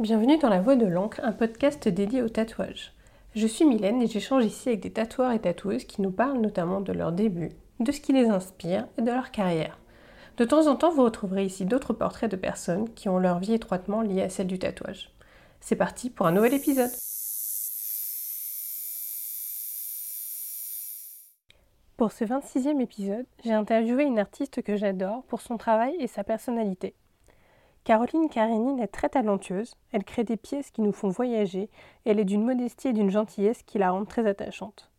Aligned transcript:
Bienvenue 0.00 0.38
dans 0.38 0.48
La 0.48 0.62
Voix 0.62 0.76
de 0.76 0.86
l'encre, 0.86 1.20
un 1.22 1.32
podcast 1.32 1.86
dédié 1.86 2.22
au 2.22 2.30
tatouage. 2.30 2.94
Je 3.34 3.46
suis 3.46 3.66
Mylène 3.66 4.00
et 4.00 4.06
j'échange 4.06 4.46
ici 4.46 4.70
avec 4.70 4.80
des 4.80 4.90
tatoueurs 4.90 5.32
et 5.32 5.38
tatoueuses 5.38 5.84
qui 5.84 6.00
nous 6.00 6.10
parlent 6.10 6.40
notamment 6.40 6.80
de 6.80 6.94
leur 6.94 7.12
début, 7.12 7.50
de 7.80 7.92
ce 7.92 8.00
qui 8.00 8.14
les 8.14 8.30
inspire 8.30 8.86
et 8.96 9.02
de 9.02 9.10
leur 9.10 9.30
carrière. 9.30 9.78
De 10.38 10.46
temps 10.46 10.68
en 10.68 10.76
temps, 10.76 10.90
vous 10.90 11.04
retrouverez 11.04 11.44
ici 11.44 11.66
d'autres 11.66 11.92
portraits 11.92 12.30
de 12.30 12.36
personnes 12.36 12.88
qui 12.94 13.10
ont 13.10 13.18
leur 13.18 13.40
vie 13.40 13.52
étroitement 13.52 14.00
liée 14.00 14.22
à 14.22 14.30
celle 14.30 14.46
du 14.46 14.58
tatouage. 14.58 15.10
C'est 15.60 15.76
parti 15.76 16.08
pour 16.08 16.26
un 16.26 16.32
nouvel 16.32 16.54
épisode. 16.54 16.92
Pour 21.98 22.12
ce 22.12 22.24
26e 22.24 22.80
épisode, 22.80 23.26
j'ai 23.44 23.52
interviewé 23.52 24.04
une 24.04 24.18
artiste 24.18 24.62
que 24.62 24.78
j'adore 24.78 25.24
pour 25.24 25.42
son 25.42 25.58
travail 25.58 25.94
et 25.98 26.06
sa 26.06 26.24
personnalité. 26.24 26.94
Caroline 27.90 28.28
Karénine 28.28 28.78
est 28.78 28.86
très 28.86 29.08
talentueuse, 29.08 29.74
elle 29.90 30.04
crée 30.04 30.22
des 30.22 30.36
pièces 30.36 30.70
qui 30.70 30.80
nous 30.80 30.92
font 30.92 31.08
voyager 31.08 31.62
et 31.62 32.10
elle 32.10 32.20
est 32.20 32.24
d'une 32.24 32.44
modestie 32.44 32.86
et 32.86 32.92
d'une 32.92 33.10
gentillesse 33.10 33.64
qui 33.64 33.78
la 33.78 33.90
rendent 33.90 34.06
très 34.06 34.28
attachante. 34.28 34.92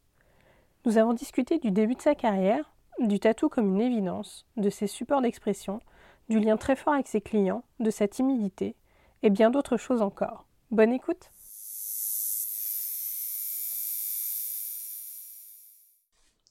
Nous 0.84 0.98
avons 0.98 1.14
discuté 1.14 1.58
du 1.58 1.72
début 1.72 1.96
de 1.96 2.02
sa 2.02 2.16
carrière, 2.16 2.70
du 3.00 3.22
tatou 3.22 3.48
comme 3.48 3.70
une 3.70 3.80
évidence, 3.80 4.46
de 4.58 4.70
ses 4.70 4.88
supports 4.88 5.22
d'expression, 5.22 5.80
du 6.28 6.42
lien 6.42 6.58
très 6.58 6.76
fort 6.76 6.96
avec 6.96 7.08
ses 7.08 7.22
clients, 7.22 7.64
de 7.80 7.92
sa 7.92 8.10
timidité 8.10 8.76
et 9.24 9.30
bien 9.30 9.52
d'autres 9.52 9.78
choses 9.78 10.02
encore. 10.02 10.46
Bonne 10.70 10.92
écoute 10.92 11.32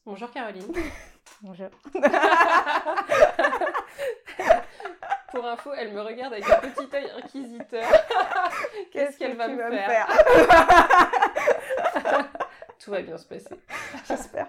Bonjour 0.06 0.30
Caroline. 0.30 0.72
Bonjour. 1.42 1.68
Pour 5.30 5.46
info, 5.46 5.72
elle 5.76 5.92
me 5.92 6.00
regarde 6.00 6.32
avec 6.32 6.48
un 6.48 6.60
petit 6.60 6.88
œil 6.94 7.10
inquisiteur. 7.16 7.84
Qu'est-ce 8.92 9.18
qu'elle 9.18 9.36
va 9.36 9.48
me 9.48 9.70
faire, 9.70 10.08
Tout 12.78 12.90
va 12.90 13.02
bien 13.02 13.18
se 13.18 13.26
passer. 13.26 13.60
J'espère. 14.08 14.48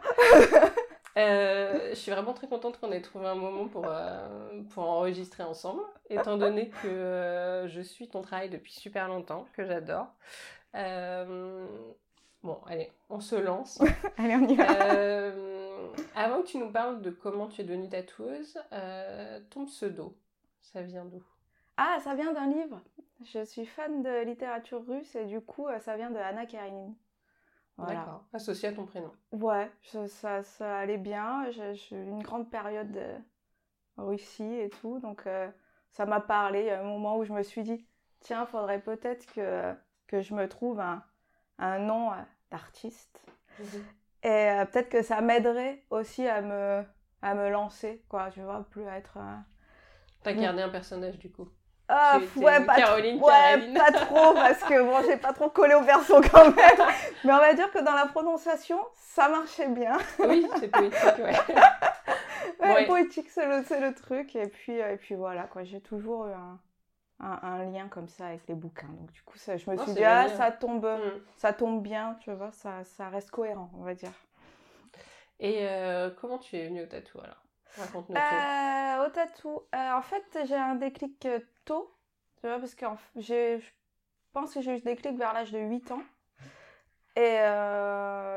Euh, 1.17 1.89
je 1.89 1.95
suis 1.95 2.11
vraiment 2.11 2.33
très 2.33 2.47
contente 2.47 2.79
qu'on 2.79 2.91
ait 2.91 3.01
trouvé 3.01 3.27
un 3.27 3.35
moment 3.35 3.67
pour, 3.67 3.85
euh, 3.87 4.61
pour 4.73 4.83
enregistrer 4.83 5.43
ensemble, 5.43 5.81
étant 6.09 6.37
donné 6.37 6.69
que 6.69 6.87
euh, 6.87 7.67
je 7.67 7.81
suis 7.81 8.07
ton 8.07 8.21
travail 8.21 8.49
depuis 8.49 8.71
super 8.71 9.09
longtemps, 9.09 9.45
que 9.53 9.65
j'adore. 9.65 10.07
bon, 10.73 12.57
allez, 12.65 12.91
on 13.09 13.19
se 13.19 13.35
lance. 13.35 13.81
allez, 14.17 14.35
on 14.35 14.47
y 14.47 14.55
va. 14.55 14.67
avant 16.15 16.41
que 16.41 16.47
tu 16.47 16.57
nous 16.57 16.71
parles 16.71 17.01
de 17.01 17.09
comment 17.09 17.47
tu 17.47 17.61
es 17.61 17.63
devenue 17.65 17.89
tatoueuse, 17.89 18.57
ton 19.49 19.65
pseudo, 19.65 20.15
ça 20.61 20.81
vient 20.81 21.05
d'où? 21.05 21.23
Ah, 21.77 21.97
ça 22.03 22.15
vient 22.15 22.33
d'un 22.33 22.47
livre. 22.47 22.81
Je 23.23 23.43
suis 23.43 23.65
fan 23.65 24.01
de 24.01 24.23
littérature 24.23 24.85
russe 24.85 25.15
et 25.15 25.25
du 25.25 25.41
coup, 25.41 25.67
euh, 25.67 25.79
ça 25.79 25.95
vient 25.95 26.09
de 26.09 26.17
Anna 26.17 26.45
Karenine. 26.45 26.95
D'accord. 27.77 28.25
Associé 28.33 28.69
à 28.69 28.73
ton 28.73 28.85
prénom. 28.85 29.11
Ouais, 29.31 29.71
ça, 30.07 30.43
ça 30.43 30.77
allait 30.77 30.97
bien. 30.97 31.49
J'ai 31.51 31.95
eu 31.95 32.03
une 32.03 32.21
grande 32.21 32.49
période 32.49 32.91
de 32.91 33.15
Russie 33.97 34.43
et 34.43 34.69
tout, 34.69 34.99
donc 34.99 35.25
euh, 35.25 35.49
ça 35.89 36.05
m'a 36.05 36.19
parlé. 36.19 36.61
Il 36.61 36.65
y 36.67 36.69
a 36.69 36.81
un 36.81 36.83
moment 36.83 37.17
où 37.17 37.23
je 37.23 37.33
me 37.33 37.43
suis 37.43 37.63
dit, 37.63 37.87
tiens, 38.19 38.45
faudrait 38.45 38.81
peut-être 38.81 39.25
que, 39.33 39.73
que 40.07 40.21
je 40.21 40.35
me 40.35 40.47
trouve 40.47 40.79
un, 40.79 41.03
un 41.57 41.79
nom 41.79 42.11
euh, 42.11 42.15
d'artiste. 42.51 43.21
Mhm. 43.59 43.85
Et 44.23 44.51
peut-être 44.71 44.89
que 44.89 45.01
ça 45.01 45.21
m'aiderait 45.21 45.83
aussi 45.89 46.27
à 46.27 46.41
me, 46.41 46.83
à 47.23 47.33
me 47.33 47.49
lancer, 47.49 48.05
quoi, 48.07 48.29
tu 48.29 48.41
vois, 48.41 48.63
plus 48.69 48.85
à 48.87 48.97
être 48.97 49.17
T'as 50.23 50.33
gardé 50.33 50.61
un 50.61 50.69
personnage 50.69 51.17
du 51.17 51.31
coup 51.31 51.47
ah, 51.93 52.19
ouais, 52.37 52.65
pas 52.65 52.77
Caroline, 52.77 53.21
ouais, 53.21 53.73
pas 53.73 53.91
trop, 53.91 54.33
parce 54.33 54.63
que 54.63 54.81
bon, 54.81 55.05
j'ai 55.05 55.17
pas 55.17 55.33
trop 55.33 55.49
collé 55.49 55.73
au 55.73 55.83
perso 55.83 56.21
quand 56.21 56.45
même. 56.45 56.87
Mais 57.25 57.33
on 57.33 57.37
va 57.37 57.53
dire 57.53 57.69
que 57.69 57.83
dans 57.83 57.91
la 57.91 58.05
prononciation, 58.05 58.79
ça 58.95 59.27
marchait 59.27 59.67
bien. 59.67 59.97
Oui, 60.19 60.47
c'est 60.57 60.69
poétique, 60.69 61.17
ouais. 61.19 61.35
ouais, 62.61 62.85
poétique, 62.85 63.29
c'est 63.29 63.45
le, 63.45 63.87
le, 63.87 63.93
truc. 63.93 64.37
Et 64.37 64.47
puis, 64.47 64.77
et 64.77 64.95
puis 64.95 65.15
voilà, 65.15 65.43
quoi, 65.43 65.65
j'ai 65.65 65.81
toujours 65.81 66.27
eu 66.27 66.31
un, 66.31 66.59
un, 67.19 67.65
lien 67.65 67.89
comme 67.89 68.07
ça 68.07 68.27
avec 68.27 68.47
les 68.47 68.55
bouquins. 68.55 68.87
Donc 68.87 69.11
du 69.11 69.21
coup, 69.23 69.37
ça, 69.37 69.57
je 69.57 69.69
me 69.69 69.75
suis 69.75 69.91
dit, 69.91 70.05
ah, 70.05 70.29
ça 70.29 70.49
tombe, 70.49 70.85
mm. 70.85 71.19
ça 71.35 71.51
tombe 71.51 71.83
bien, 71.83 72.17
tu 72.21 72.31
vois, 72.31 72.53
ça, 72.53 72.85
ça 72.85 73.09
reste 73.09 73.31
cohérent, 73.31 73.69
on 73.77 73.83
va 73.83 73.95
dire. 73.95 74.13
Et 75.41 75.67
euh, 75.67 76.09
comment 76.21 76.37
tu 76.37 76.55
es 76.55 76.67
venue 76.67 76.83
au 76.83 76.85
tatou 76.85 77.19
alors? 77.19 77.43
Euh, 77.79 79.05
au 79.05 79.09
tatou. 79.09 79.61
Euh, 79.73 79.93
en 79.93 80.01
fait, 80.01 80.23
j'ai 80.45 80.55
un 80.55 80.75
déclic 80.75 81.25
euh, 81.25 81.39
tôt, 81.65 81.93
tu 82.41 82.47
vois, 82.47 82.59
parce 82.59 82.75
que 82.75 82.85
je 83.17 83.59
pense 84.33 84.53
que 84.53 84.61
j'ai 84.61 84.75
eu 84.75 84.79
ce 84.79 84.83
déclic 84.83 85.17
vers 85.17 85.33
l'âge 85.33 85.51
de 85.51 85.59
8 85.59 85.91
ans. 85.91 86.01
Et, 87.15 87.39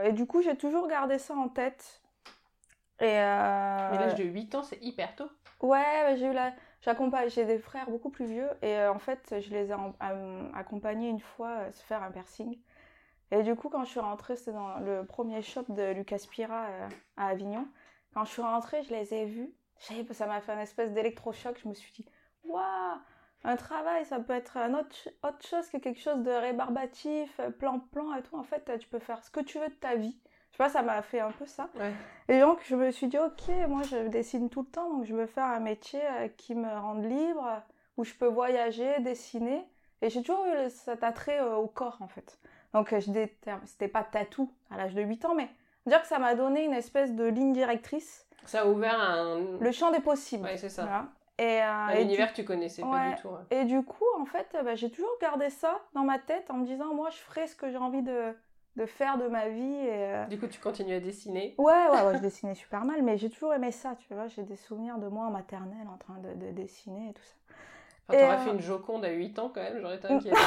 et 0.08 0.12
du 0.12 0.26
coup, 0.26 0.42
j'ai 0.42 0.56
toujours 0.56 0.88
gardé 0.88 1.18
ça 1.18 1.34
en 1.34 1.48
tête. 1.48 2.02
Et 3.00 3.14
l'âge 3.14 4.16
de 4.16 4.24
8 4.24 4.54
ans, 4.56 4.62
c'est 4.62 4.82
hyper 4.82 5.14
tôt. 5.14 5.30
Ouais, 5.60 6.16
j'ai 6.18 6.26
eu 6.26 6.32
la... 6.32 6.52
J'accompagne, 6.80 7.30
j'ai 7.30 7.46
des 7.46 7.58
frères 7.58 7.88
beaucoup 7.88 8.10
plus 8.10 8.26
vieux 8.26 8.50
et 8.60 8.78
en 8.84 8.98
fait, 8.98 9.36
je 9.40 9.50
les 9.50 9.70
ai 9.70 9.74
accompagnés 10.54 11.08
une 11.08 11.20
fois 11.20 11.50
à 11.50 11.72
se 11.72 11.82
faire 11.82 12.02
un 12.02 12.10
piercing. 12.10 12.58
Et 13.30 13.42
du 13.42 13.54
coup, 13.54 13.70
quand 13.70 13.84
je 13.84 13.90
suis 13.90 14.00
rentrée, 14.00 14.36
c'était 14.36 14.52
dans 14.52 14.78
le 14.80 15.06
premier 15.06 15.40
shop 15.40 15.64
de 15.68 15.92
Lucas 15.92 16.26
Pira 16.30 16.66
à 17.16 17.28
Avignon. 17.28 17.66
Quand 18.14 18.24
je 18.24 18.30
suis 18.30 18.42
rentrée, 18.42 18.82
je 18.84 18.94
les 18.94 19.12
ai 19.12 19.24
vus. 19.26 19.52
Ça 20.12 20.26
m'a 20.26 20.40
fait 20.40 20.52
un 20.52 20.60
espèce 20.60 20.92
d'électrochoc. 20.92 21.58
Je 21.62 21.68
me 21.68 21.74
suis 21.74 21.92
dit, 21.92 22.06
waouh, 22.44 22.98
un 23.42 23.56
travail, 23.56 24.04
ça 24.06 24.20
peut 24.20 24.32
être 24.32 24.56
un 24.56 24.72
autre, 24.74 24.96
autre 25.22 25.46
chose 25.46 25.68
que 25.68 25.76
quelque 25.76 26.00
chose 26.00 26.22
de 26.22 26.30
rébarbatif, 26.30 27.40
plan-plan 27.58 28.14
et 28.14 28.22
tout. 28.22 28.36
En 28.36 28.44
fait, 28.44 28.78
tu 28.78 28.88
peux 28.88 29.00
faire 29.00 29.22
ce 29.22 29.30
que 29.30 29.40
tu 29.40 29.58
veux 29.58 29.68
de 29.68 29.74
ta 29.74 29.96
vie. 29.96 30.18
Je 30.54 30.56
sais 30.56 30.62
pas, 30.64 30.70
ça 30.70 30.82
m'a 30.82 31.02
fait 31.02 31.18
un 31.18 31.32
peu 31.32 31.46
ça. 31.46 31.68
Et 32.28 32.38
donc, 32.38 32.60
je 32.64 32.76
me 32.76 32.92
suis 32.92 33.08
dit, 33.08 33.18
ok, 33.18 33.48
moi, 33.68 33.82
je 33.82 34.06
dessine 34.06 34.48
tout 34.48 34.62
le 34.62 34.68
temps, 34.68 34.88
donc 34.88 35.04
je 35.04 35.12
veux 35.12 35.26
faire 35.26 35.46
un 35.46 35.58
métier 35.58 36.00
euh, 36.00 36.28
qui 36.28 36.54
me 36.54 36.68
rende 36.68 37.04
libre, 37.04 37.60
où 37.96 38.04
je 38.04 38.14
peux 38.14 38.28
voyager, 38.28 39.00
dessiner. 39.00 39.64
Et 40.00 40.10
j'ai 40.10 40.22
toujours 40.22 40.46
eu 40.46 40.70
cet 40.70 41.02
attrait 41.02 41.40
euh, 41.40 41.56
au 41.56 41.66
corps, 41.66 41.96
en 42.00 42.06
fait. 42.06 42.38
Donc, 42.72 42.92
euh, 42.92 43.00
je 43.00 43.10
c'était 43.66 43.88
pas 43.88 44.04
tatou 44.04 44.48
à 44.70 44.76
l'âge 44.76 44.94
de 44.94 45.02
8 45.02 45.24
ans, 45.24 45.34
mais 45.34 45.48
dire 45.86 46.00
que 46.00 46.06
ça 46.06 46.18
m'a 46.18 46.34
donné 46.34 46.64
une 46.64 46.72
espèce 46.72 47.12
de 47.12 47.24
ligne 47.24 47.52
directrice. 47.52 48.26
Ça 48.46 48.62
a 48.62 48.66
ouvert 48.66 48.98
un... 49.00 49.40
Le 49.60 49.72
champ 49.72 49.90
des 49.90 50.00
possibles. 50.00 50.44
Ouais, 50.44 50.56
c'est 50.56 50.68
ça. 50.68 51.06
Et, 51.38 51.62
euh, 51.62 51.94
L'univers 51.96 52.30
que 52.30 52.36
tu 52.36 52.44
connaissais 52.44 52.82
pas 52.82 53.10
du 53.10 53.20
tout. 53.20 53.28
Et 53.50 53.64
du 53.64 53.82
coup, 53.82 54.04
en 54.18 54.24
fait, 54.24 54.46
bah, 54.64 54.74
j'ai 54.74 54.90
toujours 54.90 55.16
gardé 55.20 55.50
ça 55.50 55.80
dans 55.94 56.04
ma 56.04 56.18
tête 56.18 56.50
en 56.50 56.54
me 56.54 56.66
disant, 56.66 56.94
moi, 56.94 57.10
je 57.10 57.16
ferai 57.16 57.46
ce 57.46 57.56
que 57.56 57.70
j'ai 57.70 57.76
envie 57.76 58.02
de, 58.02 58.32
de, 58.76 58.86
faire 58.86 59.18
de 59.18 59.26
ma 59.26 59.48
vie. 59.48 59.62
Et, 59.62 59.90
euh, 59.90 60.24
Du 60.26 60.38
coup, 60.38 60.46
tu 60.46 60.60
continues 60.60 60.94
à 60.94 61.00
dessiner 61.00 61.54
Ouais, 61.58 61.72
ouais, 61.90 62.02
ouais 62.02 62.14
je 62.14 62.20
dessinais 62.20 62.54
super 62.54 62.84
mal, 62.84 63.02
mais 63.02 63.18
j'ai 63.18 63.30
toujours 63.30 63.52
aimé 63.52 63.72
ça, 63.72 63.96
tu 64.06 64.14
vois. 64.14 64.28
J'ai 64.28 64.44
des 64.44 64.56
souvenirs 64.56 64.98
de 64.98 65.08
moi 65.08 65.26
en 65.26 65.30
maternelle 65.30 65.88
en 65.92 65.96
train 65.96 66.18
de, 66.18 66.34
de 66.34 66.52
dessiner 66.52 67.10
et 67.10 67.12
tout 67.14 67.22
ça. 67.22 67.34
Enfin, 68.06 68.20
t'aurais 68.20 68.38
fait 68.38 68.50
euh, 68.50 68.54
une 68.54 68.60
Joconde 68.60 69.04
à 69.04 69.10
8 69.10 69.38
ans 69.38 69.50
quand 69.52 69.62
même, 69.62 69.78
j'aurais 69.80 69.96
été 69.96 70.06
inquiète. 70.08 70.34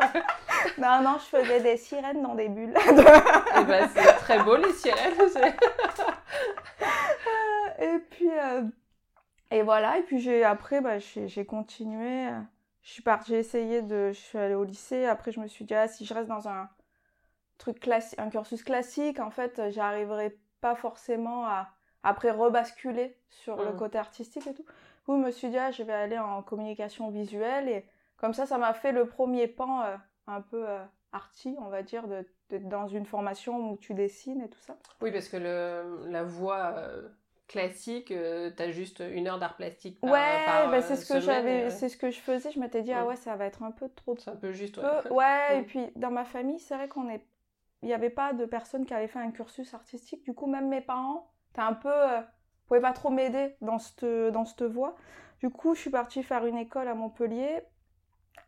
non, 0.78 1.02
non, 1.02 1.18
je 1.18 1.24
faisais 1.24 1.60
des 1.60 1.76
sirènes 1.76 2.22
dans 2.22 2.34
des 2.34 2.48
bulles. 2.48 2.74
eh 2.86 3.64
ben, 3.64 3.88
c'est 3.94 4.12
très 4.16 4.42
beau 4.42 4.56
les 4.56 4.72
sirènes. 4.72 5.14
et 7.78 7.98
puis, 8.10 8.30
euh, 8.30 8.62
et 9.50 9.62
voilà, 9.62 9.98
et 9.98 10.02
puis 10.02 10.20
j'ai, 10.20 10.44
après, 10.44 10.80
bah, 10.80 10.98
j'ai 10.98 11.46
continué. 11.46 12.28
Je 12.82 12.92
suis 12.92 13.02
partie, 13.02 13.32
j'ai 13.32 13.38
essayé 13.38 13.82
de, 13.82 14.12
je 14.12 14.18
suis 14.18 14.38
allée 14.38 14.54
au 14.54 14.64
lycée. 14.64 15.06
Après, 15.06 15.32
je 15.32 15.40
me 15.40 15.46
suis 15.46 15.64
dit, 15.64 15.74
ah, 15.74 15.88
si 15.88 16.04
je 16.04 16.12
reste 16.12 16.28
dans 16.28 16.48
un 16.48 16.68
truc 17.58 17.80
classique, 17.80 18.18
un 18.18 18.30
cursus 18.30 18.62
classique, 18.62 19.20
en 19.20 19.30
fait, 19.30 19.70
j'arriverai 19.70 20.38
pas 20.60 20.74
forcément 20.74 21.46
à, 21.46 21.68
après, 22.02 22.30
rebasculer 22.30 23.16
sur 23.30 23.56
le 23.56 23.72
mmh. 23.72 23.76
côté 23.76 23.98
artistique 23.98 24.46
et 24.46 24.54
tout. 24.54 24.64
Coup, 25.06 25.16
je 25.16 25.26
me 25.26 25.30
suis 25.30 25.48
dit, 25.48 25.58
ah, 25.58 25.70
je 25.70 25.82
vais 25.82 25.92
aller 25.92 26.18
en 26.18 26.42
communication 26.42 27.10
visuelle 27.10 27.68
et 27.68 27.86
comme 28.16 28.32
ça, 28.32 28.46
ça 28.46 28.58
m'a 28.58 28.72
fait 28.72 28.92
le 28.92 29.06
premier 29.06 29.46
pan 29.46 29.82
euh, 29.82 29.96
un 30.26 30.40
peu 30.40 30.68
euh, 30.68 30.82
arty, 31.12 31.56
on 31.60 31.68
va 31.68 31.82
dire, 31.82 32.06
de, 32.08 32.24
dans 32.58 32.88
une 32.88 33.06
formation 33.06 33.70
où 33.70 33.76
tu 33.76 33.94
dessines 33.94 34.40
et 34.42 34.48
tout 34.48 34.60
ça? 34.60 34.76
Oui, 35.00 35.10
parce 35.12 35.28
que 35.28 35.36
le, 35.36 36.10
la 36.10 36.22
voix 36.22 36.74
euh, 36.76 37.08
classique, 37.48 38.06
tu 38.08 38.62
as 38.62 38.70
juste 38.70 39.02
une 39.06 39.28
heure 39.28 39.38
d'art 39.38 39.56
plastique 39.56 40.00
par, 40.00 40.10
ouais, 40.10 40.70
bah, 40.70 40.82
c'est 40.82 40.96
ce 40.96 41.12
que 41.12 41.20
j'avais, 41.20 41.70
c'est 41.70 41.88
ce 41.88 41.96
que 41.96 42.10
je 42.10 42.20
faisais. 42.20 42.50
Je 42.50 42.60
m'étais 42.60 42.82
dit, 42.82 42.92
ah 42.92 43.06
ouais, 43.06 43.16
ça 43.16 43.36
va 43.36 43.46
être 43.46 43.62
un 43.62 43.70
peu 43.70 43.88
trop. 43.88 44.16
C'est 44.18 44.30
un 44.30 44.36
peu 44.36 44.52
juste, 44.52 44.78
ouais. 44.78 45.10
ouais, 45.10 45.60
et 45.60 45.62
puis 45.62 45.90
dans 45.96 46.10
ma 46.10 46.24
famille, 46.24 46.58
c'est 46.58 46.74
vrai 46.74 46.88
qu'on 46.88 47.08
est. 47.08 47.24
Il 47.82 47.88
n'y 47.88 47.94
avait 47.94 48.10
pas 48.10 48.32
de 48.32 48.46
personnes 48.46 48.86
qui 48.86 48.94
avaient 48.94 49.08
fait 49.08 49.18
un 49.18 49.30
cursus 49.30 49.74
artistique. 49.74 50.24
Du 50.24 50.32
coup, 50.32 50.46
même 50.46 50.68
mes 50.68 50.80
parents, 50.80 51.30
t'es 51.52 51.60
un 51.60 51.74
peu 51.74 51.90
pouvait 52.66 52.80
pas 52.80 52.92
trop 52.92 53.10
m'aider 53.10 53.54
dans 53.60 53.78
cette, 53.78 54.04
dans 54.04 54.44
cette 54.44 54.62
voie. 54.62 54.96
Du 55.40 55.50
coup, 55.50 55.74
je 55.74 55.80
suis 55.80 55.90
partie 55.90 56.22
faire 56.22 56.46
une 56.46 56.56
école 56.56 56.88
à 56.88 56.94
Montpellier. 56.94 57.62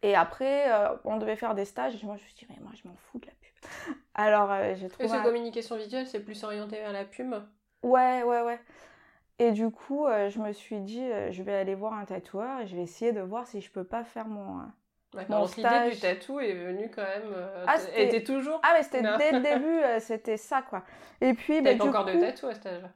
Et 0.03 0.15
après, 0.15 0.71
euh, 0.73 0.89
on 1.05 1.17
devait 1.17 1.37
faire 1.37 1.55
des 1.55 1.65
stages. 1.65 2.03
Et 2.03 2.07
moi, 2.07 2.17
je 2.17 2.23
me 2.23 2.29
suis 2.29 2.37
dit, 2.37 2.47
mais 2.51 2.57
moi, 2.63 2.73
je 2.83 2.89
m'en 2.89 2.95
fous 2.95 3.19
de 3.19 3.27
la 3.27 3.33
pub. 3.33 3.97
Alors, 4.15 4.51
euh, 4.53 4.75
j'ai 4.77 4.89
trouvé. 4.89 5.05
Et 5.07 5.09
ce 5.09 5.23
communication 5.23 5.77
visuelle, 5.77 6.07
c'est 6.07 6.21
plus 6.21 6.43
orienté 6.45 6.77
vers 6.77 6.93
la 6.93 7.05
pub 7.05 7.35
Ouais, 7.83 8.23
ouais, 8.23 8.43
ouais. 8.43 8.61
Et 9.39 9.53
du 9.53 9.71
coup, 9.71 10.07
euh, 10.07 10.31
je 10.31 10.39
me 10.39 10.53
suis 10.53 10.81
dit, 10.81 11.03
euh, 11.03 11.31
je 11.31 11.43
vais 11.43 11.55
aller 11.55 11.75
voir 11.75 11.93
un 11.93 12.05
tatoueur 12.05 12.61
et 12.61 12.67
je 12.67 12.75
vais 12.77 12.83
essayer 12.83 13.13
de 13.13 13.21
voir 13.21 13.47
si 13.47 13.61
je 13.61 13.71
peux 13.71 13.85
pas 13.85 14.03
faire 14.05 14.27
mon, 14.29 14.63
mon 15.15 15.25
Donc 15.29 15.29
l'idée 15.29 15.47
stage. 15.47 15.95
du 15.95 16.01
tatou 16.01 16.41
est 16.41 16.55
venue 16.55 16.91
quand 16.91 17.03
même. 17.03 17.35
Ah, 17.67 17.75
t- 17.79 17.83
c'était- 17.85 18.07
était 18.07 18.25
toujours. 18.25 18.61
Ah, 18.63 18.73
mais 18.77 18.83
c'était 18.83 19.03
dès 19.03 19.33
le 19.33 19.41
début, 19.43 20.01
c'était 20.01 20.37
ça, 20.39 20.63
quoi. 20.63 20.85
Et 21.21 21.35
puis, 21.35 21.61
bah, 21.61 21.71
T'avais 21.71 21.77
pas 21.79 21.85
du 21.85 21.91
encore 21.91 22.05
coup, 22.05 22.11
de 22.11 22.21
tatou 22.21 22.47
à 22.47 22.55
cet 22.55 22.67
âge-là. 22.67 22.89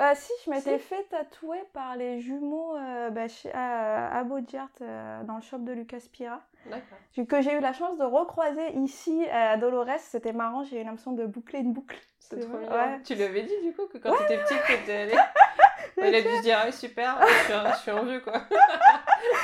Euh, 0.00 0.12
si, 0.14 0.32
je 0.44 0.50
m'étais 0.50 0.78
Si. 0.78 0.84
fait 0.84 1.02
tatouer 1.10 1.62
par 1.72 1.96
les 1.96 2.20
jumeaux 2.20 2.76
euh, 2.76 3.10
bah, 3.10 3.28
chez, 3.28 3.52
à, 3.52 4.16
à 4.18 4.24
Baudiart, 4.24 4.68
euh, 4.80 5.22
dans 5.24 5.36
le 5.36 5.42
shop 5.42 5.58
de 5.58 5.72
Lucas 5.72 6.02
Pira, 6.12 6.40
D'accord. 6.66 7.26
Que 7.28 7.40
j'ai 7.40 7.54
eu 7.54 7.60
la 7.60 7.72
chance 7.72 7.96
de 7.98 8.04
recroiser 8.04 8.72
ici 8.74 9.26
à 9.32 9.56
Dolores. 9.56 9.98
C'était 9.98 10.32
marrant, 10.32 10.64
j'ai 10.64 10.80
eu 10.80 10.84
l'impression 10.84 11.12
de 11.12 11.24
boucler 11.26 11.60
une 11.60 11.72
boucle. 11.72 11.98
C'est 12.18 12.40
trop 12.40 12.58
ouais. 12.58 13.00
Tu 13.04 13.14
lui 13.14 13.22
avais 13.22 13.42
dit 13.42 13.54
du 13.64 13.72
coup 13.72 13.86
que 13.86 13.96
quand 13.98 14.14
t'étais 14.18 14.38
petite 14.42 14.62
que 14.62 14.72
t'étais 14.76 14.96
allée. 14.96 15.16
Il 15.96 16.14
a 16.14 16.20
dû 16.22 16.28
se 16.28 16.42
dire, 16.42 16.58
ah, 16.62 16.70
super, 16.70 17.18
je 17.26 17.44
suis, 17.44 17.52
un, 17.54 17.72
je 17.72 17.78
suis 17.78 17.90
un 17.90 18.02
vieux 18.04 18.20
quoi. 18.20 18.34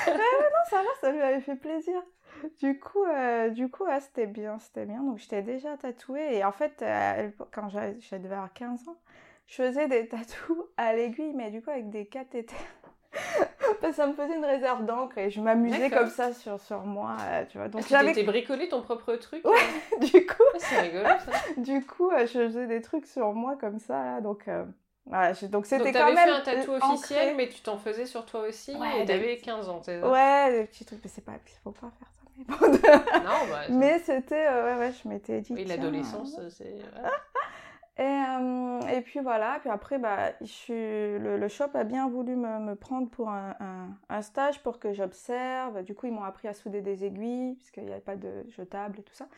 Non, 0.06 0.60
ça 0.70 0.76
va, 0.76 0.88
ça 1.00 1.10
lui 1.10 1.20
avait 1.22 1.40
fait 1.40 1.56
plaisir. 1.56 2.00
Du 2.60 2.78
coup, 2.78 3.04
euh, 3.04 3.48
du 3.48 3.70
coup 3.70 3.84
ouais, 3.84 4.00
c'était 4.00 4.26
bien, 4.26 4.58
c'était 4.58 4.84
bien. 4.86 5.02
Donc, 5.02 5.18
j'étais 5.18 5.42
déjà 5.42 5.76
tatouée. 5.76 6.36
Et 6.36 6.44
en 6.44 6.52
fait, 6.52 6.82
euh, 6.82 7.30
quand 7.52 7.68
j'avais- 7.70 7.98
avoir 8.26 8.52
15 8.52 8.88
ans, 8.88 8.96
je 9.46 9.54
faisais 9.62 9.88
des 9.88 10.08
tatous 10.08 10.64
à 10.76 10.92
l'aiguille, 10.94 11.32
mais 11.34 11.50
du 11.50 11.62
coup, 11.62 11.70
avec 11.70 11.90
des 11.90 12.06
cathéters. 12.06 12.56
Parce 13.80 13.92
que 13.92 13.96
ça 13.96 14.06
me 14.06 14.12
faisait 14.12 14.34
une 14.36 14.44
réserve 14.44 14.84
d'encre 14.84 15.18
et 15.18 15.30
je 15.30 15.40
m'amusais 15.40 15.88
comme 15.90 16.08
ça 16.10 16.32
sur, 16.32 16.58
sur 16.60 16.80
moi, 16.80 17.16
euh, 17.28 17.44
tu 17.48 17.58
vois. 17.58 17.68
Donc, 17.68 17.82
Donc 17.82 17.88
j'avais... 17.90 18.22
bricolé 18.24 18.68
ton 18.68 18.82
propre 18.82 19.14
truc. 19.16 19.44
Ouais. 19.44 19.52
Du 20.00 20.26
coup, 20.26 20.42
Ah, 20.54 20.58
c'est 20.58 20.80
rigolo 20.80 21.04
ça. 21.04 21.32
du 21.56 21.84
coup 21.86 22.10
euh, 22.10 22.26
je 22.26 22.46
faisais 22.46 22.66
des 22.66 22.80
trucs 22.80 23.06
sur 23.06 23.32
moi 23.32 23.56
comme 23.60 23.78
ça, 23.78 24.02
là. 24.04 24.20
Donc, 24.20 24.48
euh, 24.48 24.64
voilà, 25.06 25.32
donc 25.48 25.66
c'était 25.66 25.92
quand 25.92 25.98
t'avais 26.00 26.14
même 26.14 26.24
fait 26.28 26.30
un 26.30 26.40
tatou 26.40 26.72
euh, 26.72 26.78
officiel, 26.82 27.20
ancré. 27.20 27.34
mais 27.34 27.48
tu 27.48 27.60
t'en 27.60 27.76
faisais 27.78 28.06
sur 28.06 28.24
toi 28.26 28.40
aussi. 28.48 28.74
Ouais, 28.74 29.02
et 29.02 29.04
t'avais 29.04 29.34
petits- 29.36 29.44
15 29.44 29.68
ans, 29.68 29.82
ça? 29.82 29.92
Ouais, 30.10 30.50
des 30.60 30.64
petits 30.66 30.84
trucs, 30.84 31.00
mais 31.04 31.10
c'est 31.10 31.24
pas... 31.24 31.32
Faut 31.62 31.70
pas 31.72 31.90
faire 31.98 32.08
ça. 32.10 32.66
Non, 33.18 33.46
bah. 33.50 33.60
mais 33.70 33.98
c'était... 34.00 34.46
euh, 34.48 34.74
ouais, 34.74 34.80
ouais, 34.80 34.92
je 35.02 35.08
m'étais 35.08 35.40
dit... 35.40 35.52
Oui, 35.52 35.64
l'adolescence, 35.66 36.36
c'est. 36.50 36.74
Et, 37.96 38.02
euh, 38.02 38.80
et 38.88 39.02
puis 39.02 39.20
voilà, 39.20 39.58
puis 39.60 39.70
après, 39.70 39.98
bah, 39.98 40.32
je 40.40 40.46
suis, 40.46 40.72
le, 40.74 41.36
le 41.38 41.48
shop 41.48 41.68
a 41.74 41.84
bien 41.84 42.08
voulu 42.08 42.34
me, 42.34 42.58
me 42.58 42.74
prendre 42.74 43.08
pour 43.08 43.28
un, 43.30 43.54
un- 43.60 43.88
un 44.08 44.22
stage 44.22 44.60
pour 44.64 44.80
que 44.80 44.92
j'observe. 44.92 45.82
Du 45.84 45.94
coup, 45.94 46.06
ils 46.06 46.12
m'ont 46.12 46.24
appris 46.24 46.48
à 46.48 46.54
souder 46.54 46.80
des 46.82 47.04
aiguilles, 47.04 47.54
puisqu'il 47.54 47.84
n'y 47.84 47.92
avait 47.92 48.00
pas 48.00 48.16
de 48.16 48.44
jetable 48.48 48.98
et 48.98 49.02
tout 49.04 49.14
ça. 49.14 49.28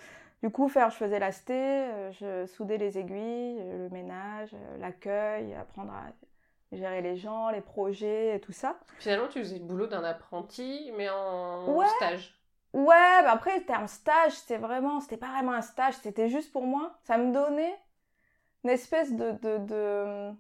Du 0.43 0.51
coup, 0.51 0.69
faire, 0.69 0.89
je 0.91 0.97
faisais 0.97 1.19
la 1.19 1.33
sté, 1.33 1.55
euh, 1.55 2.13
je 2.13 2.47
soudais 2.47 2.79
les 2.79 2.99
aiguilles, 2.99 3.59
euh, 3.61 3.89
le 3.89 3.91
ménage, 3.91 4.55
l'accueil, 4.81 5.55
apprendre 5.55 5.93
à 5.93 6.77
gérer 6.77 7.03
les 7.03 7.17
gens, 7.17 7.51
les 7.51 7.61
projets 7.61 8.37
et 8.37 8.41
tout 8.41 8.53
ça. 8.53 8.79
Finalement, 8.99 9.29
tu 9.29 9.39
faisais 9.41 9.59
le 9.59 9.65
boulot 9.65 9.87
d'un 9.87 10.05
apprenti, 10.05 10.91
mais 10.97 11.09
en 11.11 11.67
Ouais. 11.75 11.87
stage. 11.87 12.35
Ouais, 12.75 13.23
bah 13.23 13.33
après, 13.33 13.59
c'était 13.59 13.75
en 13.75 13.87
stage, 13.87 14.33
c'était 14.33 14.59
vraiment, 14.59 15.01
c'était 15.01 15.17
pas 15.17 15.33
vraiment 15.33 15.53
un 15.53 15.63
stage, 15.63 15.95
c'était 15.95 16.29
juste 16.29 16.53
pour 16.53 16.65
moi. 16.67 16.99
Ça 17.05 17.17
me 17.19 17.33
donnait 17.33 17.75
une 18.67 18.71
espèce 18.73 19.13
de, 19.13 19.31
de, 19.31 19.59
de- 19.59 20.33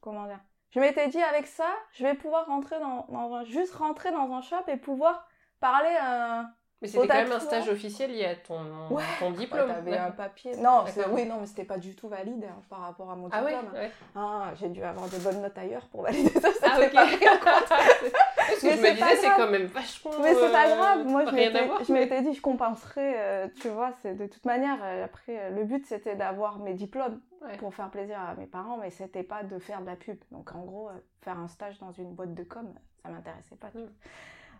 comment 0.00 0.24
dire? 0.26 0.40
Je 0.70 0.80
m'étais 0.80 1.08
dit, 1.08 1.20
avec 1.22 1.46
ça, 1.46 1.68
je 1.92 2.02
vais 2.04 2.14
pouvoir 2.14 2.46
rentrer 2.46 2.80
dans, 2.80 3.06
dans 3.10 3.34
un, 3.34 3.44
juste 3.44 3.74
rentrer 3.74 4.10
dans 4.12 4.32
un 4.32 4.40
shop 4.40 4.64
et 4.68 4.76
pouvoir 4.76 5.28
parler 5.60 5.94
à 6.00 6.40
un... 6.40 6.50
Mais 6.82 6.88
c'était 6.88 7.06
quand 7.06 7.14
même 7.14 7.32
un 7.32 7.40
stage 7.40 7.68
officiel 7.68 8.10
lié 8.12 8.24
à 8.26 8.34
ton, 8.36 8.88
Ouais. 8.90 9.02
ton 9.18 9.30
diplôme. 9.30 9.68
Ouais, 9.68 9.74
t'avais 9.74 9.96
un 9.96 10.10
papier. 10.10 10.56
Non, 10.56 10.84
oui, 11.12 11.24
non, 11.24 11.36
mais 11.40 11.46
c'était 11.46 11.64
pas 11.64 11.78
du 11.78 11.94
tout 11.94 12.08
valide 12.08 12.44
hein, 12.44 12.60
par 12.68 12.80
rapport 12.80 13.10
à 13.10 13.14
mon 13.16 13.28
Ah 13.30 13.40
diplôme. 13.42 13.72
ouais. 13.74 13.90
Ah, 14.16 14.50
j'ai 14.56 14.68
dû 14.68 14.82
avoir 14.82 15.08
de 15.08 15.16
bonnes 15.18 15.40
notes 15.40 15.56
ailleurs 15.56 15.86
pour 15.88 16.02
valider 16.02 16.28
ça. 16.40 16.48
Ah 16.62 16.78
ok. 16.80 16.92
pas. 16.92 17.06
Parce 18.36 18.60
que 18.60 18.66
Mais 18.66 18.72
je 18.72 18.76
c'est 18.76 18.90
me 18.90 18.94
disais, 18.94 19.16
c'est 19.16 19.30
quand 19.36 19.48
même 19.50 19.66
vachement. 19.66 20.10
Mais 20.20 20.34
c'est 20.34 20.52
pas 20.52 20.68
euh, 20.68 20.76
grave, 20.76 21.06
moi 21.06 21.24
je 21.24 21.92
m'étais, 21.92 22.20
dit 22.22 22.34
je 22.34 22.42
compenserais, 22.42 23.14
euh, 23.16 23.48
tu 23.62 23.68
vois, 23.68 23.92
c'est 24.02 24.14
de 24.14 24.26
toute 24.26 24.44
manière, 24.44 24.78
euh, 24.82 25.04
après 25.04 25.38
euh, 25.38 25.50
le 25.50 25.64
but 25.64 25.86
c'était 25.86 26.16
d'avoir 26.16 26.58
mes 26.58 26.74
diplômes 26.74 27.20
Ouais. 27.44 27.56
pour 27.58 27.74
faire 27.74 27.90
plaisir 27.90 28.18
à 28.20 28.34
mes 28.34 28.46
parents, 28.46 28.78
mais 28.78 28.90
c'était 28.90 29.22
pas 29.22 29.42
de 29.42 29.58
faire 29.58 29.80
de 29.80 29.86
la 29.86 29.96
pub. 29.96 30.18
Donc 30.30 30.54
en 30.54 30.64
gros, 30.64 30.88
euh, 30.88 30.92
faire 31.22 31.38
un 31.38 31.48
stage 31.48 31.78
dans 31.78 31.92
une 31.92 32.14
boîte 32.14 32.34
de 32.34 32.44
com, 32.44 32.72
ça 33.02 33.08
m'intéressait 33.10 33.56
pas. 33.56 33.70
tu 33.70 33.78
Mm. 33.78 33.82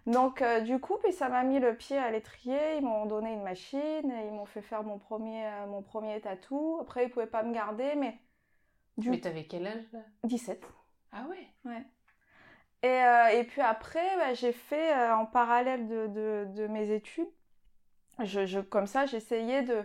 vois. 0.07 0.13
Donc 0.13 0.43
euh, 0.43 0.61
du 0.61 0.79
coup, 0.81 0.97
puis 1.03 1.13
ça 1.13 1.29
m'a 1.31 1.45
mis 1.45 1.61
le 1.61 1.75
pied 1.77 1.97
à 1.97 2.11
l'étrier, 2.11 2.77
ils 2.77 2.85
m'ont 2.85 3.07
donné 3.07 3.33
une 3.33 3.43
machine, 3.43 3.81
et 4.11 4.27
ils 4.27 4.33
m'ont 4.33 4.45
fait 4.45 4.61
faire 4.63 4.83
mon 4.83 4.99
premier, 4.99 5.47
euh, 5.47 5.67
mon 5.67 5.83
premier 5.83 6.21
tatou. 6.21 6.79
Après 6.81 7.05
ils 7.07 7.11
pouvaient 7.11 7.27
pas 7.27 7.43
me 7.43 7.55
garder, 7.55 7.95
mais 7.97 8.19
du 8.99 9.11
Mais 9.11 9.21
t'avais 9.21 9.45
quel 9.47 9.67
âge 9.67 9.85
là? 9.93 10.01
17. 10.25 10.65
Ah 11.13 11.27
ouais? 11.29 11.49
Et, 12.83 12.87
euh, 12.89 13.29
et 13.29 13.45
puis 13.45 13.63
après, 13.63 14.17
bah, 14.19 14.35
j'ai 14.35 14.53
fait 14.53 14.93
en 15.11 15.25
parallèle 15.27 15.89
de, 15.89 16.07
de- 16.09 16.47
de 16.55 16.67
mes 16.67 16.91
études. 16.91 17.29
Je, 18.23 18.47
je- 18.47 18.61
comme 18.61 18.87
ça, 18.87 19.07
j'essayais 19.07 19.63
de, 19.63 19.85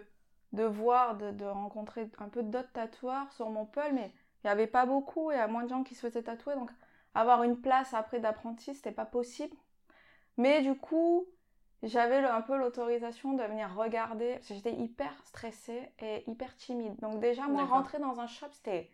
de 0.53 0.63
voir, 0.63 1.15
de, 1.17 1.31
de 1.31 1.45
rencontrer 1.45 2.09
un 2.19 2.29
peu 2.29 2.43
d'autres 2.43 2.71
tatoueurs 2.73 3.31
sur 3.33 3.49
mon 3.49 3.65
pôle, 3.65 3.93
mais 3.93 4.11
il 4.43 4.47
n'y 4.47 4.51
avait 4.51 4.67
pas 4.67 4.85
beaucoup, 4.85 5.31
il 5.31 5.35
y 5.37 5.39
a 5.39 5.47
moins 5.47 5.63
de 5.63 5.69
gens 5.69 5.83
qui 5.83 5.95
se 5.95 6.01
faisaient 6.07 6.23
tatouer, 6.23 6.55
donc 6.55 6.71
avoir 7.15 7.43
une 7.43 7.59
place 7.59 7.93
après 7.93 8.19
d'apprenti, 8.19 8.73
c'était 8.75 8.91
pas 8.91 9.05
possible. 9.05 9.55
Mais 10.37 10.61
du 10.61 10.75
coup, 10.75 11.25
j'avais 11.83 12.17
un 12.17 12.41
peu 12.41 12.57
l'autorisation 12.57 13.33
de 13.33 13.43
venir 13.43 13.73
regarder, 13.75 14.35
parce 14.35 14.47
que 14.47 14.53
j'étais 14.53 14.73
hyper 14.73 15.11
stressée 15.25 15.91
et 15.99 16.23
hyper 16.29 16.55
timide. 16.55 16.95
Donc 16.99 17.19
déjà, 17.19 17.43
moi, 17.47 17.65
rentrer 17.65 17.99
dans 17.99 18.19
un 18.19 18.27
shop, 18.27 18.47
c'était 18.51 18.89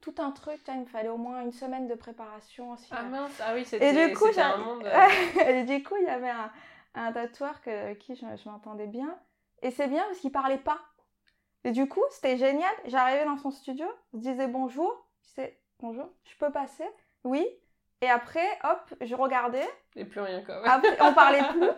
tout 0.00 0.14
un 0.18 0.30
truc, 0.30 0.60
il 0.68 0.80
me 0.80 0.86
fallait 0.86 1.08
au 1.08 1.16
moins 1.16 1.42
une 1.42 1.52
semaine 1.52 1.88
de 1.88 1.94
préparation 1.94 2.72
aussi. 2.72 2.88
Ah 2.92 3.02
mince, 3.04 3.40
ah 3.44 3.54
oui, 3.54 3.64
c'était 3.64 3.88
Et 3.90 3.92
un 4.40 4.56
monde. 4.58 4.84
euh, 4.84 5.40
et 5.48 5.64
du 5.64 5.82
coup, 5.82 5.96
il 5.98 6.04
y 6.04 6.10
avait 6.10 6.30
un, 6.30 6.50
un 6.94 7.12
tatoueur 7.12 7.60
que, 7.62 7.70
avec 7.70 7.98
qui 7.98 8.14
je, 8.14 8.20
je 8.20 8.48
m'entendais 8.48 8.86
bien. 8.86 9.18
Et 9.62 9.70
c'est 9.70 9.88
bien 9.88 10.04
parce 10.04 10.18
qu'il 10.18 10.32
parlait 10.32 10.58
pas. 10.58 10.78
Et 11.66 11.72
du 11.72 11.88
coup, 11.88 12.04
c'était 12.10 12.36
génial. 12.36 12.70
J'arrivais 12.84 13.24
dans 13.24 13.38
son 13.38 13.50
studio, 13.50 13.86
je 14.14 14.20
disais 14.20 14.46
bonjour. 14.46 15.04
Je 15.22 15.28
disais 15.30 15.58
bonjour, 15.80 16.08
je 16.22 16.36
peux 16.36 16.52
passer? 16.52 16.84
Oui. 17.24 17.44
Et 18.02 18.08
après, 18.08 18.46
hop, 18.62 18.94
je 19.00 19.16
regardais. 19.16 19.66
Et 19.96 20.04
plus 20.04 20.20
rien 20.20 20.42
quoi. 20.42 20.62
Après, 20.64 20.96
on 21.00 21.12
parlait 21.12 21.42
plus. 21.50 21.68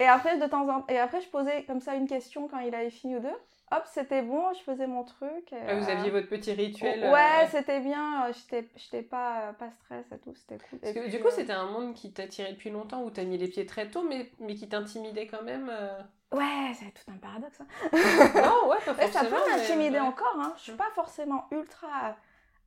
Et 0.00 0.06
après, 0.06 0.38
de 0.38 0.46
temps 0.46 0.66
en 0.66 0.86
et 0.88 0.98
après, 0.98 1.20
je 1.20 1.28
posais 1.28 1.64
comme 1.64 1.80
ça 1.80 1.96
une 1.96 2.08
question 2.08 2.48
quand 2.48 2.60
il 2.60 2.74
avait 2.74 2.88
fini 2.88 3.16
ou 3.16 3.20
deux. 3.20 3.36
Hop, 3.72 3.82
c'était 3.86 4.22
bon, 4.22 4.52
je 4.54 4.60
faisais 4.60 4.86
mon 4.86 5.02
truc. 5.02 5.52
et, 5.52 5.56
Ah, 5.66 5.74
vous 5.74 5.88
euh, 5.88 5.92
aviez 5.92 6.10
votre 6.10 6.28
petit 6.28 6.52
rituel. 6.52 7.02
euh, 7.02 7.12
Ouais, 7.12 7.48
c'était 7.50 7.80
bien. 7.80 8.26
euh, 8.28 8.32
J'étais 8.76 9.02
pas, 9.02 9.54
pas 9.58 9.70
stress 9.70 10.06
et 10.12 10.18
tout, 10.18 10.34
c'était 10.36 10.58
cool. 10.58 10.78
Parce 10.78 10.92
Et 10.92 10.94
que 10.94 11.00
puis, 11.00 11.10
du 11.10 11.18
coup, 11.20 11.28
euh, 11.28 11.32
c'était 11.34 11.52
un 11.52 11.66
monde 11.66 11.94
qui 11.94 12.12
t'attirait 12.12 12.52
depuis 12.52 12.70
longtemps, 12.70 13.02
où 13.02 13.10
t'as 13.10 13.24
mis 13.24 13.38
les 13.38 13.48
pieds 13.48 13.66
très 13.66 13.88
tôt, 13.90 14.02
mais, 14.08 14.30
mais 14.38 14.54
qui 14.54 14.68
t'intimidait 14.68 15.26
quand 15.26 15.42
même. 15.42 15.68
euh. 15.70 16.00
Ouais, 16.32 16.72
c'est 16.74 16.92
tout 16.92 17.10
un 17.10 17.16
paradoxe. 17.18 17.60
hein. 17.60 17.66
non, 17.92 18.68
ouais, 18.68 18.78
pas 18.84 18.94
Mais 18.98 19.08
ça 19.10 19.20
forcément. 19.20 19.36
peut 19.44 19.50
m'intimider 19.50 19.90
ouais. 19.98 20.00
encore. 20.00 20.36
Hein. 20.38 20.54
Je 20.58 20.62
suis 20.62 20.72
pas 20.76 20.90
forcément 20.94 21.46
ultra 21.50 22.16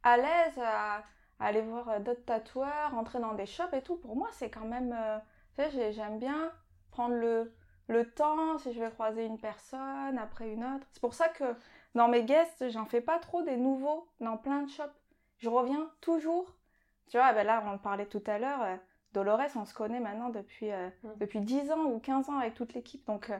à 0.03 0.18
l'aise 0.18 0.58
à, 0.62 0.98
à 1.39 1.46
aller 1.46 1.62
voir 1.62 1.88
euh, 1.89 2.00
d'autres 2.00 2.25
tatoueurs, 2.25 2.94
entrer 2.98 3.20
dans 3.20 3.34
des 3.34 3.46
shops 3.46 3.74
et 3.74 3.82
tout. 3.82 3.96
Pour 3.98 4.15
moi, 4.18 4.27
c'est 4.32 4.50
quand 4.50 4.65
même. 4.65 4.94
euh, 4.98 5.18
tu 5.56 5.63
sais, 5.63 5.72
j'ai- 5.72 5.91
j'aime 5.94 6.20
bien 6.20 6.51
prendre 6.91 7.15
le, 7.15 7.53
le 7.89 8.10
temps 8.10 8.58
si 8.60 8.72
je 8.72 8.79
vais 8.79 8.89
croiser 8.91 9.25
une 9.25 9.38
personne, 9.39 10.17
après 10.17 10.50
une 10.50 10.63
autre. 10.63 10.88
C'est 10.93 11.01
pour 11.01 11.13
ça 11.13 11.27
que 11.27 11.43
dans 11.96 12.08
mes 12.08 12.24
guests, 12.24 12.69
j'en 12.69 12.86
fais 12.86 13.01
pas 13.01 13.19
trop 13.19 13.41
des 13.41 13.58
nouveaux 13.58 14.08
dans 14.22 14.38
plein 14.38 14.62
de 14.62 14.69
shops. 14.69 14.84
Je 15.39 15.50
reviens 15.50 15.89
toujours. 16.00 16.55
Tu 17.10 17.17
vois, 17.17 17.34
ben 17.34 17.46
là, 17.46 17.62
on 17.65 17.72
en 17.74 17.77
parlait 17.77 18.05
tout 18.05 18.24
à 18.27 18.38
l'heure. 18.39 18.62
euh, 18.62 18.75
Dolores, 19.13 19.41
on 19.55 19.65
se 19.65 19.74
connaît 19.74 20.00
maintenant 20.00 20.29
depuis, 20.29 20.72
euh, 20.72 20.88
Mm. 21.03 21.10
depuis 21.17 21.41
10 21.41 21.72
ans 21.72 21.86
ou 21.86 22.00
15 22.00 22.29
ans 22.29 22.38
avec 22.38 22.53
toute 22.53 22.74
l'équipe. 22.75 23.03
Donc, 23.08 23.31
euh, 23.31 23.38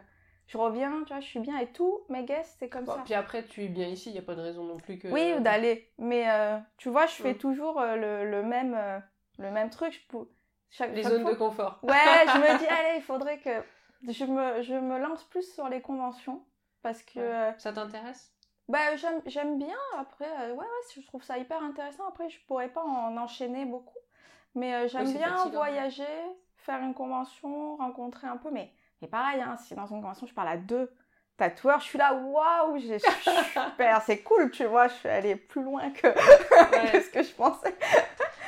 je 0.48 0.58
reviens, 0.58 1.04
tu 1.06 1.14
vois, 1.14 1.20
je 1.20 1.28
suis 1.28 1.40
bien. 1.40 1.60
Et 1.60 1.68
tous 1.68 2.02
mes 2.10 2.24
guests, 2.24 2.56
c'est 2.60 2.70
comme 2.70 2.86
Bon, 2.86 2.96
ça. 2.96 3.02
puis 3.06 3.14
après, 3.14 3.44
tu 3.46 3.64
es 3.64 3.68
bien 3.68 3.88
ici, 3.88 4.10
il 4.10 4.14
n'y 4.14 4.20
a 4.20 4.24
pas 4.24 4.34
de 4.34 4.42
raison 4.42 4.64
non 4.64 4.78
plus 4.78 4.98
que. 4.98 5.08
Oui, 5.10 5.34
ou 5.38 5.42
d'aller. 5.42 5.92
Mais 6.00 6.26
tu 6.78 6.90
vois, 6.90 7.06
je 7.06 7.14
fais 7.14 7.34
Mm. 7.34 7.38
toujours 7.38 7.80
le, 7.82 8.26
le 8.28 8.42
même, 8.42 8.76
le 9.38 9.52
même 9.52 9.70
truc. 9.70 9.94
Je 10.12 10.18
chaque, 10.72 10.96
Les 10.96 11.04
chaque 11.04 11.12
zones 11.12 11.22
fois- 11.22 11.34
de 11.34 11.38
confort. 11.38 11.80
Ouais, 11.84 11.94
je 11.94 12.38
me 12.40 12.58
dis, 12.58 12.66
allez, 12.68 12.98
il 12.98 13.04
faudrait 13.04 13.38
que 13.40 13.50
je 14.08 14.26
me, 14.26 14.62
je 14.62 14.74
me 14.74 14.98
lance 15.00 15.24
plus 15.26 15.44
sur 15.54 15.70
les 15.70 15.82
conventions. 15.82 16.44
Parce 16.82 17.04
que 17.04 17.20
Ouais. 17.20 17.32
euh, 17.50 17.52
Ça 17.58 17.72
t'intéresse? 17.72 18.34
bah, 18.68 18.96
j'aime, 18.98 19.22
j'aime 19.26 19.58
bien. 19.58 19.76
Après, 19.98 20.26
euh, 20.42 20.52
ouais, 20.54 20.58
ouais, 20.60 20.66
je 20.96 21.02
trouve 21.08 21.24
ça 21.24 21.38
hyper 21.38 21.62
intéressant. 21.64 22.08
Après, 22.08 22.30
je 22.30 22.40
pourrais 22.46 22.70
pas 22.70 22.84
en 22.84 23.18
enchaîner 23.18 23.66
beaucoup. 23.66 23.98
Mais 24.56 24.74
euh, 24.76 24.88
j'aime 24.88 25.14
Oui, 25.14 25.14
bien 25.14 25.50
fatigant. 25.50 25.52
voyager, 25.52 26.06
faire 26.58 26.82
une 26.82 26.94
convention, 26.94 27.78
rencontrer 27.78 28.28
un 28.28 28.38
peu. 28.38 28.52
Mais, 28.52 28.72
mais 29.02 29.08
pareil, 29.08 29.42
hein, 29.42 29.58
si 29.58 29.76
dans 29.76 29.88
une 29.88 30.02
convention, 30.02 30.28
je 30.28 30.34
parle 30.34 30.50
à 30.50 30.58
deux 30.58 30.92
tatoueurs, 31.38 31.80
je 31.82 31.86
suis 31.86 31.98
là, 32.00 32.14
waouh, 32.16 32.78
j'ai 32.80 33.00
super, 33.22 34.02
c'est 34.04 34.22
cool, 34.24 34.52
tu 34.52 34.66
vois. 34.66 34.88
Je 34.90 34.94
suis 34.96 35.10
allée 35.10 35.36
plus 35.36 35.64
loin 35.64 35.92
que, 35.92 36.08
que 36.92 37.02
ce 37.04 37.10
que 37.12 37.24
je 37.24 37.34
pensais. 37.34 37.76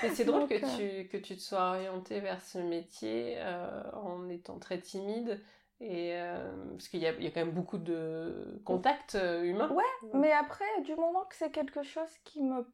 C'est 0.09 0.25
drôle 0.25 0.47
que, 0.47 0.55
euh, 0.55 1.01
tu, 1.03 1.07
que 1.09 1.17
tu 1.17 1.35
te 1.35 1.41
sois 1.41 1.69
orientée 1.69 2.19
vers 2.19 2.41
ce 2.41 2.57
métier 2.57 3.35
euh, 3.37 3.83
en 3.93 4.29
étant 4.29 4.59
très 4.59 4.79
timide. 4.79 5.39
Et, 5.79 6.13
euh, 6.13 6.51
parce 6.71 6.87
qu'il 6.87 6.99
y 6.99 7.03
y 7.03 7.07
a 7.07 7.31
quand 7.31 7.43
même 7.45 7.51
beaucoup 7.51 7.77
de 7.77 8.61
contacts 8.65 9.17
humains. 9.43 9.71
Ouais, 9.73 9.83
Mais 10.13 10.31
après, 10.31 10.65
du 10.83 10.95
moment 10.95 11.23
que 11.25 11.35
c'est 11.35 11.51
quelque 11.51 11.83
chose 11.83 12.09
qui 12.23 12.41
me 12.43 12.65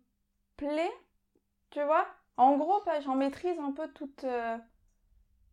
plaît, 0.58 0.92
tu 1.72 1.82
vois, 1.84 2.06
En 2.38 2.58
gros, 2.58 2.82
bah, 2.86 3.00
j'en 3.02 3.16
maîtrise 3.16 3.60
un 3.60 3.72
peu 3.72 3.88
toutes, 3.90 4.24
euh, 4.24 4.58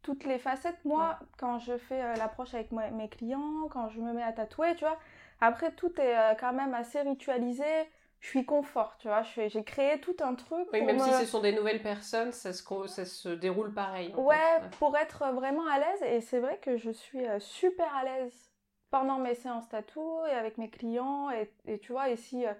toutes 0.02 0.24
les 0.24 0.38
facettes. 0.38 0.84
Moi, 0.84 1.18
quand 1.38 1.58
je 1.58 1.78
fais 1.78 2.16
l'approche 2.16 2.54
avec 2.54 2.72
moi- 2.72 2.90
mes 2.90 3.08
clients, 3.08 3.68
quand 3.70 3.88
je 3.88 4.00
me 4.00 4.12
mets 4.12 4.22
à 4.22 4.32
tatouer, 4.32 4.74
tu 4.76 4.84
vois, 4.84 4.98
après, 5.40 5.72
tout 5.72 5.92
est 6.00 6.36
quand 6.38 6.52
même 6.52 6.74
assez 6.74 7.00
ritualisé. 7.00 7.64
Je 8.20 8.28
suis 8.28 8.44
confort, 8.46 8.96
tu 8.98 9.08
vois. 9.08 9.22
J'ai 9.22 9.64
créé 9.64 10.00
tout 10.00 10.16
un 10.20 10.34
truc. 10.34 10.66
Oui, 10.72 10.82
même 10.82 10.96
me- 10.96 11.02
si 11.02 11.12
ce 11.12 11.26
sont 11.26 11.40
des 11.40 11.52
nouvelles 11.52 11.82
personnes, 11.82 12.32
ça 12.32 12.52
se, 12.52 12.62
co- 12.62 12.86
ça 12.86 13.04
se 13.04 13.28
déroule 13.28 13.72
pareil. 13.74 14.14
Ouais, 14.16 14.36
fait. 14.60 14.76
pour 14.78 14.96
être 14.96 15.24
vraiment 15.32 15.66
à 15.66 15.78
l'aise. 15.78 16.02
Et 16.02 16.20
c'est 16.20 16.40
vrai 16.40 16.58
que 16.58 16.76
je 16.76 16.90
suis 16.90 17.26
euh, 17.26 17.38
super 17.40 17.94
à 17.94 18.04
l'aise 18.04 18.50
pendant 18.90 19.18
mes 19.18 19.34
séances 19.34 19.68
tatou 19.68 20.24
et 20.26 20.32
avec 20.32 20.56
mes 20.58 20.70
clients. 20.70 21.30
Et, 21.30 21.50
et 21.66 21.78
tu 21.78 21.92
vois, 21.92 22.08
et 22.08 22.16
si, 22.16 22.46
euh, 22.46 22.52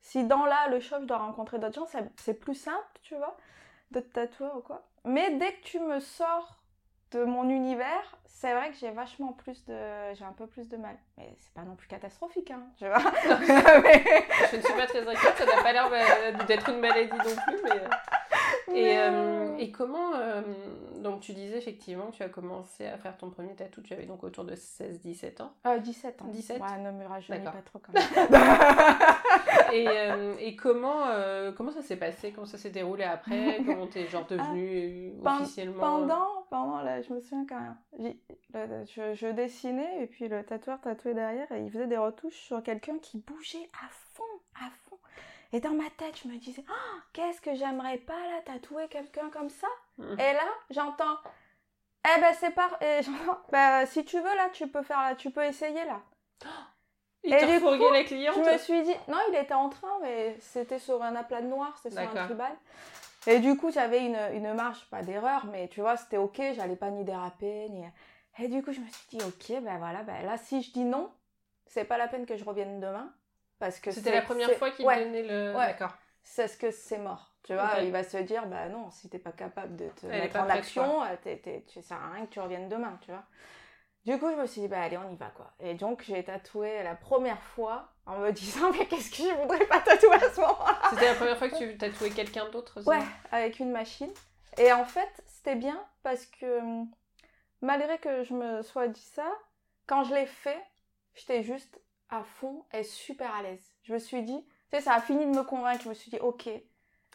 si 0.00 0.24
dans 0.24 0.44
là, 0.44 0.68
le 0.68 0.80
shop, 0.80 1.00
je 1.00 1.06
dois 1.06 1.18
rencontrer 1.18 1.58
d'autres 1.58 1.74
gens, 1.80 1.88
c'est 2.16 2.34
plus 2.34 2.54
simple, 2.54 2.86
tu 3.02 3.14
vois, 3.16 3.36
d'autres 3.90 4.12
tatoueurs 4.12 4.56
ou 4.58 4.60
quoi. 4.60 4.88
Mais 5.04 5.36
dès 5.38 5.52
que 5.54 5.62
tu 5.62 5.80
me 5.80 6.00
sors 6.00 6.61
de 7.12 7.24
mon 7.24 7.48
univers, 7.48 8.16
c'est 8.26 8.52
vrai 8.54 8.70
que 8.70 8.76
j'ai 8.76 8.90
vachement 8.90 9.32
plus 9.32 9.64
de... 9.66 9.74
J'ai 10.14 10.24
un 10.24 10.32
peu 10.32 10.46
plus 10.46 10.68
de 10.68 10.76
mal. 10.76 10.96
Mais 11.18 11.34
c'est 11.38 11.52
pas 11.54 11.62
non 11.62 11.76
plus 11.76 11.86
catastrophique, 11.88 12.50
hein, 12.50 12.62
tu 12.78 12.86
vois. 12.86 12.98
Mais- 13.82 14.04
Je 14.50 14.56
ne 14.56 14.62
suis 14.62 14.74
pas 14.74 14.86
très 14.86 15.00
inquiète, 15.00 15.34
ça 15.38 15.44
n'a 15.46 15.62
pas 15.62 15.72
l'air 15.72 15.88
euh, 15.92 16.32
d'être 16.46 16.68
une 16.70 16.80
maladie 16.80 17.10
non 17.12 17.36
plus. 17.46 17.60
Mais... 17.64 17.70
euh, 17.70 18.74
Et, 18.74 18.98
euh, 18.98 19.41
et 19.62 19.70
comment. 19.70 20.14
euh, 20.16 20.42
donc, 21.02 21.20
tu 21.20 21.32
disais 21.32 21.58
effectivement 21.58 22.06
que 22.10 22.16
tu 22.16 22.22
as 22.22 22.28
commencé 22.28 22.86
à 22.86 22.96
faire 22.98 23.16
ton 23.16 23.30
premier 23.30 23.54
tatou, 23.54 23.80
tu 23.82 23.92
avais 23.94 24.06
donc 24.06 24.22
autour 24.24 24.44
de 24.44 24.54
16-17 24.54 25.42
ans. 25.42 25.52
euh, 25.66 25.78
17 25.78 26.22
ans. 26.22 26.26
17? 26.26 26.60
Ouais, 26.60 26.78
ne 26.78 26.90
me 26.90 27.04
D'accord. 27.28 27.52
pas 27.52 27.62
trop 27.62 27.78
quand 27.80 27.92
même. 27.92 28.02
Et, 29.72 29.86
euh, 29.88 30.34
et 30.38 30.54
comment, 30.54 31.06
euh, 31.06 31.50
comment 31.52 31.70
ça 31.70 31.80
s'est 31.82 31.96
passé? 31.96 32.30
Comment 32.32 32.46
ça 32.46 32.58
s'est 32.58 32.70
déroulé 32.70 33.04
après? 33.04 33.62
Comment 33.66 33.86
t'es 33.86 34.06
genre 34.06 34.26
devenue 34.26 35.14
Pen- 35.22 35.32
officiellement? 35.40 35.80
Pendant, 35.80 36.26
pendant 36.50 36.82
là, 36.82 37.00
je 37.00 37.12
me 37.12 37.20
souviens 37.20 37.46
quand 37.48 37.58
même. 37.60 38.14
Je, 38.86 39.14
je 39.14 39.26
dessinais 39.28 40.02
et 40.02 40.06
puis 40.06 40.28
le 40.28 40.44
tatoueur 40.44 40.78
tatouait 40.80 41.14
derrière 41.14 41.50
et 41.52 41.62
il 41.64 41.70
faisait 41.70 41.86
des 41.86 41.96
retouches 41.96 42.36
sur 42.38 42.62
quelqu'un 42.62 42.98
qui 42.98 43.18
bougeait 43.18 43.70
à 43.82 43.88
fond. 44.12 44.22
Et 45.52 45.60
dans 45.60 45.70
ma 45.74 45.90
tête, 45.98 46.18
je 46.22 46.28
me 46.28 46.36
disais, 46.38 46.64
Ah, 46.68 47.00
qu'est-ce 47.12 47.40
que 47.40 47.54
j'aimerais 47.54 47.98
pas 47.98 48.18
là 48.18 48.40
tatouer 48.44 48.88
quelqu'un 48.88 49.30
comme 49.30 49.50
ça 49.50 49.68
Mhm. 49.98 50.18
Et 50.18 50.32
là, 50.32 50.48
j'entends, 50.70 51.18
eh 52.04 52.20
ben 52.20 52.34
c'est 52.34 52.50
pas, 52.52 52.70
et 52.80 53.02
j'entends, 53.02 53.38
bah 53.52 53.84
si 53.86 54.04
tu 54.04 54.16
veux 54.16 54.34
là, 54.36 54.48
tu 54.52 54.66
peux 54.68 54.82
faire 54.82 55.00
là, 55.00 55.14
tu 55.14 55.30
peux 55.30 55.44
essayer 55.44 55.84
là. 55.84 56.00
Il 57.24 57.32
Et 57.32 57.46
du 57.46 57.60
coup, 57.60 57.92
la 57.92 58.02
cliente 58.04 58.34
Je 58.34 58.50
me 58.52 58.58
suis 58.58 58.82
dit, 58.82 58.94
non, 59.06 59.18
il 59.28 59.36
était 59.36 59.54
en 59.54 59.68
train, 59.68 59.98
mais 60.00 60.36
c'était 60.40 60.80
sur 60.80 61.00
un 61.02 61.14
aplat 61.14 61.40
de 61.42 61.46
noir, 61.46 61.76
c'était 61.78 61.94
sur 61.94 62.00
un 62.10 62.24
tribal. 62.24 62.52
Et 63.28 63.38
du 63.38 63.56
coup, 63.56 63.70
j'avais 63.70 64.04
une, 64.04 64.18
une 64.32 64.52
marge, 64.54 64.84
pas 64.90 65.02
d'erreur, 65.02 65.46
mais 65.46 65.68
tu 65.68 65.80
vois, 65.80 65.96
c'était 65.96 66.16
ok, 66.16 66.40
j'allais 66.56 66.74
pas 66.74 66.90
ni 66.90 67.04
déraper, 67.04 67.68
ni. 67.68 67.84
Et 68.38 68.48
du 68.48 68.62
coup, 68.64 68.72
je 68.72 68.80
me 68.80 68.86
suis 68.88 69.18
dit, 69.18 69.24
ok, 69.24 69.62
ben 69.62 69.78
voilà, 69.78 70.02
ben 70.02 70.24
là, 70.26 70.36
si 70.38 70.62
je 70.62 70.72
dis 70.72 70.84
non, 70.84 71.12
c'est 71.66 71.84
pas 71.84 71.98
la 71.98 72.08
peine 72.08 72.26
que 72.26 72.36
je 72.36 72.44
revienne 72.44 72.80
demain. 72.80 73.14
Parce 73.62 73.78
que 73.78 73.92
C'était 73.92 74.10
la 74.10 74.22
première 74.22 74.50
fois 74.54 74.72
qu'il 74.72 74.84
ouais, 74.84 75.04
donnait 75.04 75.22
le. 75.22 75.56
Ouais. 75.56 75.66
D'accord. 75.66 75.94
c'est 76.24 76.48
ce 76.48 76.56
que 76.56 76.72
c'est 76.72 76.98
mort. 76.98 77.32
Tu 77.44 77.54
vois, 77.54 77.78
il 77.80 77.92
va 77.92 78.02
se 78.02 78.16
dire, 78.16 78.44
bah 78.46 78.68
non, 78.68 78.90
si 78.90 79.08
t'es 79.08 79.20
pas 79.20 79.30
capable 79.30 79.76
de 79.76 79.88
te 79.90 80.04
Elle 80.06 80.22
mettre 80.22 80.40
en 80.40 80.48
action, 80.48 81.04
euh, 81.04 81.14
tu 81.68 81.80
sert 81.80 81.96
à 81.96 82.10
rien 82.10 82.26
que 82.26 82.32
tu 82.32 82.40
reviennes 82.40 82.68
demain, 82.68 82.98
tu 83.02 83.12
vois. 83.12 83.22
Du 84.04 84.18
coup, 84.18 84.28
je 84.32 84.34
me 84.34 84.46
suis 84.46 84.62
dit, 84.62 84.66
bah 84.66 84.82
allez, 84.82 84.96
on 84.96 85.08
y 85.12 85.14
va, 85.14 85.26
quoi. 85.26 85.52
Et 85.60 85.74
donc, 85.74 86.02
j'ai 86.02 86.24
tatoué 86.24 86.82
la 86.82 86.96
première 86.96 87.40
fois 87.40 87.92
en 88.04 88.18
me 88.18 88.32
disant, 88.32 88.72
mais 88.76 88.84
qu'est-ce 88.86 89.10
que 89.10 89.28
je 89.28 89.40
voudrais 89.40 89.64
pas 89.66 89.78
tatouer 89.78 90.16
à 90.16 90.32
ce 90.32 90.40
moment-là? 90.40 90.82
C'était 90.90 91.06
la 91.06 91.14
première 91.14 91.38
fois 91.38 91.48
que 91.48 91.58
tu 91.58 91.78
tatouais 91.78 92.10
quelqu'un 92.10 92.48
d'autre 92.50 92.80
ça 92.80 92.90
Ouais, 92.90 93.04
avec 93.30 93.60
une 93.60 93.70
machine. 93.70 94.12
Et 94.58 94.72
en 94.72 94.84
fait, 94.84 95.22
c'était 95.28 95.54
bien 95.54 95.80
parce 96.02 96.26
que 96.26 96.58
hum, 96.58 96.90
malgré 97.60 97.98
que 97.98 98.24
je 98.24 98.34
me 98.34 98.62
sois 98.62 98.88
dit 98.88 99.08
ça, 99.14 99.30
quand 99.86 100.02
je 100.02 100.14
l'ai 100.14 100.26
fait, 100.26 100.60
j'étais 101.14 101.44
juste 101.44 101.80
à 102.12 102.22
fond 102.22 102.64
et 102.72 102.84
super 102.84 103.34
à 103.34 103.42
l'aise. 103.42 103.72
Je 103.82 103.92
me 103.92 103.98
suis 103.98 104.22
dit, 104.22 104.44
tu 104.70 104.76
sais, 104.76 104.82
ça 104.82 104.94
a 104.94 105.00
fini 105.00 105.24
de 105.24 105.30
me 105.30 105.42
convaincre. 105.42 105.82
Je 105.82 105.88
me 105.88 105.94
suis 105.94 106.10
dit, 106.10 106.18
ok. 106.20 106.48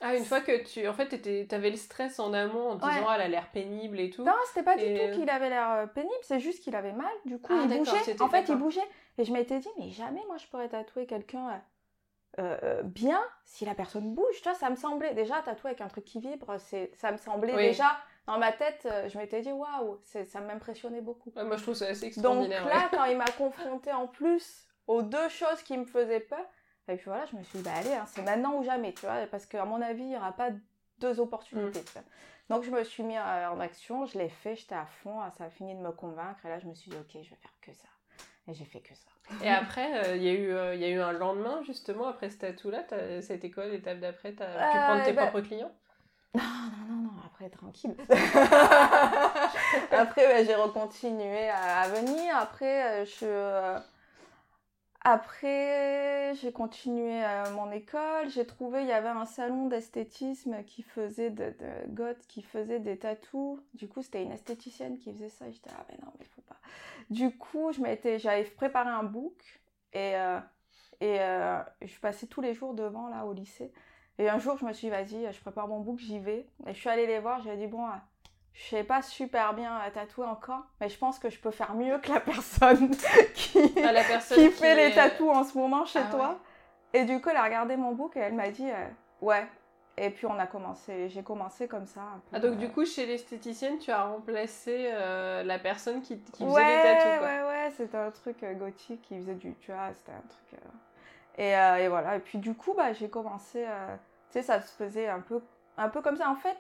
Ah, 0.02 0.16
une 0.16 0.26
fois 0.26 0.42
que 0.42 0.64
tu. 0.64 0.88
En 0.88 0.94
fait, 0.94 1.48
t'avais 1.48 1.70
le 1.70 1.76
stress 1.76 2.20
en 2.20 2.34
amont 2.34 2.72
en 2.72 2.78
te 2.78 2.86
disant, 2.86 3.06
ah, 3.08 3.16
elle 3.16 3.22
a 3.22 3.28
l'air 3.28 3.50
pénible 3.52 4.00
et 4.00 4.10
tout. 4.10 4.24
Non, 4.24 4.34
c'était 4.48 4.64
pas 4.64 4.76
du 4.76 4.84
Et, 4.84 5.00
euh, 5.00 5.14
tout 5.14 5.20
qu'il 5.20 5.30
avait 5.30 5.50
l'air 5.50 5.72
euh, 5.72 5.88
pénible, 5.88 6.14
c'est 6.22 6.40
juste 6.40 6.62
qu'il 6.64 6.76
avait 6.76 6.94
mal. 6.94 7.12
Du 7.26 7.40
coup, 7.40 7.54
Ah, 7.56 7.66
il 7.70 7.78
bougeait. 7.78 8.22
En 8.22 8.30
fait, 8.30 8.50
il 8.50 8.56
bougeait. 8.56 8.88
Et 9.18 9.24
je 9.24 9.32
m'étais 9.32 9.60
dit, 9.60 9.70
mais 9.80 9.90
jamais 9.90 10.24
moi 10.28 10.38
je 10.38 10.46
pourrais 10.48 10.70
tatouer 10.70 11.08
quelqu'un 11.08 11.64
euh, 12.38 12.84
bien 12.84 13.24
si 13.44 13.66
la 13.66 13.74
personne 13.74 14.14
bouge. 14.14 14.36
Tu 14.36 14.44
vois, 14.44 14.54
ça 14.54 14.70
me 14.70 14.76
semblait 14.76 15.16
déjà 15.16 15.42
tatouer 15.42 15.72
avec 15.72 15.82
un 15.82 15.88
truc 15.88 16.06
qui 16.06 16.20
vibre. 16.20 16.58
Ça 16.60 17.12
me 17.12 17.18
semblait 17.18 17.56
Oui. 17.56 17.64
déjà 17.64 17.98
dans 18.28 18.38
ma 18.38 18.52
tête. 18.52 18.88
je 19.08 19.18
m'étais 19.18 19.42
dit, 19.42 19.52
aux 24.88 25.02
deux 25.02 25.30
choses 25.30 25.62
qui 25.64 25.78
me 25.78 25.86
faisaient 25.86 26.20
peur, 26.22 26.46
et 26.88 26.96
puis 26.96 27.06
voilà, 27.06 27.26
je 27.26 27.36
me 27.36 27.44
suis 27.44 27.60
dit, 27.60 27.64
bah 27.64 27.72
allez, 27.76 27.94
hein, 27.94 28.06
c'est 28.08 28.22
maintenant 28.22 28.56
ou 28.56 28.64
jamais, 28.64 28.94
tu 28.94 29.06
vois, 29.06 29.26
parce 29.30 29.46
qu'à 29.46 29.66
mon 29.66 29.82
avis, 29.82 30.04
il 30.04 30.10
n'y 30.10 30.16
aura 30.18 30.32
pas 30.32 30.50
deux 31.00 31.20
opportunités. 31.20 31.84
tu 31.84 31.92
vois. 31.94 32.04
Donc 32.50 32.64
je 32.64 32.72
me 32.72 32.84
suis 32.84 33.04
mis 33.04 33.18
euh, 33.18 33.50
en 33.52 33.60
action, 33.60 34.06
je 34.06 34.18
l'ai 34.18 34.30
fait, 34.30 34.56
j'étais 34.56 34.76
à 34.76 34.86
fond, 34.86 35.20
ça 35.38 35.46
a 35.46 35.50
fini 35.50 35.76
de 35.76 35.82
me 35.82 35.92
convaincre, 35.92 36.46
et 36.46 36.50
là, 36.50 36.60
je 36.60 36.68
me 36.68 36.74
suis 36.74 36.90
dit, 36.90 36.98
ok, 36.98 37.12
je 37.14 37.30
vais 37.30 37.36
faire 37.36 37.54
que 37.62 37.74
ça. 37.74 37.88
Et 38.48 38.54
j'ai 38.54 38.64
fait 38.64 38.80
que 38.80 38.96
ça. 38.96 39.10
Et 39.44 39.50
après, 39.50 40.06
euh, 40.06 40.16
il 40.16 40.24
y, 40.24 40.30
a 40.30 40.34
eu, 40.34 40.54
euh, 40.54 40.74
y 40.76 40.86
a 40.86 40.90
eu 40.90 41.02
un 41.02 41.12
lendemain, 41.12 41.62
justement, 41.64 42.08
après 42.08 42.30
ce 42.30 42.38
tatou-là. 42.38 42.84
été 43.20 43.52
quoi 43.52 43.66
l'étape 43.66 44.00
d'après 44.00 44.32
pu 44.32 44.44
Euh, 44.44 44.84
prendre 44.86 45.04
tes 45.04 45.12
bah- 45.12 45.28
propres 45.28 45.46
clients? 45.46 45.72
Non, 46.34 46.42
non, 46.44 46.96
non, 46.96 47.02
non, 47.04 47.12
après, 47.26 47.50
tranquille. 47.50 47.96
après, 49.92 50.28
ouais, 50.28 50.46
j'ai 50.46 50.56
recontinué 50.56 51.50
à, 51.50 51.82
à 51.82 51.90
venir. 51.90 52.38
Après, 52.38 53.02
euh, 53.02 53.06
je. 53.06 53.80
Après, 55.10 56.36
j'ai 56.36 56.52
continué 56.52 57.24
euh, 57.24 57.50
mon 57.52 57.72
école. 57.72 58.28
J'ai 58.28 58.46
trouvé, 58.46 58.82
il 58.82 58.90
y 58.90 58.92
avait 58.92 59.08
un 59.08 59.24
salon 59.24 59.68
d'esthétisme 59.68 60.66
qui 60.66 60.82
faisait 60.84 61.30
de, 61.30 61.56
de 61.88 62.18
qui 62.28 62.42
faisait 62.42 62.82
des 62.82 63.00
tatous. 63.00 63.58
Du 63.74 63.88
coup, 63.88 64.02
c'était 64.02 64.22
une 64.22 64.34
esthéticienne 64.34 64.98
qui 64.98 65.14
faisait 65.14 65.30
ça. 65.30 65.50
J'étais, 65.50 65.70
ah, 65.74 65.86
mais 65.88 65.98
non, 66.04 66.12
mais 66.20 66.26
faut 66.26 66.42
pas. 66.42 66.58
Du 67.10 67.38
coup, 67.38 67.72
je 67.72 67.80
m'étais, 67.80 68.20
j'avais 68.20 68.44
préparé 68.44 68.90
un 68.90 69.04
book 69.04 69.42
et, 69.94 70.18
euh, 70.18 70.42
et 71.00 71.22
euh, 71.22 71.64
je 71.84 71.98
passais 72.02 72.28
tous 72.28 72.42
les 72.42 72.54
jours 72.54 72.74
devant, 72.74 73.08
là, 73.08 73.26
au 73.26 73.32
lycée. 73.32 73.72
Et 74.18 74.28
un 74.28 74.40
jour, 74.40 74.58
je 74.58 74.66
me 74.66 74.74
suis 74.74 74.88
dit, 74.88 74.92
vas-y, 74.92 75.32
je 75.32 75.40
prépare 75.40 75.70
mon 75.70 75.80
book, 75.80 76.00
j'y 76.00 76.20
vais. 76.20 76.50
Et 76.66 76.74
je 76.74 76.80
suis 76.80 76.90
allée 76.90 77.08
les 77.08 77.20
voir, 77.20 77.42
j'ai 77.44 77.56
dit, 77.56 77.68
bon, 77.68 77.86
euh, 77.88 77.92
je 78.58 78.70
sais 78.70 78.84
pas 78.84 79.04
super 79.04 79.54
bien 79.54 79.80
tatouer 79.94 80.26
encore, 80.26 80.64
mais 80.82 80.90
je 80.90 80.98
pense 80.98 81.20
que 81.20 81.30
je 81.30 81.40
peux 81.40 81.52
faire 81.52 81.76
mieux 81.76 82.00
que 82.00 82.12
la 82.12 82.20
personne 82.20 82.90
qui, 83.36 83.60
Ah, 83.86 83.92
la 83.92 84.04
personne 84.04 84.38
qui 84.38 84.50
fait 84.50 84.76
les 84.76 84.96
tatous 84.96 85.30
en 85.30 85.44
ce 85.44 85.56
moment 85.56 85.86
chez 85.86 86.00
Ah 86.00 86.10
toi. 86.12 86.40
Et 86.92 87.06
du 87.06 87.22
coup, 87.22 87.30
elle 87.30 87.38
a 87.38 87.44
regardé 87.44 87.78
mon 87.78 87.92
book 87.92 88.18
et 88.18 88.20
elle 88.20 88.34
m'a 88.34 88.50
dit, 88.50 88.68
euh, 88.68 88.88
ouais. 89.22 89.46
Et 89.96 90.10
puis, 90.10 90.26
on 90.26 90.40
a 90.40 90.48
commencé, 90.48 91.08
j'ai 91.10 91.22
commencé 91.22 91.68
comme 91.68 91.86
ça. 91.86 92.02
un 92.02 92.20
peu, 92.20 92.36
Ah, 92.36 92.40
donc 92.40 92.54
euh, 92.54 92.56
du 92.56 92.70
coup, 92.70 92.84
chez 92.84 93.06
l'esthéticienne, 93.06 93.78
tu 93.78 93.92
as 93.92 94.04
remplacé 94.04 94.90
euh, 94.92 95.44
la 95.44 95.60
personne 95.60 96.02
qui, 96.02 96.20
qui 96.20 96.44
faisait 96.44 96.66
les 96.66 96.82
tatous, 96.82 97.20
quoi. 97.20 97.28
Ouais, 97.28 97.44
ouais, 97.44 97.72
c'était 97.78 97.98
un 97.98 98.10
truc 98.12 98.42
euh, 98.42 98.54
gothique 98.56 99.02
qui 99.04 99.18
faisait 99.18 99.36
du, 99.36 99.54
tu 99.56 99.72
vois, 99.72 99.94
c'était 99.94 100.14
un 100.14 100.28
truc. 100.28 100.60
Et, 101.38 101.52
et 101.52 101.88
voilà, 101.90 102.16
et 102.16 102.20
puis 102.20 102.40
du 102.40 102.56
coup, 102.56 102.74
bah, 102.74 102.94
j'ai 102.94 103.10
commencé, 103.10 103.64
tu 103.64 104.34
sais, 104.34 104.42
ça 104.42 104.60
se 104.62 104.72
faisait 104.76 105.08
un 105.08 105.20
peu, 105.20 105.40
un 105.78 105.90
peu 105.90 106.02
comme 106.02 106.16
ça. 106.18 106.28
En 106.32 106.36
fait, 106.36 106.58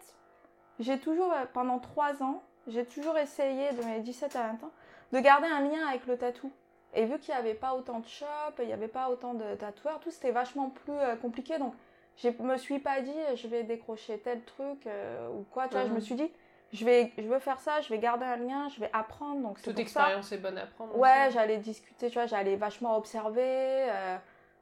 j'ai 0.79 0.99
toujours, 0.99 1.31
euh, 1.33 1.45
pendant 1.53 1.79
trois 1.79 2.21
ans, 2.23 2.43
j'ai 2.67 2.85
toujours 2.85 3.17
essayé, 3.17 3.71
de 3.73 3.83
mes 3.83 3.99
17 4.01 4.35
à 4.35 4.43
20 4.47 4.63
ans, 4.65 4.71
de 5.13 5.19
garder 5.19 5.47
un 5.47 5.61
lien 5.61 5.87
avec 5.87 6.05
le 6.05 6.17
tatou. 6.17 6.51
Et 6.93 7.05
vu 7.05 7.19
qu'il 7.19 7.33
n'y 7.33 7.39
avait 7.39 7.53
pas 7.53 7.73
autant 7.75 7.99
de 7.99 8.07
shops, 8.07 8.27
il 8.59 8.65
n'y 8.67 8.73
avait 8.73 8.87
pas 8.87 9.09
autant 9.09 9.33
de 9.33 9.55
tatoueurs, 9.55 9.99
tout 9.99 10.11
c'était 10.11 10.31
vachement 10.31 10.69
plus 10.69 10.93
euh, 10.93 11.15
compliqué. 11.15 11.57
Donc, 11.59 11.73
je 12.17 12.29
me 12.41 12.57
suis 12.57 12.79
pas 12.79 13.01
dit, 13.01 13.11
euh, 13.29 13.35
je 13.35 13.47
vais 13.47 13.63
décrocher 13.63 14.17
tel 14.19 14.41
truc 14.43 14.87
euh, 14.87 15.29
ou 15.29 15.45
quoi. 15.51 15.67
Tu 15.67 15.73
vois, 15.75 15.83
je 15.85 15.89
me 15.91 15.95
Mhm. 15.95 16.01
suis 16.01 16.15
dit, 16.15 16.31
je, 16.73 16.85
vais, 16.85 17.11
je 17.17 17.23
veux 17.23 17.39
faire 17.39 17.59
ça, 17.59 17.81
je 17.81 17.89
vais 17.89 17.99
garder 17.99 18.25
un 18.25 18.37
lien, 18.37 18.67
je 18.69 18.79
vais 18.79 18.89
apprendre. 18.93 19.41
Donc, 19.41 19.61
Toute 19.61 19.75
ça. 19.75 19.81
expérience 19.81 20.31
est 20.31 20.37
bonne 20.39 20.57
à 20.57 20.65
prendre. 20.65 20.97
Ouais, 20.97 21.29
j'allais 21.31 21.57
discuter, 21.57 22.07
tu 22.09 22.15
vois, 22.15 22.25
j'allais 22.25 22.55
vachement 22.55 22.97
observer. 22.97 23.41
euh, 23.43 24.17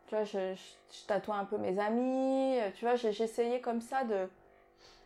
tu 0.07 0.15
vois, 0.15 0.23
je, 0.25 0.53
je, 0.55 0.97
je 1.01 1.05
tatouais 1.07 1.35
un 1.35 1.45
peu 1.45 1.57
mes 1.57 1.79
amis. 1.79 2.57
tu 2.75 2.85
vois, 2.85 2.95
j'essayais 2.95 3.61
comme 3.61 3.81
ça 3.81 4.03
de 4.03 4.27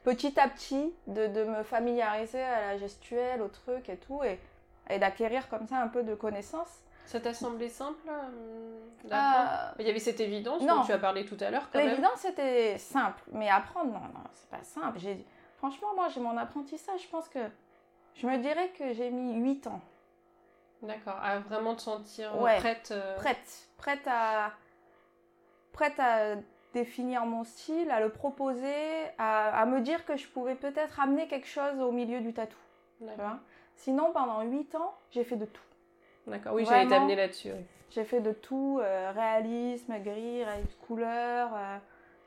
petit 0.04 0.40
à 0.40 0.48
petit 0.48 0.94
de, 1.08 1.28
de 1.28 1.44
me 1.44 1.64
familiariser 1.64 2.42
à 2.42 2.62
la 2.74 2.78
gestuelle, 2.78 3.42
au 3.42 3.48
truc 3.48 3.90
et 3.90 3.98
tout, 3.98 4.24
et, 4.24 4.40
et 4.90 5.00
d'acquérir 5.00 5.50
comme 5.50 5.68
ça 5.68 5.78
un 5.78 5.88
peu 5.88 6.04
de 6.04 6.16
connaisses. 6.16 6.56
Ça 7.06 7.20
t'a 7.20 7.34
semblé 7.34 7.70
simple 7.70 8.08
euh, 8.08 8.80
Ah, 9.12 9.74
Il 9.80 9.88
y 9.88 9.90
avait 9.90 10.00
cette 10.00 10.20
évidence 10.20 10.62
non. 10.62 10.78
dont 10.78 10.84
tu 10.84 10.92
as 10.92 11.00
parlé 11.00 11.26
tout 11.26 11.38
à 11.40 11.50
l'heure. 11.50 11.68
L'évidence, 11.74 12.18
c'était 12.20 12.78
simple, 12.78 13.22
mais 13.32 13.50
apprendre, 13.50 13.92
non, 13.92 14.00
non, 14.00 14.24
c'est 14.36 14.50
pas 14.50 14.64
simple. 14.64 15.00
Franchement, 15.58 15.88
moi, 15.96 16.08
j'ai 16.10 16.20
mon 16.22 16.38
apprentissage, 16.38 17.02
je 17.04 17.08
pense 17.10 17.28
que 17.28 17.40
je 18.16 18.28
me 18.28 18.38
dirais 18.38 18.70
que 18.78 18.94
j'ai 18.94 19.10
mis 19.10 19.36
8 19.42 19.68
ans. 19.68 19.82
D'accord, 20.84 21.18
à 21.22 21.40
vraiment 21.40 21.76
te 21.76 21.82
sentir 21.82 22.40
Ouais. 22.40 22.58
prête. 22.60 22.90
euh, 22.92 23.16
prête, 23.18 23.68
prête 23.78 24.08
à, 24.08 24.52
prête 25.74 26.00
à 26.00 26.36
définir 26.74 27.26
mon 27.26 27.44
style, 27.44 27.90
à 27.92 28.00
le 28.00 28.10
proposer, 28.10 28.74
à, 29.18 29.60
à 29.60 29.66
me 29.66 29.82
dire 29.82 30.06
que 30.06 30.16
je 30.18 30.28
pouvais 30.28 30.56
peut-être 30.56 31.00
amener 31.00 31.28
quelque 31.28 31.48
chose 31.48 31.80
au 31.80 31.92
milieu 31.92 32.20
du 32.22 32.34
tatou. 32.34 32.58
Sinon, 33.76 34.12
pendant 34.14 34.42
8 34.42 34.76
ans, 34.76 34.94
j'ai 35.12 35.24
fait 35.24 35.38
de 35.38 35.46
tout. 35.46 35.62
D'accord, 36.28 36.54
oui, 36.54 36.66
j'allais 36.66 36.88
t'amener 36.88 37.16
là-dessus. 37.16 37.50
oui. 37.52 37.66
J'ai 37.92 38.04
fait 38.04 38.20
de 38.22 38.34
tout, 38.34 38.80
euh, 38.82 39.12
réalisme, 39.16 39.98
gris, 40.04 40.44
couleur, 40.86 41.50
euh, 41.56 41.78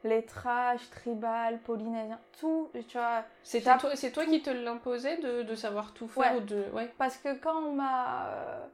lettrage, 0.02 0.90
tribal, 0.90 1.58
polynésien, 1.60 2.18
tout, 2.40 2.68
tu 2.88 2.98
vois. 2.98 3.22
C'était 3.44 3.66
T'as- 3.66 3.78
toi, 3.78 3.94
c'est 3.94 4.10
toi 4.10 4.24
qui 4.24 4.42
te 4.42 4.50
l'imposais 4.50 5.18
de, 5.18 5.42
de 5.42 5.54
savoir 5.54 5.92
tout 5.94 6.08
faire 6.08 6.32
Ouais. 6.32 6.38
ou 6.38 6.40
de... 6.40 6.64
Ouais. 6.72 6.90
Parce 6.98 7.16
que 7.16 7.34
quand 7.38 7.56
on 7.62 7.72
m'a... 7.72 8.26
euh, 8.30 8.66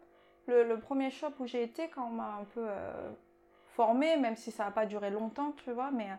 le, 0.46 0.64
le 0.64 0.78
premier 0.78 1.10
shop 1.10 1.32
où 1.40 1.46
j'ai 1.46 1.62
été, 1.62 1.88
quand 1.88 2.06
on 2.06 2.10
m'a 2.14 2.38
un 2.40 2.44
peu 2.54 2.64
euh, 2.66 3.10
formée, 3.78 4.16
même 4.16 4.34
si 4.34 4.50
ça 4.50 4.64
n'a 4.64 4.70
pas 4.72 4.86
duré 4.86 5.08
longtemps, 5.08 5.54
tu 5.62 5.70
vois, 5.70 5.92
mais 5.92 6.10
euh, 6.10 6.14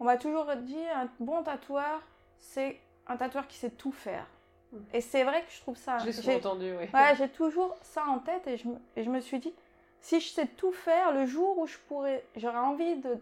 on 0.00 0.04
m'a 0.04 0.16
toujours 0.16 0.46
dit, 0.56 0.82
un 0.94 1.06
bon 1.20 1.42
tatoueur, 1.42 2.00
c'est 2.38 2.80
un 3.06 3.18
tatoueur 3.18 3.46
qui 3.46 3.58
sait 3.58 3.68
tout 3.68 3.92
faire. 3.92 4.26
Mm. 4.72 4.78
Et 4.94 5.02
c'est 5.02 5.22
vrai 5.22 5.42
que 5.44 5.52
je 5.52 5.60
trouve 5.60 5.76
ça... 5.76 5.98
Souvent 5.98 6.22
j'ai- 6.22 6.36
entendu, 6.36 6.72
oui. 6.78 6.88
Ouais, 6.94 7.14
j'ai 7.18 7.28
toujours 7.28 7.76
ça 7.82 8.06
en 8.06 8.20
tête 8.20 8.46
et 8.46 8.56
je, 8.56 8.68
me, 8.68 8.76
et 8.96 9.04
je 9.04 9.10
me 9.10 9.20
suis 9.20 9.38
dit, 9.38 9.52
si 10.00 10.18
je 10.18 10.28
sais 10.30 10.46
tout 10.46 10.72
faire, 10.72 11.12
le 11.12 11.26
jour 11.26 11.58
où 11.58 11.66
je 11.66 11.76
pourrais, 11.88 12.24
j'aurais 12.36 12.56
envie 12.56 12.96
de 12.96 13.18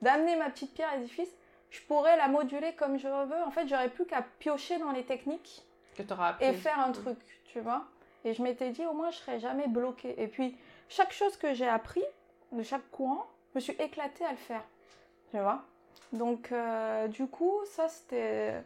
d'amener 0.00 0.36
ma 0.36 0.50
petite 0.50 0.74
pierre 0.74 0.90
à 0.90 0.96
l'édifice, 0.96 1.34
je 1.70 1.80
pourrais 1.82 2.16
la 2.16 2.28
moduler 2.28 2.72
comme 2.74 2.98
je 2.98 3.08
veux. 3.08 3.42
En 3.46 3.50
fait, 3.50 3.68
j'aurais 3.68 3.88
plus 3.90 4.06
qu'à 4.06 4.22
piocher 4.38 4.78
dans 4.78 4.92
les 4.92 5.04
techniques 5.04 5.62
Que 5.94 6.02
appris. 6.20 6.46
et 6.46 6.52
faire 6.52 6.78
un 6.78 6.92
truc, 6.92 7.18
tu 7.46 7.60
vois. 7.60 7.84
Et 8.24 8.32
je 8.34 8.42
m'étais 8.42 8.70
dit, 8.70 8.84
au 8.84 8.92
moins, 8.92 9.10
je 9.10 9.16
serais 9.16 9.40
jamais 9.40 9.66
bloquée. 9.68 10.14
Et 10.22 10.26
puis, 10.26 10.56
chaque 10.88 11.12
chose 11.12 11.36
que 11.36 11.54
j'ai 11.54 11.68
appris 11.68 12.04
de 12.54 12.62
chaque 12.62 12.88
courant, 12.90 13.26
je 13.52 13.58
me 13.58 13.60
suis 13.60 13.74
éclatée 13.74 14.24
à 14.24 14.30
le 14.30 14.36
faire, 14.36 14.64
tu 15.30 15.38
vois. 15.38 15.62
Donc, 16.12 16.50
euh, 16.52 17.08
du 17.08 17.26
coup, 17.26 17.54
ça, 17.66 17.88
c'était... 17.88 18.62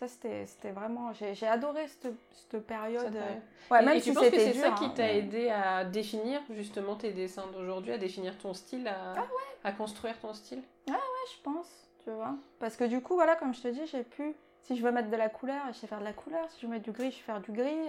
Ça, 0.00 0.08
c'était 0.08 0.44
c'était 0.46 0.72
vraiment... 0.72 1.12
J'ai 1.12 1.46
adoré 1.46 1.86
cette, 1.86 2.12
cette 2.32 2.66
période. 2.66 3.04
Ça 3.04 3.10
t'a- 3.10 3.74
Ouais, 3.74 3.82
et, 3.82 3.86
même 3.86 3.96
et 3.96 4.00
si 4.00 4.10
tu 4.10 4.14
penses 4.14 4.28
que 4.28 4.38
c'est 4.38 4.52
ça 4.54 4.72
qui 4.72 4.84
hein, 4.84 4.92
t'a 4.94 5.12
aidé 5.12 5.50
à 5.50 5.84
définir 5.84 6.40
justement 6.50 6.96
tes 6.96 7.12
dessins 7.12 7.46
d'aujourd'hui, 7.52 7.92
à 7.92 7.98
définir 7.98 8.36
ton 8.36 8.54
style, 8.54 8.88
à, 8.88 9.14
à 9.62 9.72
construire 9.72 10.18
ton 10.18 10.34
style? 10.34 10.62
Ouais, 10.88 10.94
je 11.36 11.42
pense, 11.42 11.88
tu 12.02 12.10
vois. 12.10 12.34
Parce 12.58 12.76
que 12.76 12.84
du 12.84 13.00
coup, 13.00 13.14
voilà, 13.14 13.36
comme 13.36 13.54
je 13.54 13.62
te 13.62 13.68
dis, 13.68 13.86
j'ai 13.86 14.02
pu... 14.02 14.34
Si 14.62 14.76
je 14.76 14.82
veux 14.82 14.90
mettre 14.90 15.10
de 15.10 15.16
la 15.16 15.28
couleur, 15.28 15.62
je 15.68 15.78
sais 15.78 15.86
faire 15.86 16.00
de 16.00 16.04
la 16.04 16.12
couleur. 16.12 16.50
Si 16.50 16.60
je 16.60 16.66
veux 16.66 16.72
mettre 16.72 16.84
du 16.84 16.92
gris, 16.92 17.10
je 17.12 17.16
sais 17.16 17.22
faire 17.22 17.40
du 17.40 17.52
gris. 17.52 17.86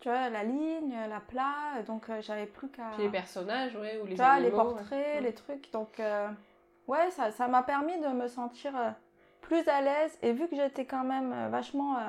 Tu 0.00 0.08
vois, 0.10 0.28
la 0.28 0.42
ligne, 0.44 0.94
la 1.08 1.20
plat. 1.20 1.82
Donc, 1.86 2.08
euh, 2.10 2.20
j'avais 2.20 2.46
plus 2.46 2.68
qu'à... 2.68 2.90
Puis 2.94 3.02
les 3.04 3.08
personnages, 3.10 3.74
ouais, 3.76 3.98
ou 4.02 4.06
les 4.06 4.14
tu 4.14 4.22
vois, 4.22 4.38
les 4.38 4.46
animaux. 4.48 4.62
portraits, 4.64 4.90
ouais. 5.16 5.20
les 5.20 5.32
trucs. 5.34 5.72
Donc, 5.72 5.98
euh, 6.00 6.28
ouais, 6.86 7.10
ça 7.10 7.30
ça 7.32 7.48
m'a 7.48 7.62
permis 7.62 7.98
de 8.00 8.08
me 8.08 8.28
sentir 8.28 8.76
euh, 8.76 8.90
plus 9.40 9.66
à 9.68 9.80
l'aise. 9.80 10.18
Et 10.22 10.32
vu 10.32 10.48
que 10.48 10.56
j'étais 10.56 10.84
quand 10.84 11.04
même 11.04 11.32
euh, 11.32 11.48
vachement 11.48 11.96
euh, 11.96 12.00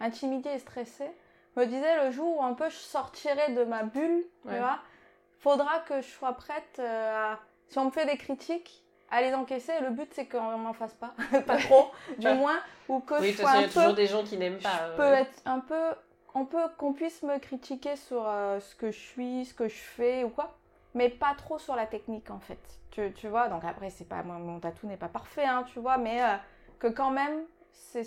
intimidée 0.00 0.50
et 0.50 0.58
stressée, 0.58 1.10
je 1.56 1.60
me 1.60 1.66
disais 1.66 2.04
le 2.04 2.10
jour 2.12 2.38
où 2.38 2.42
un 2.44 2.54
peu 2.54 2.68
je 2.70 2.76
sortirai 2.76 3.52
de 3.52 3.64
ma 3.64 3.82
bulle, 3.82 4.24
tu 4.42 4.48
Ouais. 4.48 4.58
vois, 4.58 4.78
faudra 5.40 5.80
que 5.80 6.00
je 6.00 6.06
sois 6.08 6.32
prête 6.34 6.76
euh, 6.78 7.32
à, 7.34 7.38
si 7.68 7.78
on 7.78 7.86
me 7.86 7.90
fait 7.90 8.06
des 8.06 8.16
critiques, 8.16 8.82
à 9.10 9.20
les 9.22 9.34
encaisser. 9.34 9.72
Le 9.80 9.90
but, 9.90 10.08
c'est 10.14 10.26
qu'on 10.26 10.56
m'en 10.58 10.72
fasse 10.72 10.94
pas, 10.94 11.14
pas 11.46 11.56
trop, 11.58 11.90
du 12.18 12.28
moins, 12.28 12.58
ou 12.88 13.00
que 13.00 13.20
Oui, 13.20 13.32
je 13.32 13.40
sois 13.42 13.50
il 13.56 13.60
y 13.60 13.64
un 13.64 13.66
a 13.66 13.70
toujours 13.70 13.94
des 13.94 14.06
gens 14.06 14.22
qui 14.24 14.36
n'aiment 14.36 14.58
pas. 14.58 14.68
je 14.86 14.92
euh, 14.92 14.96
peux 14.96 15.12
être 15.14 15.42
un 15.44 15.60
peu 15.60 15.90
on 16.34 16.44
peut 16.46 16.68
qu'on 16.78 16.92
puisse 16.92 17.22
me 17.22 17.38
critiquer 17.38 17.96
sur 17.96 18.26
euh, 18.26 18.60
ce 18.60 18.74
que 18.74 18.90
je 18.90 18.98
suis 18.98 19.44
ce 19.46 19.54
que 19.54 19.68
je 19.68 19.74
fais 19.76 20.24
ou 20.24 20.28
quoi 20.30 20.56
mais 20.94 21.08
pas 21.08 21.34
trop 21.36 21.58
sur 21.58 21.74
la 21.76 21.86
technique 21.86 22.30
en 22.30 22.40
fait 22.40 22.58
tu, 22.90 23.12
tu 23.12 23.28
vois 23.28 23.48
donc 23.48 23.64
après 23.64 23.90
c'est 23.90 24.04
pas 24.08 24.22
mon, 24.22 24.34
mon 24.38 24.60
tatou 24.60 24.86
n'est 24.86 24.96
pas 24.96 25.08
parfait 25.08 25.44
hein, 25.44 25.64
tu 25.72 25.78
vois 25.80 25.96
mais 25.98 26.22
euh, 26.22 26.36
que 26.78 26.88
quand 26.88 27.10
même 27.10 27.44
c'est 27.72 28.06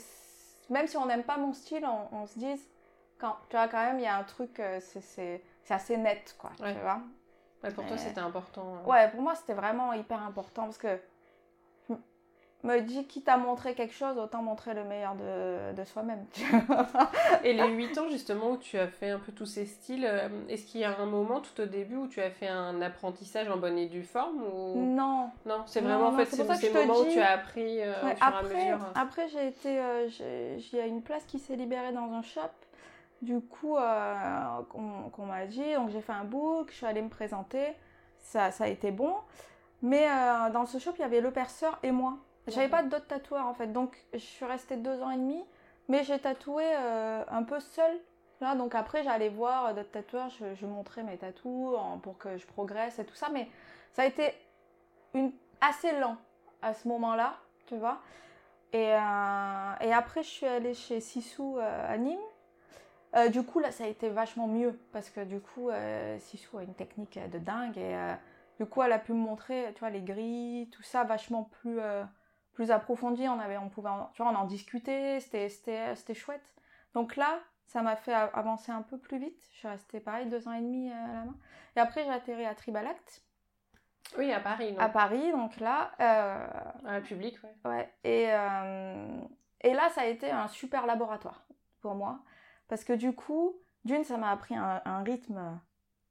même 0.69 0.87
si 0.87 0.97
on 0.97 1.05
n'aime 1.05 1.23
pas 1.23 1.37
mon 1.37 1.53
style 1.53 1.85
on, 1.85 2.15
on 2.15 2.25
se 2.27 2.37
dise 2.39 2.67
quand 3.17 3.35
tu 3.49 3.55
vois 3.55 3.67
quand 3.67 3.83
même 3.83 3.99
il 3.99 4.03
y 4.03 4.07
a 4.07 4.15
un 4.17 4.23
truc 4.23 4.59
euh, 4.59 4.79
c'est 4.81 5.41
assez 5.69 5.97
net 5.97 6.35
quoi 6.37 6.51
Ouais. 6.61 6.73
tu 6.73 6.79
vois 6.79 6.99
ouais, 7.63 7.71
pour 7.71 7.85
toi, 7.85 7.95
Mais- 7.95 8.01
c'était 8.01 8.19
important. 8.19 8.75
euh. 8.77 8.89
ouais 8.89 9.09
pour 9.11 9.21
moi 9.21 9.35
c'était 9.35 9.53
vraiment 9.53 9.93
hyper 9.93 10.21
important 10.21 10.63
parce 10.63 10.77
que 10.77 10.99
me 12.63 12.79
dis 12.81 13.05
quitte 13.05 13.29
à 13.29 13.37
montrer 13.37 13.75
quelque 13.75 13.93
chose 13.93 14.17
autant 14.17 14.41
montrer 14.41 14.73
le 14.73 14.83
meilleur 14.83 15.15
de, 15.15 15.73
de 15.73 15.83
soi-même. 15.85 16.25
Et 17.43 17.53
les 17.53 17.67
8 17.67 17.97
ans, 17.99 18.09
justement, 18.09 18.51
où 18.51 18.57
tu 18.57 18.77
as 18.79 18.87
fait 18.87 19.09
un 19.11 19.19
peu 19.19 19.31
tous 19.31 19.45
ces 19.45 19.65
styles, 19.65 20.05
euh, 20.05 20.27
est-ce 20.49 20.65
qu'il 20.65 20.81
y 20.81 20.83
a 20.83 20.99
un 20.99 21.05
moment 21.05 21.39
tout 21.39 21.61
au 21.61 21.65
début 21.65 21.95
où 21.97 22.07
tu 22.07 22.19
as 22.21 22.31
fait 22.31 22.47
un 22.47 22.81
apprentissage 22.81 23.47
en 23.49 23.57
bonne 23.57 23.77
et 23.77 23.85
due 23.87 24.03
forme 24.03 24.41
ou... 24.43 24.75
non 24.81 25.29
Non, 25.45 25.61
c'est 25.67 25.81
Non, 25.81 25.87
vraiment, 25.89 26.07
en 26.07 26.11
fait, 26.13 26.25
c'est 26.25 26.53
ces 26.55 26.73
moments 26.73 26.99
où 26.99 27.05
tu 27.05 27.19
as 27.19 27.31
appris 27.33 27.81
euh, 27.81 27.93
Ouais, 28.03 28.13
au 28.13 28.15
fur 28.15 28.25
et 28.25 28.29
à 28.31 28.37
après, 28.39 28.55
mesure. 28.71 28.79
après 28.95 29.27
j'ai 29.29 29.47
été, 29.47 29.79
euh, 29.79 30.07
j'ai- 30.09 30.57
il 30.57 30.77
y 30.77 30.81
a 30.81 30.85
une 30.87 31.01
place 31.03 31.23
qui 31.25 31.39
s'est 31.39 31.55
libérée 31.55 31.91
dans 31.93 32.11
un 32.11 32.21
shop. 32.21 32.41
Du 33.21 33.39
coup, 33.39 33.77
euh, 33.77 34.43
qu'on 34.69 35.09
qu'on 35.11 35.25
m'a 35.25 35.45
dit, 35.47 35.73
donc 35.73 35.89
j'ai 35.89 36.01
fait 36.01 36.13
un 36.13 36.23
book, 36.23 36.69
je 36.71 36.75
suis 36.77 36.85
allée 36.85 37.01
me 37.01 37.09
présenter, 37.09 37.73
ça, 38.19 38.51
ça 38.51 38.65
a 38.65 38.67
été 38.67 38.91
bon. 38.91 39.13
Mais 39.81 40.07
euh, 40.07 40.49
dans 40.51 40.65
ce 40.65 40.77
shop, 40.79 40.91
il 40.97 41.01
y 41.01 41.03
avait 41.03 41.21
le 41.21 41.31
perceur 41.31 41.79
et 41.83 41.91
moi. 41.91 42.17
J'avais 42.47 42.69
pas 42.69 42.83
d'autres 42.83 43.07
tatoueurs 43.07 43.45
en 43.45 43.53
fait, 43.53 43.67
donc 43.67 43.97
je 44.13 44.19
suis 44.19 44.45
restée 44.45 44.77
deux 44.77 45.01
ans 45.01 45.11
et 45.11 45.17
demi, 45.17 45.43
mais 45.89 46.03
j'ai 46.03 46.19
tatoué 46.19 46.63
euh, 46.65 47.23
un 47.29 47.43
peu 47.43 47.59
seule. 47.59 47.97
Là, 48.39 48.55
donc 48.55 48.75
après, 48.75 49.03
j'allais 49.03 49.29
voir 49.29 49.73
d'autres 49.73 49.91
tatoueurs, 49.91 50.29
je, 50.29 50.53
je 50.55 50.65
montrais 50.65 51.03
mes 51.03 51.17
tatous 51.17 51.75
pour 52.03 52.17
que 52.17 52.37
je 52.37 52.45
progresse 52.45 52.99
et 52.99 53.05
tout 53.05 53.15
ça, 53.15 53.29
mais 53.33 53.49
ça 53.93 54.03
a 54.03 54.05
été 54.05 54.33
une, 55.13 55.31
assez 55.61 55.91
lent 55.99 56.17
à 56.61 56.73
ce 56.73 56.87
moment-là, 56.87 57.35
tu 57.65 57.75
vois. 57.77 57.99
Et, 58.73 58.93
euh, 58.93 59.73
et 59.81 59.93
après, 59.93 60.23
je 60.23 60.29
suis 60.29 60.45
allée 60.45 60.73
chez 60.73 60.99
Sissou 60.99 61.57
euh, 61.57 61.93
à 61.93 61.97
Nîmes. 61.97 62.19
Euh, 63.15 63.29
du 63.29 63.43
coup, 63.43 63.59
là, 63.59 63.71
ça 63.71 63.85
a 63.85 63.87
été 63.87 64.09
vachement 64.09 64.47
mieux 64.47 64.77
parce 64.91 65.09
que 65.09 65.21
du 65.21 65.39
coup, 65.39 65.69
euh, 65.69 66.19
Sissou 66.19 66.57
a 66.57 66.63
une 66.63 66.73
technique 66.73 67.17
de 67.31 67.39
dingue 67.39 67.77
et 67.77 67.95
euh, 67.95 68.13
du 68.59 68.65
coup, 68.65 68.81
elle 68.83 68.91
a 68.91 68.99
pu 68.99 69.13
me 69.13 69.19
montrer, 69.19 69.71
tu 69.73 69.79
vois, 69.79 69.89
les 69.89 70.01
grilles, 70.01 70.69
tout 70.71 70.83
ça, 70.83 71.03
vachement 71.03 71.43
plus, 71.43 71.79
euh, 71.79 72.03
plus 72.57 72.71
approfondi. 72.71 73.29
On 73.29 73.39
avait, 73.39 73.57
on 73.59 73.69
pouvait, 73.69 73.89
en, 73.89 74.09
tu 74.13 74.23
vois, 74.23 74.31
on 74.31 74.35
en 74.35 74.45
discutait, 74.45 75.19
c'était, 75.19 75.47
c'était, 75.47 75.95
c'était 75.95 76.15
chouette. 76.15 76.55
Donc 76.95 77.15
là, 77.15 77.37
ça 77.67 77.83
m'a 77.83 77.95
fait 77.95 78.13
avancer 78.13 78.71
un 78.71 78.81
peu 78.81 78.97
plus 78.97 79.19
vite. 79.19 79.39
Je 79.51 79.57
suis 79.59 79.67
restée 79.67 79.99
pareil 79.99 80.25
deux 80.27 80.47
ans 80.47 80.53
et 80.53 80.61
demi 80.61 80.89
euh, 80.89 80.95
à 80.95 81.07
la 81.19 81.23
main. 81.25 81.35
Et 81.75 81.79
après, 81.79 82.03
j'ai 82.03 82.09
atterri 82.09 82.45
à 82.47 82.55
Tribalact 82.55 83.21
Oui, 84.17 84.33
à 84.33 84.39
Paris, 84.39 84.73
non 84.73 84.79
à 84.79 84.89
Paris, 84.89 85.31
donc 85.31 85.59
là. 85.59 85.91
euh, 85.99 86.47
À 86.85 86.93
la 86.93 87.01
public, 87.01 87.37
ouais. 87.43 87.55
Ouais, 87.69 87.93
et, 88.03 88.25
euh, 88.33 89.21
et 89.61 89.73
là, 89.75 89.89
ça 89.89 90.01
a 90.01 90.05
été 90.05 90.31
un 90.31 90.47
super 90.47 90.87
laboratoire 90.87 91.45
pour 91.81 91.93
moi. 91.93 92.21
Parce 92.69 92.83
que 92.83 92.93
du 92.93 93.13
coup, 93.13 93.55
d'une, 93.85 94.03
ça 94.03 94.17
m'a 94.17 94.31
appris 94.31 94.55
un, 94.55 94.81
un 94.83 95.03
rythme 95.03 95.59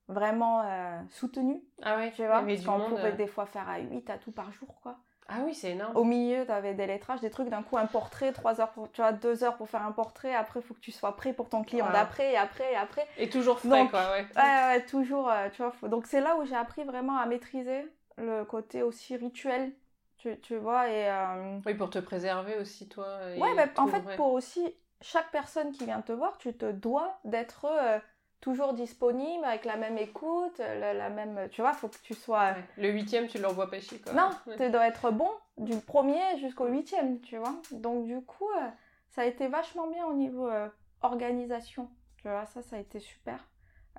vraiment 0.09 0.63
euh, 0.63 1.01
soutenu, 1.11 1.61
Ah 1.83 1.97
ouais, 1.97 2.13
tu 2.13 2.25
vois. 2.25 2.41
Parce 2.43 2.65
qu'on 2.65 2.79
pouvait 2.91 3.13
des 3.17 3.27
fois 3.27 3.47
faire 3.47 3.69
à 3.69 3.79
8 3.81 4.09
à 4.11 4.19
tout 4.19 4.31
par 4.31 4.53
jour, 4.53 4.79
quoi. 4.83 4.99
Ah 5.29 5.39
oui, 5.45 5.55
c'est 5.55 5.73
énorme. 5.73 5.97
Au 5.97 6.05
milieu, 6.05 6.45
tu 6.47 6.53
avais 6.53 6.75
des 6.75 6.87
lettrages, 6.87 7.21
des 7.21 7.31
trucs, 7.31 7.49
d'un 7.49 7.63
coup, 7.63 7.77
un 7.77 7.87
portrait, 7.87 8.33
3 8.33 8.61
heures 8.61 8.71
pour, 8.71 8.91
tu 8.93 9.01
vois, 9.01 9.13
2 9.13 9.43
heures 9.45 9.57
pour 9.57 9.69
faire 9.69 9.83
un 9.83 9.93
portrait. 9.93 10.35
Après, 10.35 10.61
il 10.61 10.63
faut 10.63 10.75
que 10.75 10.81
tu 10.81 10.93
sois 10.93 11.17
prêt 11.17 11.33
pour 11.33 11.49
ton 11.49 11.65
client 11.65 11.87
Ouais. 11.87 11.93
d'après, 11.93 12.33
et 12.33 12.37
après, 12.37 12.73
et 12.73 12.77
après. 12.77 13.07
Et 13.19 13.29
toujours 13.29 13.59
frais, 13.59 13.69
Donc, 13.69 13.91
quoi, 13.91 14.11
ouais. 14.13 14.27
Ouais, 14.37 14.85
toujours, 14.87 15.29
euh, 15.31 15.49
tu 15.51 15.63
vois. 15.63 15.73
faut- 15.73 15.89
Donc, 15.89 16.07
c'est 16.07 16.21
là 16.21 16.37
où 16.37 16.45
j'ai 16.45 16.55
appris 16.57 16.85
vraiment 16.85 17.19
à 17.19 17.27
maîtriser 17.27 17.87
le 18.19 18.45
côté 18.45 18.83
aussi 18.83 19.17
rituel, 19.17 19.73
tu, 20.19 20.39
tu 20.41 20.57
vois, 20.57 20.89
et... 20.89 21.09
euh, 21.11 21.59
Oui, 21.67 21.75
pour 21.75 21.91
te 21.91 21.99
préserver 21.99 22.57
aussi, 22.57 22.89
toi. 22.89 23.19
et 23.35 23.41
Ouais, 23.41 23.49
mais 23.57 23.69
en 23.79 23.87
fait, 23.89 24.17
pour 24.17 24.33
aussi 24.33 24.75
chaque 25.03 25.31
personne 25.31 25.73
qui 25.73 25.85
vient 25.85 26.01
te 26.01 26.13
voir, 26.13 26.39
tu 26.39 26.57
te 26.57 26.71
dois 26.71 27.19
d'être 27.25 27.67
euh, 27.67 27.99
toujours 28.41 28.75
disponible, 28.75 29.45
avec 29.45 29.65
la 29.65 29.77
même 29.77 29.99
écoute, 29.99 30.59
la, 30.59 30.93
la 30.95 31.09
même. 31.11 31.49
Tu 31.51 31.61
vois, 31.63 31.73
faut 31.73 31.89
que 31.89 31.97
tu 32.03 32.15
sois. 32.15 32.51
Ouais. 32.53 32.65
Le 32.77 32.91
huitième, 32.91 33.27
tu 33.27 33.39
l'envoies 33.39 33.69
pêcher, 33.71 33.99
quoi. 34.01 34.13
Non, 34.13 34.31
Ouais. 34.47 34.57
tu 34.57 34.71
dois 34.71 34.87
être 34.87 35.11
bon 35.11 35.31
du 35.59 35.77
premier 35.81 36.39
jusqu'au 36.39 36.67
huitième, 36.67 37.21
tu 37.21 37.37
vois. 37.39 37.55
Donc, 37.73 38.05
du 38.07 38.21
coup, 38.23 38.49
euh, 38.61 38.69
ça 39.11 39.23
a 39.23 39.25
été 39.25 39.49
vachement 39.49 39.87
bien 39.89 40.07
au 40.07 40.13
niveau 40.15 40.49
euh, 40.49 40.69
organisation. 41.03 41.89
Tu 42.23 42.29
vois, 42.29 42.47
ça, 42.47 42.63
ça 42.63 42.77
a 42.77 42.79
été 42.79 42.99
super. 43.01 43.39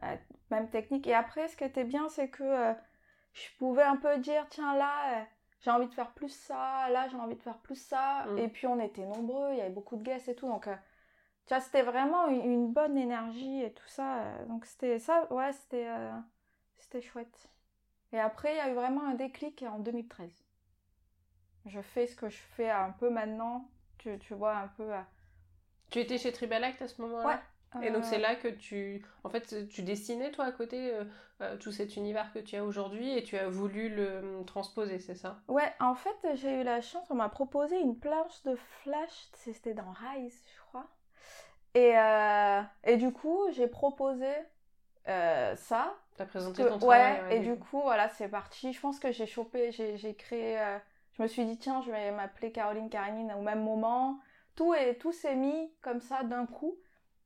Euh, 0.04 0.16
même 0.52 0.70
technique. 0.70 1.08
Et 1.08 1.14
après, 1.16 1.48
ce 1.48 1.58
qui 1.58 1.64
était 1.64 1.84
bien, 1.84 2.08
c'est 2.10 2.30
que 2.30 2.44
euh, 2.44 2.74
je 3.34 3.48
pouvais 3.58 3.84
un 3.84 3.96
peu 3.98 4.18
dire 4.20 4.46
tiens, 4.50 4.76
là. 4.76 4.92
euh, 5.20 5.24
j'ai 5.62 5.72
envie 5.72 5.88
de 5.88 5.94
faire 5.94 6.12
plus 6.12 6.30
ça, 6.30 6.88
là 6.92 7.08
j'ai 7.10 7.18
envie 7.18 7.36
de 7.36 7.42
faire 7.42 7.58
plus 7.58 7.82
ça. 7.82 8.26
Mm. 8.30 8.38
Et 8.38 8.48
puis 8.48 8.68
on 8.68 8.80
était 8.80 9.06
nombreux, 9.06 9.50
il 9.54 9.58
y 9.58 9.62
avait 9.62 9.72
beaucoup 9.72 9.96
de 9.98 10.04
guests 10.04 10.30
et 10.30 10.36
tout. 10.36 10.48
Donc, 10.48 10.68
euh, 10.68 10.76
tu 11.48 11.54
vois, 11.54 11.62
c'était 11.62 11.82
vraiment 11.84 12.28
une, 12.30 12.42
une 12.44 12.74
bonne 12.74 12.98
énergie 12.98 13.64
et 13.64 13.74
tout 13.74 13.88
ça. 13.88 14.24
euh, 14.24 14.46
donc, 14.48 14.66
c'était 14.66 15.00
ça, 15.00 15.32
ouais, 15.34 15.54
c'était 15.54 15.88
euh, 15.90 16.12
c'était 16.78 17.02
chouette. 17.02 17.50
Et 18.14 18.20
après, 18.20 18.54
il 18.56 18.58
y 18.58 18.62
a 18.62 18.70
eu 18.72 18.76
vraiment 18.76 19.06
un 19.08 19.16
déclic 19.16 19.64
en 19.64 19.80
2013. 19.80 20.46
Je 21.68 21.82
fais 21.82 22.08
ce 22.08 22.16
que 22.16 22.30
je 22.30 22.38
fais 22.56 22.72
un 22.72 22.90
peu 22.92 23.12
maintenant, 23.12 23.70
tu, 24.00 24.18
tu 24.20 24.34
vois, 24.34 24.58
un 24.58 24.68
peu. 24.70 24.92
euh, 24.92 25.02
Tu 25.90 26.00
étais 26.00 26.18
chez 26.18 26.32
Tribalact 26.32 26.82
à 26.82 26.88
ce 26.88 27.02
moment-là? 27.02 27.42
Ouais. 27.74 27.86
Et 27.86 27.92
donc 27.92 28.06
c'est 28.06 28.18
là 28.20 28.36
que 28.36 28.48
tu, 28.48 29.06
en 29.26 29.30
fait, 29.30 29.68
tu 29.70 29.84
dessinais 29.84 30.32
toi 30.32 30.46
à 30.46 30.52
côté 30.54 30.94
euh, 31.42 31.58
tout 31.58 31.72
cet 31.74 31.96
univers 31.98 32.32
que 32.34 32.40
tu 32.40 32.56
as 32.56 32.64
aujourd'hui 32.64 33.16
et 33.18 33.24
tu 33.24 33.38
as 33.38 33.50
voulu 33.50 33.90
le 33.90 34.08
euh, 34.24 34.44
transposer, 34.44 35.00
c'est 35.00 35.16
ça? 35.16 35.42
Ouais, 35.50 35.74
en 35.82 35.94
fait, 35.94 36.16
j'ai 36.36 36.62
eu 36.62 36.64
la 36.64 36.80
chance, 36.80 37.06
on 37.12 37.16
m'a 37.16 37.28
proposé 37.28 37.78
une 37.82 38.00
planche 38.00 38.44
de 38.44 38.56
flash, 38.56 39.28
c'était 39.34 39.74
dans 39.74 39.92
Rise, 39.92 40.42
je 40.56 40.62
crois. 40.68 40.88
Et, 41.78 41.98
euh, 41.98 42.62
et 42.86 42.98
du 42.98 43.12
coup, 43.12 43.40
j'ai 43.52 43.68
proposé 43.68 44.32
euh, 45.08 45.56
ça. 45.56 45.94
T'as 46.18 46.26
présenté 46.26 46.64
Que- 46.64 46.70
ton 46.70 46.80
travail. 46.80 47.22
ouais, 47.30 47.38
et 47.38 47.40
du 47.42 47.56
coup, 47.58 47.82
voilà, 47.82 48.10
c'est 48.10 48.28
parti. 48.30 48.74
Je 48.74 48.80
pense 48.82 49.00
que 49.00 49.12
j'ai 49.12 49.28
chopé, 49.28 49.72
j'ai 49.72 49.98
j'ai 49.98 50.16
créé. 50.16 50.60
euh, 50.60 50.78
je 51.14 51.22
me 51.22 51.28
suis 51.28 51.46
dit, 51.46 51.58
tiens, 51.58 51.82
je 51.86 51.92
vais 51.92 52.12
m'appeler 52.12 52.52
Caroline 52.52 52.90
Karenine 52.90 53.32
au 53.38 53.42
même 53.42 53.64
moment. 53.64 54.20
Tout, 54.56 54.74
est, 54.74 54.96
tout 54.96 55.12
s'est 55.12 55.36
mis 55.36 55.72
comme 55.82 56.00
ça 56.02 56.24
d'un 56.24 56.46
coup. 56.48 56.76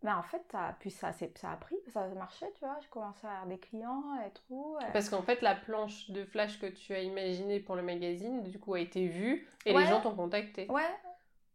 Ben, 0.04 0.18
en 0.18 0.24
fait, 0.24 0.42
ça, 0.52 0.76
puis 0.80 0.90
ça, 0.92 1.12
ça 1.14 1.52
a 1.52 1.56
pris, 1.56 1.76
ça 1.94 2.02
a 2.02 2.08
marché, 2.10 2.46
tu 2.56 2.66
vois. 2.66 2.78
J'ai 2.82 2.88
commencé 2.90 3.26
à 3.28 3.30
avoir 3.32 3.46
des 3.48 3.60
clients 3.60 4.04
et 4.26 4.32
tout. 4.32 4.76
Parce 4.94 5.10
qu'en 5.10 5.22
fait, 5.22 5.42
la 5.42 5.56
planche 5.56 6.10
de 6.10 6.26
flash 6.26 6.60
que 6.60 6.66
tu 6.66 6.94
as 6.94 7.02
imaginée 7.02 7.60
pour 7.60 7.76
le 7.76 7.84
magazine, 7.84 8.42
du 8.44 8.60
coup, 8.60 8.74
a 8.74 8.80
été 8.80 9.08
vue 9.08 9.48
et 9.66 9.74
Ouais. 9.74 9.82
les 9.84 9.88
gens 9.88 10.02
t'ont 10.02 10.16
contacté. 10.16 10.68
Ouais, 10.70 10.90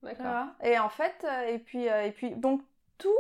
D'accord. 0.02 0.46
Et 0.62 0.78
en 0.78 0.88
fait, 0.88 1.24
euh, 1.24 1.48
et 1.48 1.59
puis, 1.59 1.87
et 1.87 2.12
puis, 2.12 2.30
donc 2.37 2.62
tout, 2.98 3.18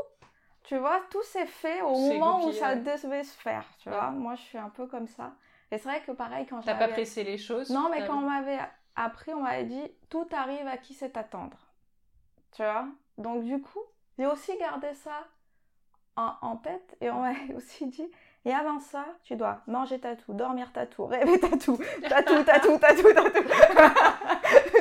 tu 0.62 0.76
vois, 0.76 1.00
tout 1.10 1.22
s'est 1.22 1.46
fait 1.46 1.82
au 1.82 1.96
moment 1.96 2.44
où 2.44 2.52
ça 2.52 2.70
ouais. 2.70 2.76
devait 2.76 3.24
se 3.24 3.36
faire, 3.36 3.64
tu 3.78 3.88
vois. 3.88 4.10
Moi, 4.10 4.34
je 4.34 4.42
suis 4.42 4.58
un 4.58 4.68
peu 4.68 4.86
comme 4.86 5.06
ça. 5.06 5.32
Et 5.70 5.78
c'est 5.78 5.88
vrai 5.88 6.02
que 6.02 6.12
pareil, 6.12 6.46
quand 6.46 6.60
T'as 6.60 6.74
pas 6.74 6.80
j'avais... 6.80 6.92
pressé 6.92 7.24
les 7.24 7.38
choses 7.38 7.70
Non, 7.70 7.88
mais 7.90 8.06
quand 8.06 8.18
on 8.18 8.28
m'avait 8.28 8.58
appris, 8.94 9.32
on 9.34 9.42
m'avait 9.42 9.64
dit 9.64 9.92
tout 10.08 10.26
arrive 10.32 10.66
à 10.66 10.76
qui 10.76 10.94
sait 10.94 11.16
attendre. 11.16 11.58
Tu 12.52 12.62
vois 12.62 12.86
Donc, 13.18 13.44
du 13.44 13.60
coup, 13.60 13.82
j'ai 14.18 14.26
aussi 14.26 14.56
gardé 14.58 14.94
ça 14.94 15.26
en, 16.16 16.34
en 16.40 16.56
tête 16.56 16.96
et 17.00 17.10
on 17.10 17.20
m'avait 17.22 17.54
aussi 17.54 17.86
dit 17.86 18.10
et 18.46 18.52
avant 18.52 18.78
ça, 18.78 19.04
tu 19.24 19.34
dois 19.34 19.60
manger 19.66 19.98
tatou, 19.98 20.32
dormir 20.32 20.72
tatou, 20.72 21.06
rêver 21.06 21.40
tatou, 21.40 21.76
tatou, 22.08 22.44
tatou, 22.44 22.78
tatou, 22.78 23.12
tatou. 23.12 23.38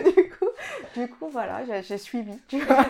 du 0.16 0.30
coup, 0.30 0.50
du 0.94 1.08
coup, 1.10 1.28
voilà, 1.30 1.82
j'ai 1.82 1.98
suivi. 1.98 2.40
Tu 2.48 2.60
vois 2.60 2.86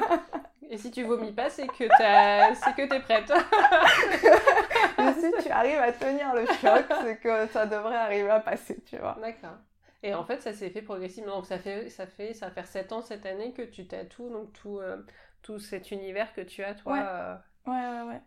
Et 0.69 0.77
si 0.77 0.89
tu 0.91 1.03
vomis 1.03 1.31
pas, 1.31 1.49
c'est 1.49 1.67
que 1.67 1.73
c'est 1.87 2.75
que 2.75 2.89
t'es 2.89 2.99
prête. 2.99 3.31
Mais 4.97 5.13
si 5.13 5.43
tu 5.43 5.51
arrives 5.51 5.77
à 5.79 5.91
tenir 5.91 6.33
le 6.33 6.45
choc, 6.45 6.85
c'est 7.03 7.17
que 7.19 7.47
ça 7.47 7.65
devrait 7.65 7.95
arriver 7.95 8.29
à 8.29 8.39
passer, 8.39 8.81
tu 8.85 8.97
vois. 8.97 9.17
D'accord. 9.21 9.57
Et 10.03 10.13
en 10.13 10.23
fait, 10.23 10.41
ça 10.41 10.53
s'est 10.53 10.69
fait 10.69 10.81
progressivement. 10.81 11.35
Donc 11.37 11.45
ça 11.45 11.57
fait, 11.59 11.89
ça 11.89 12.07
fait, 12.07 12.33
ça 12.33 12.47
va 12.47 12.51
faire 12.51 12.67
7 12.67 12.91
ans 12.91 13.01
cette 13.01 13.25
année 13.25 13.53
que 13.53 13.61
tu 13.63 13.87
tatoues 13.87 14.29
donc 14.29 14.53
tout, 14.53 14.79
euh, 14.79 14.97
tout 15.41 15.59
cet 15.59 15.91
univers 15.91 16.33
que 16.33 16.41
tu 16.41 16.63
as 16.63 16.75
toi. 16.75 16.93
Ouais. 16.93 16.99
euh. 17.03 17.35
Ouais, 17.67 17.73
ouais, 18.01 18.07
ouais. 18.13 18.21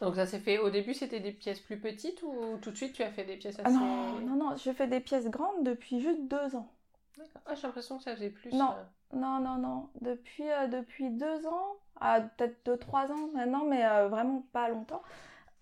Donc 0.00 0.16
ça 0.16 0.26
s'est 0.26 0.40
fait. 0.40 0.58
Au 0.58 0.70
début, 0.70 0.94
c'était 0.94 1.20
des 1.20 1.32
pièces 1.32 1.60
plus 1.60 1.78
petites 1.78 2.22
ou 2.22 2.58
tout 2.62 2.70
de 2.70 2.76
suite 2.76 2.94
tu 2.94 3.02
as 3.02 3.10
fait 3.10 3.24
des 3.24 3.36
pièces 3.36 3.56
Ah 3.62 3.68
assez. 3.68 3.76
non, 3.76 4.20
non, 4.20 4.36
non, 4.36 4.56
je 4.56 4.72
fais 4.72 4.86
des 4.86 5.00
pièces 5.00 5.28
grandes 5.28 5.62
depuis 5.64 6.00
juste 6.00 6.26
deux 6.28 6.56
ans. 6.56 6.72
D'accord. 7.18 7.42
Ah, 7.46 7.54
j'ai 7.54 7.62
l'impression 7.66 7.98
que 7.98 8.04
ça 8.04 8.14
faisait 8.14 8.30
plus. 8.30 8.52
Non. 8.52 8.70
euh. 8.72 8.82
Non, 9.12 9.40
non, 9.40 9.56
non. 9.56 9.88
Depuis, 10.00 10.48
euh, 10.50 10.66
depuis 10.68 11.10
deux 11.10 11.46
ans, 11.46 11.76
peut-être 12.00 12.64
deux, 12.64 12.76
trois 12.76 13.10
ans 13.10 13.28
maintenant, 13.34 13.64
mais 13.64 13.84
euh, 13.84 14.08
vraiment 14.08 14.42
pas 14.52 14.68
longtemps, 14.68 15.02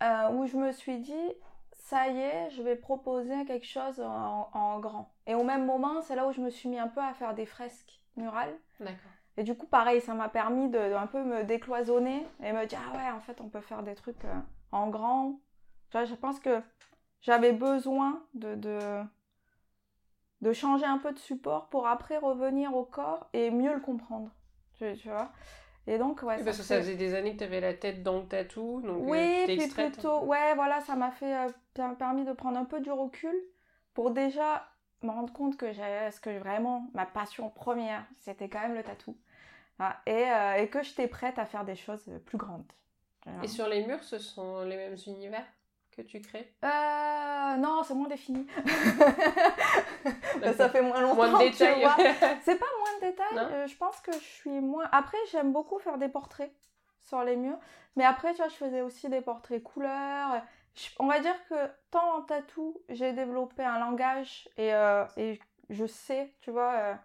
euh, 0.02 0.30
où 0.30 0.46
je 0.46 0.56
me 0.56 0.72
suis 0.72 0.98
dit, 0.98 1.32
ça 1.72 2.08
y 2.08 2.18
est, 2.18 2.50
je 2.50 2.62
vais 2.62 2.76
proposer 2.76 3.44
quelque 3.46 3.66
chose 3.66 4.00
en, 4.00 4.50
en 4.52 4.78
grand. 4.78 5.10
Et 5.26 5.34
au 5.34 5.44
même 5.44 5.64
moment, 5.64 6.02
c'est 6.02 6.14
là 6.14 6.26
où 6.26 6.32
je 6.32 6.40
me 6.40 6.50
suis 6.50 6.68
mis 6.68 6.78
un 6.78 6.88
peu 6.88 7.00
à 7.00 7.14
faire 7.14 7.34
des 7.34 7.46
fresques 7.46 8.00
murales. 8.16 8.54
D'accord. 8.80 9.10
Et 9.36 9.44
du 9.44 9.56
coup, 9.56 9.66
pareil, 9.66 10.00
ça 10.00 10.14
m'a 10.14 10.28
permis 10.28 10.68
de, 10.68 10.78
de 10.78 10.94
un 10.94 11.06
peu 11.06 11.22
me 11.22 11.44
décloisonner 11.44 12.26
et 12.42 12.52
me 12.52 12.66
dire, 12.66 12.80
ah 12.92 12.96
ouais, 12.96 13.10
en 13.12 13.20
fait, 13.20 13.40
on 13.40 13.48
peut 13.48 13.60
faire 13.60 13.82
des 13.82 13.94
trucs 13.94 14.16
en 14.72 14.88
grand. 14.88 15.40
Tu 15.90 15.96
vois, 15.96 16.04
je 16.04 16.14
pense 16.14 16.40
que 16.40 16.60
j'avais 17.20 17.52
besoin 17.52 18.22
de, 18.34 18.54
de, 18.56 18.78
de 20.40 20.52
changer 20.52 20.84
un 20.86 20.98
peu 20.98 21.12
de 21.12 21.18
support 21.18 21.68
pour 21.68 21.86
après 21.86 22.18
revenir 22.18 22.74
au 22.76 22.84
corps 22.84 23.28
et 23.32 23.50
mieux 23.50 23.74
le 23.74 23.80
comprendre. 23.80 24.30
Tu, 24.78 24.94
tu 24.96 25.08
vois? 25.08 25.30
Et 25.86 25.98
donc, 25.98 26.22
ouais. 26.22 26.36
Parce 26.36 26.58
que 26.58 26.62
fait- 26.62 26.62
ça 26.62 26.80
faisait 26.80 26.96
des 26.96 27.14
années 27.14 27.32
que 27.32 27.38
tu 27.38 27.44
avais 27.44 27.60
la 27.60 27.74
tête 27.74 28.02
dans 28.02 28.18
le 28.18 28.26
tatou, 28.26 28.80
donc 28.82 28.98
euh, 29.02 29.04
oui, 29.04 29.42
puis 29.44 29.62
extraite. 29.62 29.92
plutôt, 29.92 30.24
ouais, 30.24 30.54
voilà, 30.54 30.80
ça 30.82 30.94
m'a 30.96 31.10
fait 31.10 31.34
euh, 31.36 31.48
per- 31.74 31.94
permis 31.98 32.24
de 32.24 32.32
prendre 32.32 32.58
un 32.58 32.64
peu 32.64 32.80
du 32.80 32.90
recul 32.90 33.34
pour 33.94 34.10
déjà 34.10 34.68
me 35.02 35.10
rendre 35.10 35.32
compte 35.32 35.56
que 35.56 35.72
j'ai, 35.72 36.10
ce 36.12 36.20
que 36.20 36.38
vraiment 36.38 36.88
ma 36.94 37.06
passion 37.06 37.50
première, 37.50 38.04
c'était 38.20 38.48
quand 38.48 38.60
même 38.60 38.74
le 38.74 38.82
tatou, 38.82 39.16
Ah, 39.78 40.00
et, 40.06 40.30
euh, 40.30 40.54
et 40.62 40.68
que 40.68 40.82
j'étais 40.82 41.08
prête 41.08 41.38
à 41.38 41.46
faire 41.46 41.64
des 41.64 41.76
choses 41.76 42.10
plus 42.26 42.38
grandes. 42.38 42.72
Et 43.42 43.48
sur 43.48 43.66
les 43.68 43.84
murs, 43.84 44.04
ce 44.04 44.18
sont 44.18 44.62
les 44.62 44.76
mêmes 44.76 44.96
univers? 45.08 45.46
Que 46.02 46.08
tu 46.08 46.20
crées 46.20 46.52
Euh, 46.64 47.56
non, 47.56 47.82
c'est 47.82 47.94
moins 47.94 48.08
défini. 48.08 48.46
Ça 50.56 50.68
fait 50.70 50.82
moins 50.82 51.00
longtemps. 51.00 51.14
Moins 51.28 51.44
de 51.44 51.46
tu 51.46 51.50
détails. 51.52 51.80
vois. 51.82 51.96
C'est 52.42 52.58
pas 52.58 52.66
moins 52.78 52.94
de 53.00 53.06
détails, 53.10 53.38
euh, 53.38 53.66
je 53.66 53.76
pense 53.76 54.00
que 54.00 54.12
je 54.12 54.18
suis 54.18 54.60
moins. 54.60 54.88
Après, 54.92 55.18
j'aime 55.32 55.52
beaucoup 55.52 55.78
faire 55.78 55.98
des 55.98 56.08
portraits 56.08 56.52
sur 57.00 57.22
les 57.22 57.36
murs, 57.36 57.58
mais 57.96 58.04
après, 58.04 58.32
tu 58.32 58.38
vois, 58.38 58.48
je 58.48 58.54
faisais 58.54 58.80
aussi 58.82 59.08
des 59.08 59.20
portraits 59.20 59.62
couleurs. 59.62 60.42
Je- 60.74 60.88
On 60.98 61.06
va 61.06 61.20
dire 61.20 61.36
que 61.48 61.54
tant 61.90 62.16
en 62.18 62.22
tatou, 62.22 62.76
j'ai 62.88 63.12
développé 63.12 63.64
un 63.64 63.78
langage 63.78 64.48
et, 64.56 64.74
euh, 64.74 65.04
et 65.16 65.38
je 65.70 65.86
sais, 65.86 66.34
tu 66.40 66.50
vois, 66.50 66.98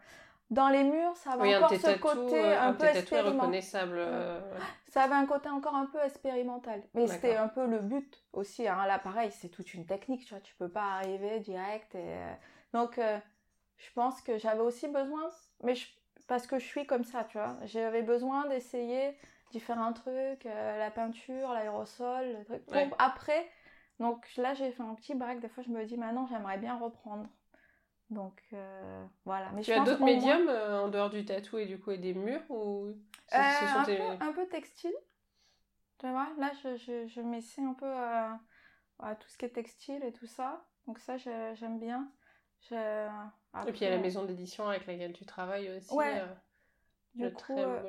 dans 0.50 0.70
les 0.70 0.84
murs, 0.84 1.16
ça 1.18 1.36
oui, 1.40 1.54
un 1.54 1.60
de 1.60 1.64
encore 1.66 1.70
tes 1.70 1.78
ce 1.80 2.00
côté 2.00 2.40
euh, 2.40 2.60
un 2.62 2.68
un 2.70 2.74
peu 2.74 2.86
expérimental. 2.86 3.50
euh, 3.98 4.60
Ça 4.90 5.04
avait 5.04 5.16
un 5.16 5.26
côté 5.26 5.50
encore 5.50 5.76
un 5.76 5.88
peu 5.88 6.00
expérimental. 6.04 6.84
Mais 6.94 7.08
c'était 7.08 7.36
un 7.36 7.48
peu 7.48 7.66
le 7.66 7.80
but 7.80 8.24
aussi. 8.34 8.68
Hein. 8.68 8.86
Là, 8.86 9.00
pareil, 9.00 9.32
c'est 9.32 9.50
toute 9.50 9.74
une 9.74 9.86
technique, 9.86 10.26
tu 10.26 10.34
vois. 10.34 10.42
Tu 10.42 10.56
peux 10.56 10.70
pas 10.70 10.98
arriver 10.98 11.40
direct. 11.40 11.96
Et, 11.96 12.00
euh, 12.04 12.34
Donc, 12.74 12.98
euh, 13.00 13.18
je 13.78 13.92
pense 13.94 14.22
que 14.22 14.38
j'avais 14.38 14.62
aussi 14.62 14.88
besoin, 14.88 15.30
mais 15.64 15.74
je- 15.76 15.88
parce 16.28 16.46
que 16.48 16.60
je 16.60 16.66
suis 16.66 16.86
comme 16.86 17.04
ça, 17.04 17.24
tu 17.24 17.38
vois. 17.38 17.58
J'avais 17.64 18.02
besoin 18.04 18.48
d'essayer 18.48 19.18
différents 19.52 19.94
trucs, 19.94 20.44
la 20.46 20.90
peinture, 20.92 21.52
l'aérosol, 21.54 22.38
le 22.40 22.44
truc. 22.46 22.64
Ouais. 22.72 22.88
Pour 22.88 23.02
après, 23.02 23.48
donc 24.00 24.28
là, 24.38 24.54
j'ai 24.54 24.72
fait 24.72 24.82
un 24.84 24.96
petit 24.96 25.16
break. 25.16 25.40
Des 25.40 25.50
fois, 25.50 25.64
je 25.64 25.70
me 25.70 25.84
dis, 25.86 25.98
maintenant, 25.98 26.26
j'aimerais 26.28 26.58
bien 26.58 26.78
reprendre. 26.78 27.28
Donc, 28.14 28.42
euh, 28.54 29.06
voilà. 29.26 29.50
Mais 29.54 29.62
Tu 29.62 29.72
je 29.74 29.78
as 29.80 29.84
d'autres 29.84 30.00
moins- 30.00 30.14
médiums 30.14 30.48
euh, 30.50 30.82
en 30.84 30.88
dehors 30.90 31.10
du 31.10 31.26
tatou 31.26 31.58
et 31.58 31.66
du 31.66 31.80
coup 31.80 31.92
et 31.92 31.98
des 31.98 32.14
murs 32.14 32.42
ou 32.50 32.94
ce, 33.30 33.36
Euh, 33.36 33.40
ce 33.60 33.68
sont 33.74 33.80
un, 33.80 33.84
tes- 33.84 33.98
peu, 33.98 34.26
un 34.26 34.34
peu 34.34 34.46
textile. 34.48 34.94
Tu 36.00 36.10
vois, 36.10 36.28
là, 36.38 36.52
je, 36.64 36.76
je, 36.78 37.08
je 37.08 37.22
m'essaie 37.22 37.62
un 37.64 37.74
peu 37.74 37.92
à, 37.92 38.40
à 39.00 39.16
tout 39.16 39.28
ce 39.30 39.38
qui 39.38 39.46
est 39.46 39.50
textile 39.50 40.04
et 40.04 40.12
tout 40.14 40.28
ça. 40.28 40.66
Donc 40.88 41.00
ça, 41.00 41.18
j'aime 41.18 41.80
bien. 41.80 42.12
Et 42.72 43.72
puis 43.72 43.82
il 43.82 43.84
y 43.84 43.88
a 43.88 43.90
la 43.90 43.98
maison 43.98 44.24
d'édition 44.26 44.68
avec 44.68 44.86
laquelle 44.88 45.14
tu 45.14 45.26
travailles 45.26 45.70
aussi. 45.78 45.94
Ouais. 45.94 46.22
le 47.16 47.30
coup, 47.30 47.38
très, 47.38 47.66
beau, 47.66 47.88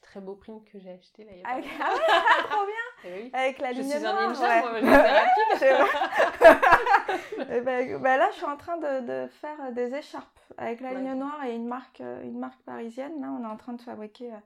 très 0.00 0.20
beau 0.20 0.34
print 0.36 0.64
que 0.64 0.78
j'ai 0.78 0.90
acheté 0.92 1.24
là 1.24 1.32
il 1.32 1.40
y 1.40 1.42
a 1.44 1.48
avec, 1.48 1.64
pas 1.64 1.70
ah 1.84 1.94
ouais, 1.94 2.44
trop 2.48 2.66
bien 2.66 2.74
oui. 3.04 3.30
Avec 3.32 3.58
la 3.60 3.72
Je 3.72 3.82
suis 3.82 3.92
un 4.06 4.12
noire, 4.12 4.28
ninja, 4.28 4.48
ouais. 4.48 4.60
moi, 4.60 4.80
je 4.80 4.86
rapide. 5.66 7.48
Et 7.50 7.60
ben, 7.60 7.98
ben 8.02 8.16
là, 8.18 8.28
je 8.30 8.36
suis 8.36 8.44
en 8.46 8.56
train 8.56 8.76
de, 8.78 9.00
de 9.24 9.28
faire 9.28 9.72
des 9.72 9.94
écharpes 9.94 10.40
avec 10.56 10.80
la 10.80 10.92
ligne 10.94 11.14
noire 11.14 11.44
et 11.44 11.54
une 11.54 11.66
marque, 11.66 12.00
euh, 12.00 12.22
une 12.22 12.38
marque 12.38 12.60
parisienne. 12.62 13.20
Là, 13.20 13.28
on 13.30 13.42
est 13.42 13.46
en 13.46 13.56
train 13.56 13.72
de 13.74 13.80
fabriquer 13.82 14.32
euh, 14.32 14.36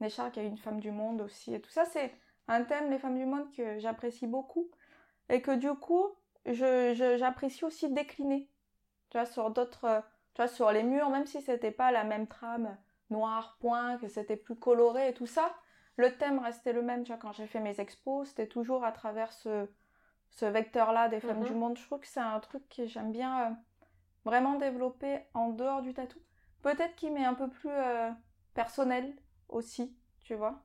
une 0.00 0.06
écharpe 0.06 0.36
avec 0.38 0.50
une 0.50 0.58
femme 0.58 0.80
du 0.80 0.90
monde 0.90 1.20
aussi. 1.20 1.54
Et 1.54 1.60
tout 1.60 1.70
ça, 1.70 1.84
c'est 1.84 2.12
un 2.48 2.62
thème, 2.64 2.90
les 2.90 2.98
femmes 2.98 3.18
du 3.18 3.26
monde, 3.26 3.50
que 3.56 3.78
j'apprécie 3.78 4.26
beaucoup. 4.26 4.70
Et 5.28 5.42
que 5.42 5.50
du 5.52 5.72
coup, 5.74 6.06
je, 6.46 6.94
je- 6.94 7.16
j'apprécie 7.18 7.64
aussi 7.64 7.90
décliner. 7.92 8.48
Tu 9.10 9.18
vois, 9.18 9.26
sur 9.26 9.50
d'autres. 9.50 9.84
euh, 9.84 10.00
Tu 10.34 10.42
vois, 10.42 10.48
sur 10.48 10.72
les 10.72 10.82
murs, 10.82 11.10
même 11.10 11.26
si 11.26 11.42
c'était 11.42 11.70
pas 11.72 11.90
la 11.92 12.04
même 12.04 12.26
trame 12.26 12.76
noir, 13.10 13.56
point, 13.60 13.98
que 13.98 14.08
c'était 14.08 14.36
plus 14.36 14.56
coloré 14.56 15.08
et 15.08 15.14
tout 15.14 15.26
ça, 15.26 15.54
le 15.98 16.16
thème 16.18 16.40
restait 16.40 16.74
le 16.74 16.82
même. 16.82 17.04
Tu 17.04 17.12
vois, 17.12 17.18
quand 17.20 17.32
j'ai 17.34 17.48
fait 17.48 17.60
mes 17.60 17.80
expos, 17.80 18.28
c'était 18.30 18.48
toujours 18.48 18.84
à 18.84 18.92
travers 18.92 19.32
ce, 19.34 19.68
ce 20.30 20.46
vecteur-là 20.46 21.08
des 21.08 21.20
femmes 21.20 21.40
Mhm. 21.40 21.46
du 21.46 21.54
monde. 21.54 21.78
Je 21.78 21.84
trouve 21.86 22.00
que 22.00 22.08
c'est 22.08 22.20
un 22.20 22.40
truc 22.40 22.68
que 22.70 22.86
j'aime 22.86 23.12
bien 23.12 23.50
euh, 23.52 23.54
vraiment 24.24 24.56
développer 24.58 25.20
en 25.34 25.50
dehors 25.50 25.82
du 25.82 25.94
tatou. 25.94 26.20
Peut-être 26.62 26.96
qu'il 26.96 27.12
m'est 27.14 27.24
un 27.26 27.34
peu 27.34 27.48
plus 27.50 27.70
euh, 27.70 28.10
personnel 28.54 29.16
aussi, 29.48 29.96
tu 30.22 30.34
vois. 30.34 30.64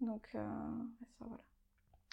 Donc, 0.00 0.28
euh, 0.34 0.40
ça, 1.18 1.24
voilà. 1.26 1.44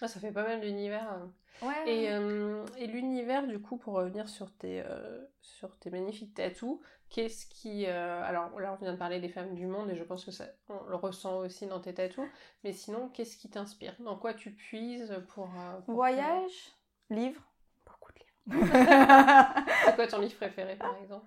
Ah, 0.01 0.07
ça 0.07 0.19
fait 0.19 0.31
pas 0.31 0.43
mal 0.43 0.61
d'univers. 0.61 1.09
hein. 1.09 1.31
Ouais. 1.61 1.89
Et, 1.89 2.11
euh, 2.11 2.63
et 2.77 2.85
l'univers, 2.87 3.47
du 3.47 3.59
coup, 3.59 3.77
pour 3.77 3.95
revenir 3.95 4.29
sur 4.29 4.51
tes, 4.55 4.83
euh, 4.85 5.25
sur 5.41 5.75
tes 5.79 5.89
magnifiques 5.89 6.35
tatous, 6.35 6.79
qu'est-ce 7.09 7.47
qui... 7.47 7.85
euh, 7.87 8.23
alors 8.23 8.59
là, 8.59 8.73
on 8.73 8.83
vient 8.83 8.91
de 8.93 8.97
parler 8.97 9.19
des 9.19 9.29
femmes 9.29 9.55
du 9.55 9.65
monde 9.65 9.89
et 9.89 9.95
je 9.95 10.03
pense 10.03 10.23
que 10.23 10.31
ça, 10.31 10.45
on 10.69 10.83
le 10.87 10.95
ressent 10.95 11.37
aussi 11.39 11.65
dans 11.65 11.79
tes 11.79 11.95
tatous. 11.95 12.27
Mais 12.63 12.73
sinon, 12.73 13.09
qu'est-ce 13.09 13.37
qui 13.37 13.49
t'inspire? 13.49 13.95
Dans 13.99 14.17
quoi 14.17 14.33
tu 14.35 14.51
puises 14.51 15.15
pour... 15.29 15.49
pour 15.85 15.95
Voyage, 15.95 16.71
livre, 17.09 17.41
beaucoup 17.85 18.11
de 18.13 18.19
livres. 18.19 18.65
C'est 19.85 19.95
quoi 19.95 20.07
ton 20.07 20.19
livre 20.19 20.35
préféré, 20.35 20.75
par 20.75 20.95
exemple? 20.97 21.25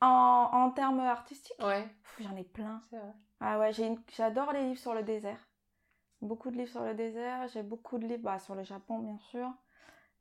En, 0.00 0.50
en 0.52 0.70
termes 0.70 1.00
artistiques, 1.00 1.56
Ouais, 1.60 1.88
j'en 2.20 2.36
ai 2.36 2.44
plein. 2.44 2.80
c'est 2.90 2.96
vrai. 2.96 3.12
Ah 3.40 3.58
ouais, 3.60 3.70
j'adore 4.16 4.52
les 4.52 4.62
livres 4.64 4.80
sur 4.80 4.94
le 4.94 5.02
désert. 5.04 5.38
Beaucoup 6.24 6.50
de 6.50 6.56
livres 6.56 6.70
sur 6.70 6.84
le 6.84 6.94
désert, 6.94 7.46
j'ai 7.48 7.62
beaucoup 7.62 7.98
de 7.98 8.06
livres 8.06 8.22
bah, 8.22 8.38
sur 8.38 8.54
le 8.54 8.64
Japon, 8.64 8.98
bien 8.98 9.18
sûr, 9.18 9.50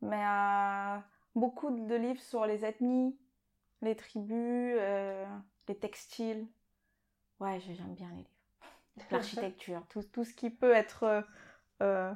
mais 0.01 0.23
euh, 0.25 0.97
beaucoup 1.35 1.71
de 1.71 1.95
livres 1.95 2.21
sur 2.21 2.45
les 2.45 2.65
ethnies, 2.65 3.17
les 3.81 3.95
tribus, 3.95 4.77
euh, 4.79 5.25
les 5.67 5.75
textiles. 5.75 6.47
Ouais, 7.39 7.59
j'aime 7.59 7.93
bien 7.95 8.09
les 8.11 8.17
livres. 8.17 8.29
L'architecture, 9.11 9.83
tout, 9.89 10.03
tout, 10.03 10.23
ce 10.23 10.33
qui 10.33 10.49
peut 10.49 10.73
être 10.73 11.25
euh, 11.81 12.13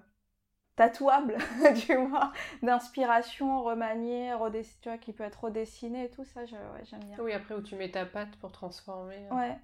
tatouable, 0.76 1.38
tu 1.86 1.96
vois, 1.96 2.32
d'inspiration, 2.62 3.64
remanié, 3.64 4.34
tu 4.82 4.90
vois, 4.90 4.98
qui 4.98 5.14
peut 5.14 5.24
être 5.24 5.46
redessiné 5.46 6.06
et 6.06 6.10
tout 6.12 6.24
ça, 6.24 6.46
j'aime 6.46 7.04
bien. 7.06 7.18
Oui, 7.20 7.34
après 7.34 7.56
où 7.56 7.62
tu 7.62 7.76
mets 7.76 7.90
ta 7.90 8.06
patte 8.06 8.36
pour 8.38 8.52
transformer. 8.52 9.28
Ouais. 9.32 9.58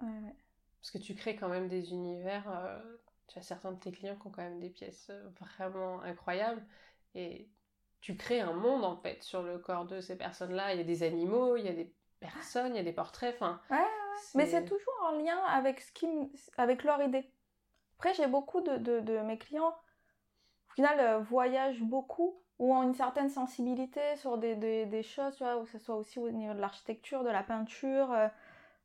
ouais, 0.00 0.08
ouais. 0.08 0.36
Parce 0.80 0.92
que 0.92 0.98
tu 0.98 1.14
crées 1.14 1.36
quand 1.36 1.48
même 1.48 1.68
des 1.68 1.90
univers. 1.90 2.48
Tu 3.28 3.38
as 3.38 3.42
certains 3.42 3.72
de 3.72 3.78
tes 3.78 3.92
clients 3.92 4.16
qui 4.16 4.26
ont 4.26 4.30
quand 4.30 4.42
même 4.42 4.60
des 4.60 4.70
pièces 4.70 5.10
vraiment 5.40 6.00
incroyables. 6.02 6.64
Et 7.14 7.48
tu 8.00 8.16
crées 8.16 8.40
un 8.40 8.52
monde 8.52 8.84
en 8.84 8.96
fait 8.96 9.22
sur 9.22 9.42
le 9.42 9.58
corps 9.58 9.86
de 9.86 10.00
ces 10.00 10.16
personnes-là. 10.16 10.74
Il 10.74 10.78
y 10.78 10.80
a 10.80 10.84
des 10.84 11.02
animaux, 11.02 11.56
il 11.56 11.64
y 11.64 11.68
a 11.68 11.72
des 11.72 11.92
personnes, 12.20 12.74
il 12.74 12.76
y 12.76 12.80
a 12.80 12.84
des 12.84 12.92
portraits. 12.92 13.34
Enfin, 13.34 13.60
ouais, 13.70 13.84
mais 14.34 14.46
c'est 14.46 14.64
toujours 14.64 14.94
en 15.04 15.12
lien 15.12 15.38
avec 15.44 15.80
ce 15.80 15.92
qui, 15.92 16.06
avec 16.56 16.84
leur 16.84 17.02
idée. 17.02 17.28
Après, 17.98 18.14
j'ai 18.14 18.26
beaucoup 18.26 18.60
de, 18.60 18.76
de, 18.76 19.20
mes 19.22 19.38
clients, 19.38 19.74
au 20.68 20.72
final, 20.74 21.00
euh, 21.00 21.18
voyagent 21.18 21.82
beaucoup 21.82 22.42
ou 22.58 22.74
ont 22.74 22.82
une 22.82 22.94
certaine 22.94 23.30
sensibilité 23.30 24.16
sur 24.16 24.38
des, 24.38 24.54
des, 24.54 24.86
des 24.86 25.02
choses, 25.02 25.36
tu 25.36 25.44
vois, 25.44 25.62
que 25.62 25.70
ce 25.70 25.78
soit 25.78 25.96
aussi 25.96 26.18
au 26.18 26.30
niveau 26.30 26.54
de 26.54 26.60
l'architecture, 26.60 27.24
de 27.24 27.30
la 27.30 27.42
peinture, 27.42 28.12
euh, 28.12 28.28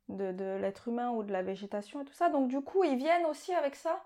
de, 0.08 0.32
de 0.32 0.56
l'être 0.60 0.88
humain 0.88 1.10
ou 1.10 1.22
de 1.22 1.32
la 1.32 1.42
végétation 1.42 2.02
et 2.02 2.04
tout 2.04 2.14
ça. 2.14 2.28
Donc, 2.28 2.48
du 2.48 2.60
coup, 2.60 2.84
ils 2.84 2.96
viennent 2.96 3.26
aussi 3.26 3.52
avec 3.54 3.74
ça. 3.74 4.02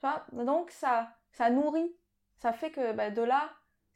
Tu 0.00 0.06
vois 0.06 0.24
Donc, 0.44 0.70
ça, 0.70 1.10
ça 1.32 1.50
nourrit. 1.50 1.94
Ça 2.38 2.52
fait 2.52 2.70
que 2.70 2.92
bah, 2.92 3.10
de 3.10 3.22
là, 3.22 3.50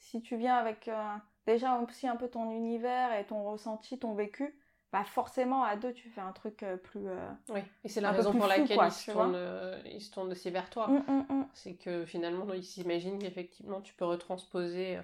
si 0.04 0.20
tu 0.20 0.36
viens 0.36 0.56
avec 0.56 0.88
euh, 0.88 1.16
déjà 1.46 1.78
aussi 1.78 2.06
un 2.06 2.16
peu 2.16 2.28
ton 2.28 2.50
univers 2.50 3.12
et 3.18 3.24
ton 3.24 3.42
ressenti, 3.44 3.98
ton 3.98 4.14
vécu, 4.14 4.58
bah 4.92 5.04
forcément 5.04 5.64
à 5.64 5.76
deux 5.76 5.92
tu 5.92 6.08
fais 6.08 6.20
un 6.20 6.30
truc 6.30 6.62
euh, 6.62 6.76
plus 6.76 7.08
euh, 7.08 7.28
oui 7.48 7.62
et 7.82 7.88
c'est 7.88 8.00
la 8.00 8.12
raison 8.12 8.32
pour 8.32 8.46
laquelle 8.46 8.78
ils, 8.80 8.92
se 8.92 9.10
tournent, 9.10 9.82
ils, 9.86 10.00
se 10.00 10.12
tournent, 10.12 10.30
aussi 10.30 10.50
vers 10.50 10.70
toi. 10.70 10.86
Mmh, 10.86 11.04
mmh, 11.08 11.26
mmh. 11.30 11.46
c'est 11.52 11.74
que 11.74 12.04
finalement 12.04 12.52
ils 12.52 12.62
s'imaginent 12.62 13.18
qu'effectivement 13.18 13.80
tu 13.80 13.92
peux 13.94 14.04
retransposer 14.04 15.00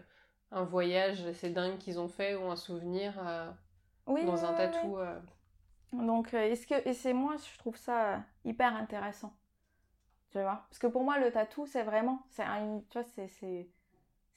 un 0.53 0.63
voyage 0.63 1.25
c'est 1.33 1.51
dingue 1.51 1.79
qu'ils 1.79 1.99
ont 1.99 2.09
fait 2.09 2.37
ou 2.37 2.45
un 2.51 2.57
souvenir 2.57 3.15
dans 4.07 4.45
un 4.45 4.53
tatou 4.55 4.99
donc 5.93 6.35
est-ce 6.35 6.69
que 6.69 6.89
et 6.89 6.95
c'est 6.95 7.13
moi 7.13 7.35
je 7.37 7.59
trouve 7.59 7.77
ça 7.77 8.23
hyper 8.45 8.77
intéressant 8.77 9.35
tu 10.31 10.41
vois 10.41 10.65
parce 10.69 10.79
que 10.79 10.87
pour 10.87 11.05
moi 11.05 11.19
le 11.19 11.31
tatou 11.31 11.67
c'est 11.67 11.83
vraiment 11.83 12.23
c'est 12.31 12.45
tu 12.91 12.99
vois 12.99 13.05
c'est 13.05 13.69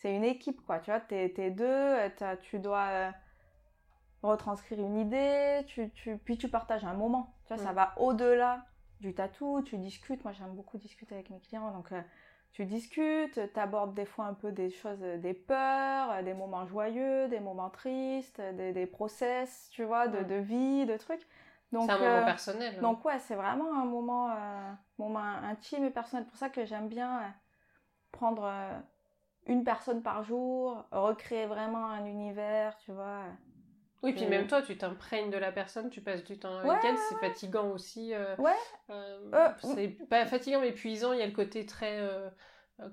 c'est 0.04 0.14
une 0.14 0.26
équipe, 0.26 0.62
quoi. 0.66 0.80
Tu 0.80 0.92
vois, 0.92 1.00
t'es, 1.00 1.34
es 1.38 1.50
deux, 1.50 1.96
tu 2.42 2.60
dois 2.60 2.88
euh, 2.90 3.12
retranscrire 4.22 4.80
une 4.80 4.98
idée, 4.98 5.62
tu, 5.66 5.90
tu, 5.92 6.18
puis 6.18 6.38
tu 6.38 6.50
partages 6.50 6.84
un 6.84 6.94
moment. 6.94 7.34
Tu 7.46 7.54
vois, 7.54 7.64
ça 7.64 7.72
va 7.72 7.94
au-delà 7.98 8.66
du 9.00 9.14
tatou, 9.14 9.62
tu 9.62 9.78
discutes. 9.78 10.22
Moi, 10.26 10.34
j'aime 10.34 10.54
beaucoup 10.56 10.78
discuter 10.78 11.16
avec 11.16 11.30
mes 11.30 11.40
clients, 11.40 11.72
donc 11.72 11.94
euh, 11.94 12.02
tu 12.52 12.66
discutes, 12.66 13.40
tu 13.54 13.60
abordes 13.60 13.94
des 13.94 14.06
fois 14.06 14.26
un 14.26 14.34
peu 14.34 14.52
des 14.52 14.72
choses, 14.72 15.02
euh, 15.02 15.18
des 15.18 15.34
peurs, 15.34 16.22
des 16.22 16.34
moments 16.34 16.66
joyeux, 16.66 17.30
des 17.30 17.40
moments 17.40 17.70
tristes, 17.70 18.42
des, 18.42 18.74
des 18.74 18.86
process, 18.86 19.70
tu 19.72 19.86
vois, 19.86 20.10
de, 20.10 20.24
de 20.24 20.36
vie, 20.36 20.86
de 20.86 20.98
trucs. 20.98 21.26
Donc, 21.74 21.86
c'est 21.86 21.92
un 21.92 21.98
moment 21.98 22.26
personnel. 22.26 22.76
Hein. 22.78 22.82
Donc 22.82 23.04
ouais, 23.04 23.20
c'est 23.20 23.36
vraiment 23.36 23.74
un 23.74 23.86
moment, 23.86 24.34
moment 24.98 25.20
intime 25.20 25.84
et 25.84 25.90
personnel. 25.90 26.24
C'est 26.24 26.30
pour 26.30 26.40
ça 26.40 26.50
que 26.50 26.66
j'aime 26.66 26.88
bien 26.88 27.34
prendre 28.12 28.50
une 29.48 29.64
personne 29.64 30.02
par 30.02 30.24
jour, 30.24 30.86
recréer 30.92 31.48
vraiment 31.48 31.88
un 31.88 32.06
univers, 32.06 32.78
tu 32.78 32.92
vois. 32.92 33.24
Oui, 34.04 34.12
puis 34.12 34.26
même 34.26 34.48
toi, 34.48 34.62
tu 34.62 34.78
t'imprègnes 34.78 35.30
de 35.30 35.38
la 35.38 35.54
personne, 35.54 35.90
tu 35.90 36.02
passes 36.02 36.26
du 36.26 36.38
temps 36.38 36.58
avec 36.58 36.84
elle, 36.84 36.98
c'est 37.10 37.16
fatigant 37.20 37.70
aussi. 37.70 38.14
Euh, 38.14 38.36
ouais. 38.36 38.52
Euh, 38.90 39.32
euh, 39.34 39.50
c'est 39.62 39.88
pas 40.10 40.26
fatigant, 40.26 40.60
mais 40.60 40.70
épuisant. 40.70 41.14
Il 41.14 41.20
y 41.20 41.22
a 41.22 41.26
le 41.26 41.32
côté 41.32 41.66
très, 41.66 42.02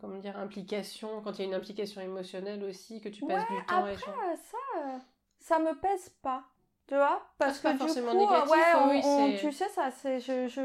comment 0.00 0.18
dire, 0.18 0.38
implication. 0.38 1.20
Quand 1.22 1.32
il 1.38 1.42
y 1.42 1.44
a 1.44 1.48
une 1.48 1.54
implication 1.54 2.00
émotionnelle 2.00 2.62
aussi, 2.62 3.00
que 3.00 3.08
tu 3.08 3.26
passes 3.26 3.46
du 3.48 3.66
temps 3.66 3.84
après, 3.84 3.96
ça, 4.36 5.00
ça 5.40 5.58
me 5.58 5.74
pèse 5.80 6.10
pas, 6.22 6.44
tu 6.90 6.96
vois, 6.96 7.22
parce 7.38 7.60
que 7.60 7.68
du 7.68 7.78
coup, 7.78 8.16
négatif, 8.16 8.50
ouais, 8.50 9.02
oui, 9.04 9.36
tu 9.38 9.52
sais, 9.52 9.68
ça, 9.68 9.92
c'est, 9.92 10.18
je, 10.18 10.48
je... 10.48 10.62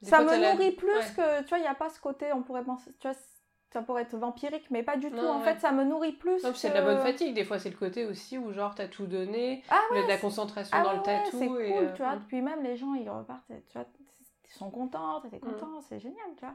ça 0.00 0.20
me 0.20 0.52
nourrit 0.52 0.70
plus 0.70 1.10
que, 1.16 1.42
tu 1.42 1.48
vois, 1.48 1.58
il 1.58 1.62
n'y 1.62 1.66
a 1.66 1.74
pas 1.74 1.90
ce 1.90 1.98
côté, 1.98 2.32
on 2.32 2.44
pourrait 2.44 2.62
penser, 2.62 2.92
tu 3.00 3.08
vois 3.08 3.16
ça 3.72 3.82
pourrait 3.82 4.02
être 4.02 4.16
vampirique, 4.16 4.70
mais 4.70 4.84
pas 4.84 4.96
du 4.96 5.10
tout. 5.10 5.26
en 5.26 5.40
fait, 5.40 5.58
ça 5.58 5.72
me 5.72 5.82
nourrit 5.82 6.12
plus. 6.12 6.40
C'est 6.54 6.70
de 6.70 6.74
la 6.74 6.82
bonne 6.82 7.00
fatigue. 7.00 7.34
Des 7.34 7.44
fois, 7.44 7.58
c'est 7.58 7.68
le 7.68 7.76
côté 7.76 8.06
aussi 8.06 8.38
où, 8.38 8.52
genre, 8.52 8.76
t'as 8.76 8.86
tout 8.86 9.06
donné, 9.06 9.64
ah 9.68 9.80
de 9.92 10.06
la 10.06 10.18
concentration 10.18 10.78
ah 10.80 10.84
dans 10.84 10.92
le 10.92 11.02
tatou. 11.02 11.36
C'est 11.36 11.48
cool, 11.48 11.60
euh, 11.60 11.92
tu 11.92 12.02
vois. 12.02 12.16
Puis 12.28 12.42
même, 12.42 12.62
les 12.62 12.76
gens, 12.76 12.94
ils 12.94 13.10
repartent, 13.10 13.42
tu 13.48 13.72
vois, 13.74 13.84
ils 14.48 14.54
sont 14.56 14.70
contents, 14.70 15.20
t'es 15.28 15.36
mm. 15.36 15.40
content, 15.40 15.80
c'est 15.80 15.98
génial, 15.98 16.28
tu 16.38 16.46
vois. 16.46 16.54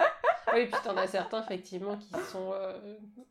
oui, 0.54 0.66
puis 0.66 0.80
t'en 0.84 0.96
as 0.96 1.06
certains, 1.06 1.42
effectivement, 1.42 1.96
qui 1.96 2.12
sont, 2.30 2.52
euh, 2.52 2.78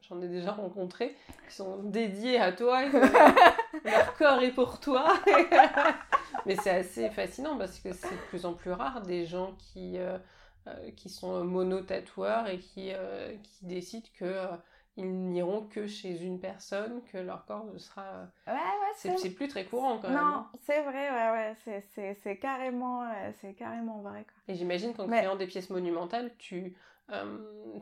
j'en 0.08 0.22
ai 0.22 0.28
déjà 0.28 0.52
rencontré, 0.52 1.16
qui 1.48 1.56
sont 1.56 1.84
dédiés 1.84 2.40
à 2.40 2.52
toi, 2.52 2.84
leur 3.86 4.16
corps 4.18 4.42
est 4.42 4.52
pour 4.52 4.80
toi. 4.80 5.14
mais 6.46 6.56
c'est 6.58 6.72
assez 6.72 7.10
fascinant 7.10 7.58
parce 7.58 7.80
que 7.80 7.94
c'est 7.94 8.12
de 8.12 8.22
plus 8.30 8.46
en 8.46 8.54
plus 8.54 8.72
rare 8.72 9.02
des 9.02 9.26
gens 9.26 9.54
qui... 9.58 9.98
Euh, 9.98 10.18
euh, 10.66 10.92
qui 10.96 11.10
sont 11.10 11.44
mono-tatoueurs 11.44 12.48
et 12.48 12.58
qui, 12.58 12.92
euh, 12.94 13.36
qui 13.44 13.66
décident 13.66 14.08
que 14.18 14.48
ils 14.96 15.12
n'iront 15.12 15.64
que 15.64 15.88
chez 15.88 16.24
une 16.24 16.40
personne, 16.40 17.02
que 17.12 17.18
leur 17.18 17.46
corps 17.46 17.66
ne 17.66 17.78
sera. 17.78 18.30
Ouais, 18.48 18.54
ouais, 18.54 19.14
c'est 19.18 19.32
plus 19.32 19.50
très 19.50 19.66
courant 19.66 19.98
quand 19.98 20.08
même. 20.08 20.18
Non, 20.18 20.46
c'est 20.62 20.82
vrai, 20.84 21.10
ouais, 21.12 21.54
ouais, 21.68 22.16
c'est 22.24 22.38
carrément, 22.38 23.06
c'est 23.42 23.56
carrément 23.56 24.00
vrai. 24.00 24.24
Quoi. 24.24 24.54
Et 24.54 24.56
j'imagine 24.56 24.94
qu'en 24.94 25.06
créant 25.08 25.36
des 25.36 25.48
pièces 25.48 25.70
monumentales, 25.70 26.32
tu, 26.38 26.78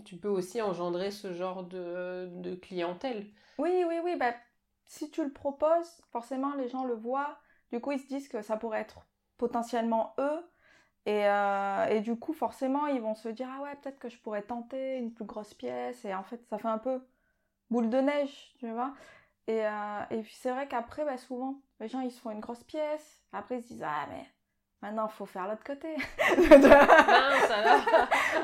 tu 0.05 0.17
peux 0.17 0.29
aussi 0.29 0.61
engendrer 0.61 1.11
ce 1.11 1.33
genre 1.33 1.63
de, 1.63 2.29
de 2.31 2.55
clientèle. 2.55 3.27
Oui, 3.57 3.83
oui, 3.87 3.99
oui. 4.03 4.15
Bah, 4.17 4.33
si 4.85 5.09
tu 5.11 5.23
le 5.23 5.31
proposes, 5.31 6.01
forcément 6.11 6.55
les 6.55 6.67
gens 6.69 6.83
le 6.85 6.95
voient. 6.95 7.39
Du 7.71 7.79
coup, 7.79 7.91
ils 7.91 7.99
se 7.99 8.07
disent 8.07 8.27
que 8.27 8.41
ça 8.41 8.57
pourrait 8.57 8.81
être 8.81 9.07
potentiellement 9.37 10.13
eux. 10.19 10.49
Et, 11.05 11.25
euh, 11.27 11.99
du 12.01 12.17
coup, 12.17 12.33
forcément, 12.33 12.87
ils 12.87 13.01
vont 13.01 13.15
se 13.15 13.29
dire 13.29 13.49
Ah 13.51 13.61
ouais, 13.63 13.75
peut-être 13.77 13.99
que 13.99 14.09
je 14.09 14.17
pourrais 14.19 14.43
tenter 14.43 14.97
une 14.97 15.13
plus 15.13 15.25
grosse 15.25 15.53
pièce. 15.53 16.05
Et 16.05 16.13
en 16.13 16.23
fait, 16.23 16.45
ça 16.49 16.57
fait 16.57 16.67
un 16.67 16.77
peu 16.77 17.01
boule 17.69 17.89
de 17.89 17.99
neige, 17.99 18.53
tu 18.59 18.71
vois. 18.71 18.93
Et, 19.47 19.65
euh, 19.65 20.03
et 20.11 20.23
c'est 20.25 20.51
vrai 20.51 20.67
qu'après, 20.67 21.05
bah, 21.05 21.17
souvent, 21.17 21.61
les 21.79 21.87
gens, 21.87 22.01
ils 22.01 22.11
se 22.11 22.21
font 22.21 22.31
une 22.31 22.39
grosse 22.41 22.63
pièce. 22.63 23.23
Après, 23.33 23.59
ils 23.59 23.63
se 23.63 23.69
disent 23.69 23.83
Ah, 23.85 24.07
mais 24.09 24.25
maintenant, 24.81 25.07
il 25.07 25.15
faut 25.15 25.25
faire 25.25 25.47
l'autre 25.47 25.63
côté. 25.63 25.95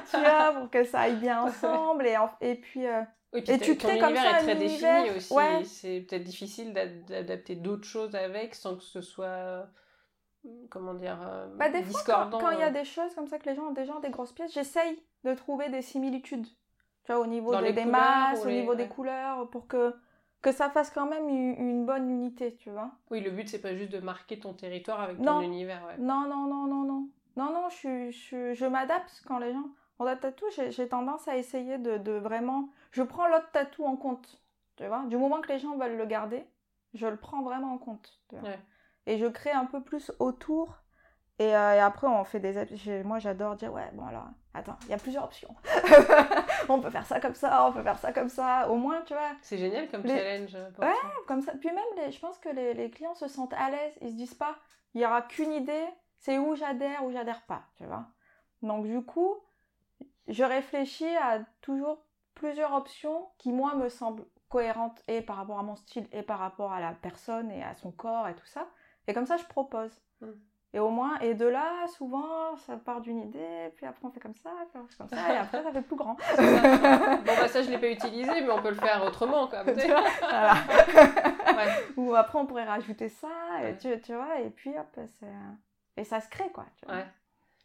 tu 0.09 0.17
vois, 0.17 0.51
pour 0.53 0.69
que 0.69 0.83
ça 0.83 1.01
aille 1.01 1.17
bien 1.17 1.43
ensemble. 1.43 2.07
Et, 2.07 2.15
et 2.41 2.55
puis. 2.55 2.87
Euh, 2.87 3.01
et 3.33 3.59
tu 3.59 3.75
crées 3.75 3.99
comme 3.99 4.15
ça 4.15 4.39
est 4.39 4.43
très 4.43 4.55
défini 4.55 5.11
aussi. 5.15 5.33
Ouais. 5.33 5.63
C'est 5.65 6.01
peut-être 6.01 6.23
difficile 6.23 6.73
d'adapter 6.73 7.55
d'autres 7.55 7.87
choses 7.87 8.15
avec 8.15 8.55
sans 8.55 8.77
que 8.77 8.83
ce 8.83 9.01
soit 9.01 9.67
comment 10.69 10.93
dire 10.93 11.19
euh, 11.27 11.47
bah, 11.55 11.69
des 11.69 11.83
fois 11.83 12.29
quand 12.31 12.51
il 12.51 12.59
y 12.59 12.63
a 12.63 12.67
euh. 12.67 12.71
des 12.71 12.85
choses 12.85 13.13
comme 13.15 13.27
ça 13.27 13.37
que 13.37 13.49
les 13.49 13.55
gens 13.55 13.67
ont 13.67 13.73
déjà 13.73 13.93
des 14.01 14.09
grosses 14.09 14.31
pièces 14.31 14.53
j'essaye 14.53 15.03
de 15.23 15.33
trouver 15.33 15.67
des 15.69 15.81
similitudes 15.81 16.45
tu 16.45 17.11
vois 17.11 17.19
au 17.19 17.25
niveau 17.25 17.53
des 17.59 17.85
masses 17.85 18.45
au 18.45 18.49
niveau 18.49 18.75
des 18.75 18.87
couleurs 18.87 19.49
pour 19.49 19.67
que 19.67 19.93
que 20.41 20.51
ça 20.51 20.69
fasse 20.69 20.91
quand 20.91 21.07
même 21.07 21.27
une, 21.29 21.85
bonne 21.85 22.09
unité 22.09 22.55
tu 22.55 22.69
vois. 22.69 22.91
Oui 23.11 23.21
le 23.21 23.31
but 23.31 23.49
c'est 23.49 23.61
pas 23.61 23.75
juste 23.75 23.91
de 23.91 23.99
marquer 23.99 24.39
ton 24.39 24.53
territoire 24.53 25.01
avec 25.01 25.21
ton 25.21 25.41
univers 25.41 25.81
non 25.99 26.27
non 26.27 26.47
non 26.47 26.67
non 26.67 26.83
non. 26.83 27.09
Non 27.35 27.51
non 27.53 27.69
je 27.69 28.11
je, 28.11 28.53
je 28.53 28.65
m'adapte 28.65 29.23
quand 29.27 29.39
les 29.39 29.53
gens 29.53 29.69
ont 29.99 30.05
des 30.05 30.19
tatou 30.19 30.45
j'ai 30.69 30.87
tendance 30.87 31.27
à 31.27 31.37
essayer 31.37 31.77
de, 31.77 31.97
de 31.97 32.11
vraiment 32.13 32.69
je 32.91 33.03
prends 33.03 33.27
l'autre 33.27 33.51
tatou 33.51 33.85
en 33.85 33.95
compte 33.95 34.41
tu 34.75 34.85
vois. 34.85 35.03
Du 35.07 35.17
moment 35.17 35.41
que 35.41 35.49
les 35.49 35.59
gens 35.59 35.75
veulent 35.77 35.97
le 35.97 36.05
garder 36.05 36.45
je 36.93 37.07
le 37.07 37.17
prends 37.17 37.41
vraiment 37.41 37.73
en 37.73 37.77
compte 37.77 38.19
tu 38.29 38.35
vois. 38.37 38.49
Et 39.05 39.17
je 39.17 39.25
crée 39.25 39.51
un 39.51 39.65
peu 39.65 39.81
plus 39.81 40.11
autour. 40.19 40.83
Et, 41.39 41.55
euh, 41.55 41.85
après, 41.85 42.07
on 42.07 42.23
fait 42.23 42.39
des. 42.39 43.03
Moi, 43.03 43.19
j'adore 43.19 43.55
dire 43.55 43.71
ouais, 43.71 43.89
bon, 43.93 44.05
alors, 44.07 44.27
attends, 44.53 44.77
il 44.83 44.89
y 44.89 44.93
a 44.93 44.97
plusieurs 44.97 45.23
options. 45.23 45.55
on 46.69 46.79
peut 46.79 46.89
faire 46.89 47.05
ça 47.05 47.19
comme 47.19 47.35
ça, 47.35 47.67
on 47.67 47.71
peut 47.71 47.83
faire 47.83 47.99
ça 47.99 48.11
comme 48.11 48.29
ça. 48.29 48.69
Au 48.69 48.75
moins, 48.75 49.01
tu 49.01 49.13
vois. 49.13 49.31
C'est 49.41 49.57
génial 49.57 49.87
comme 49.89 50.05
challenge. 50.05 50.55
Euh, 50.55 50.69
ouais, 50.79 50.95
comme 51.27 51.41
ça. 51.41 51.53
Puis 51.59 51.69
même, 51.69 52.11
je 52.11 52.19
pense 52.19 52.39
que 52.39 52.49
les, 52.49 52.73
les, 52.73 52.89
clients 52.89 53.15
se 53.15 53.27
sentent 53.27 53.53
à 53.53 53.69
l'aise. 53.69 53.93
Ils 54.01 54.11
se 54.11 54.15
disent 54.15 54.33
pas, 54.33 54.55
il 54.93 55.01
y 55.01 55.05
aura 55.05 55.21
qu'une 55.21 55.51
idée, 55.51 55.85
c'est 56.17 56.39
où 56.39 56.55
j'adhère 56.55 57.05
ou 57.05 57.11
j'adhère 57.11 57.45
pas, 57.45 57.63
tu 57.75 57.85
vois. 57.85 58.07
Donc, 58.63 58.87
du 58.87 59.03
coup, 59.03 59.35
je 60.27 60.43
réfléchis 60.43 61.15
à 61.17 61.39
toujours 61.61 62.03
plusieurs 62.33 62.73
options 62.73 63.29
qui, 63.37 63.51
moi, 63.51 63.75
me 63.75 63.89
semblent 63.89 64.25
cohérentes 64.49 65.03
et 65.07 65.21
par 65.21 65.37
rapport 65.37 65.59
à 65.59 65.63
mon 65.63 65.75
style 65.75 66.07
et 66.11 66.23
par 66.23 66.39
rapport 66.39 66.71
à 66.71 66.79
la 66.79 66.93
personne 66.93 67.51
et 67.51 67.63
à 67.63 67.75
son 67.75 67.91
corps 67.91 68.27
et 68.27 68.35
tout 68.35 68.45
ça. 68.45 68.67
Et 69.07 69.13
comme 69.13 69.25
ça, 69.25 69.37
je 69.37 69.45
propose. 69.45 69.91
Mm. 70.21 70.31
Et 70.77 70.79
au 70.79 70.91
moins, 70.91 71.17
et 71.21 71.33
de 71.33 71.47
là, 71.47 71.87
souvent, 71.87 72.55
ça 72.55 72.77
part 72.77 73.01
d'une 73.01 73.17
idée, 73.17 73.71
puis 73.75 73.87
après 73.87 74.07
on 74.07 74.11
fait 74.11 74.19
comme 74.19 74.35
ça, 74.35 74.51
puis 74.69 74.79
on 74.79 74.85
fait 74.85 74.95
comme 74.95 75.07
ça, 75.09 75.33
et 75.33 75.37
après 75.37 75.63
ça 75.63 75.71
fait 75.71 75.81
plus 75.81 75.95
grand. 75.95 76.13
bon, 76.37 77.23
bah 77.25 77.47
ça, 77.47 77.63
je 77.63 77.71
l'ai 77.71 77.79
pas 77.79 77.89
utilisé, 77.89 78.41
mais 78.41 78.51
on 78.51 78.61
peut 78.61 78.69
le 78.69 78.75
faire 78.75 79.03
autrement, 79.03 79.47
quand 79.47 79.63
même. 79.65 79.75
voilà. 79.75 80.53
Ou 81.95 82.13
après, 82.13 82.37
on 82.37 82.45
pourrait 82.45 82.65
rajouter 82.65 83.09
ça, 83.09 83.27
et 83.63 83.75
tu, 83.77 83.99
tu 84.01 84.13
vois, 84.13 84.39
et 84.39 84.51
puis 84.51 84.69
hop, 84.77 84.99
et 85.97 86.03
ça 86.03 86.21
se 86.21 86.29
crée, 86.29 86.51
quoi. 86.53 86.67
Tu 86.79 86.85
vois. 86.85 87.05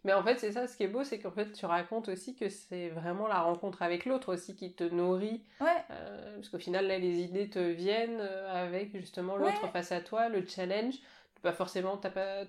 Mais 0.05 0.14
en 0.14 0.22
fait, 0.22 0.38
c'est 0.38 0.53
ça, 0.53 0.66
ce 0.66 0.75
qui 0.75 0.85
est 0.85 0.88
beau, 0.88 1.05
c'est 1.05 1.18
qu'en 1.18 1.33
fait, 1.33 1.53
tu 1.53 1.66
racontes 1.66 2.09
aussi 2.09 2.35
que 2.35 2.48
c'est 2.48 2.88
vraiment 2.88 3.29
la 3.29 3.40
rencontre 3.42 3.83
avec 3.83 4.07
l'autre 4.07 4.33
aussi 4.33 4.57
qui 4.57 4.72
te 4.72 4.85
nourrit. 4.85 5.44
Ouais. 5.61 5.68
Euh, 5.90 6.37
parce 6.37 6.48
qu'au 6.48 6.59
final, 6.59 6.87
là, 6.87 6.98
les 6.98 7.20
idées 7.20 7.51
te 7.51 7.59
viennent 7.59 8.20
euh, 8.20 8.64
avec 8.64 8.96
justement 8.96 9.37
l'autre 9.37 9.70
face 9.70 9.92
à 9.92 10.01
toi, 10.01 10.31
le 10.31 10.46
challenge. 10.46 10.94
Pas 11.43 11.53
forcément, 11.53 11.97
t'as 11.97 12.11
pas. 12.11 12.45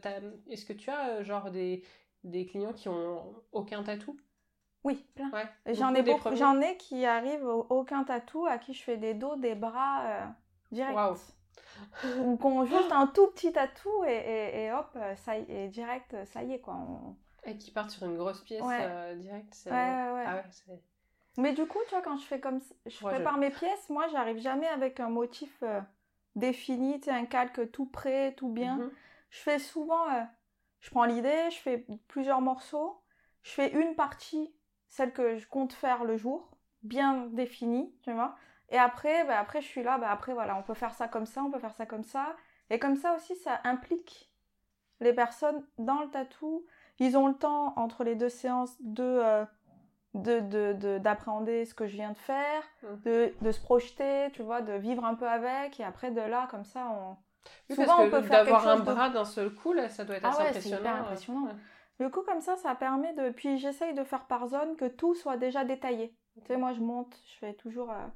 Est-ce 0.50 0.66
que 0.66 0.74
tu 0.74 0.90
as 0.90 1.10
euh, 1.10 1.24
genre 1.24 1.52
des, 1.52 1.84
des 2.24 2.46
clients 2.46 2.74
qui 2.74 2.90
ont 2.90 3.36
aucun 3.52 3.84
tatou? 3.84 4.18
Oui, 4.84 5.06
plein. 5.16 5.32
J'en 5.68 5.94
ai 5.96 6.04
beaucoup. 6.04 6.36
J'en 6.36 6.62
ai 6.62 6.78
qui 6.78 7.06
arrivent 7.06 7.46
au, 7.46 7.66
aucun 7.70 8.04
tatou, 8.04 8.46
à 8.46 8.58
qui 8.58 8.74
je 8.74 8.84
fais 8.84 8.98
des 8.98 9.14
dos, 9.14 9.36
des 9.36 9.56
bras 9.56 10.36
direct. 10.72 10.98
Ou 12.20 12.38
qu'on 12.38 12.66
juste 12.66 12.92
un 12.92 13.08
tout 13.08 13.28
petit 13.28 13.52
tatou 13.52 14.04
et, 14.06 14.66
et, 14.66 14.72
hop, 14.72 14.98
ça 15.18 15.38
y, 15.38 15.52
et 15.52 15.68
direct, 15.68 16.16
ça 16.26 16.44
y 16.44 16.54
est 16.54 16.60
quoi. 16.60 16.78
Et 17.46 17.58
qui 17.58 17.72
partent 17.72 17.92
sur 17.92 18.06
une 18.06 18.18
grosse 18.18 18.42
pièce 18.42 18.64
euh, 18.64 19.16
direct. 19.16 19.56
Ouais, 19.66 19.72
ouais, 19.72 20.26
ah. 20.28 20.44
Mais 21.38 21.54
du 21.54 21.66
coup, 21.66 21.80
tu 21.86 21.90
vois, 21.92 22.02
quand 22.02 22.18
je 22.18 22.26
fais 22.26 22.40
comme 22.40 22.60
je 22.86 22.98
prépare 23.00 23.38
mes 23.38 23.50
pièces, 23.50 23.90
moi, 23.90 24.08
j'arrive 24.08 24.40
jamais 24.40 24.68
avec 24.68 25.00
un 25.00 25.10
motif 25.10 25.52
euh, 25.64 25.82
défini, 26.36 27.00
un 27.08 27.26
calque 27.26 27.72
tout 27.72 27.86
prêt, 27.86 28.34
tout 28.36 28.50
bien. 28.50 28.78
Mhm. 28.78 28.92
Je 29.30 29.40
fais 29.40 29.60
souvent, 29.60 30.10
euh, 30.10 30.24
je 30.80 30.90
prends 30.90 31.06
l'idée, 31.06 31.50
je 31.52 31.58
fais 31.58 31.86
plusieurs 32.08 32.42
morceaux, 32.42 33.02
je 33.42 33.52
fais 33.52 33.72
une 33.74 33.96
partie, 33.96 34.54
celle 34.90 35.12
que 35.12 35.38
je 35.38 35.48
compte 35.48 35.74
faire 35.74 36.04
le 36.04 36.18
jour, 36.18 36.52
bien 36.84 37.28
définie, 37.28 37.96
tu 38.04 38.12
vois. 38.12 38.36
Et 38.70 38.78
après, 38.78 39.26
bah, 39.26 39.40
après, 39.40 39.62
je 39.62 39.68
suis 39.68 39.84
là, 39.84 39.98
bah, 39.98 40.12
après, 40.12 40.34
voilà, 40.34 40.58
on 40.58 40.64
peut 40.64 40.74
faire 40.74 40.94
ça 40.94 41.08
comme 41.08 41.26
ça, 41.26 41.44
on 41.44 41.52
peut 41.52 41.60
faire 41.60 41.76
ça 41.76 41.86
comme 41.86 42.04
ça. 42.04 42.36
Et 42.70 42.80
comme 42.80 42.96
ça 42.96 43.16
aussi, 43.16 43.36
ça 43.36 43.62
implique 43.64 44.32
les 45.00 45.14
personnes 45.14 45.66
dans 45.78 46.02
le 46.02 46.10
tatou 46.10 46.66
ils 47.00 47.18
ont 47.18 47.28
le 47.28 47.34
temps 47.34 47.74
entre 47.76 48.04
les 48.04 48.16
deux 48.16 48.30
séances 48.30 48.76
de 48.80 49.04
euh, 49.04 49.46
d'appréhender 50.14 51.66
ce 51.66 51.74
que 51.74 51.88
je 51.88 51.96
viens 51.96 52.12
de 52.12 52.18
faire, 52.18 52.64
mmh. 52.84 52.88
de, 53.06 53.34
de, 53.42 53.52
se 53.52 53.60
projeter, 53.60 54.30
tu 54.34 54.44
vois, 54.44 54.62
de 54.62 54.74
vivre 54.74 55.06
un 55.06 55.16
peu 55.16 55.28
avec, 55.28 55.80
et 55.80 55.84
après 55.84 56.12
de 56.12 56.22
là, 56.22 56.48
comme 56.52 56.66
ça, 56.66 56.88
on... 56.92 57.18
Souvent, 57.74 58.02
on 58.02 58.10
peut 58.10 58.22
d'avoir 58.22 58.68
un 58.68 58.80
bras 58.80 59.10
d'un 59.10 59.26
seul 59.26 59.54
coup, 59.54 59.74
là, 59.74 59.90
ça 59.90 60.06
doit 60.06 60.16
être 60.16 60.26
ah 60.26 60.30
assez 60.30 60.44
ouais, 60.44 60.50
impressionnant. 60.50 60.80
Hyper 60.80 60.96
impressionnant. 60.96 61.50
Du 62.00 62.10
coup, 62.10 62.22
comme 62.22 62.42
ça, 62.42 62.56
ça 62.56 62.74
permet 62.76 63.14
de... 63.14 63.32
Puis 63.32 63.58
j'essaye 63.58 63.94
de 63.94 64.04
faire 64.04 64.26
par 64.26 64.48
zone 64.48 64.76
que 64.78 64.86
tout 64.86 65.14
soit 65.14 65.36
déjà 65.36 65.66
détaillé. 65.66 66.16
Tu 66.36 66.48
sais, 66.48 66.58
moi, 66.58 66.74
je 66.74 66.80
monte, 66.80 67.16
je 67.28 67.38
fais 67.40 67.54
toujours... 67.54 67.92
Euh, 67.92 68.08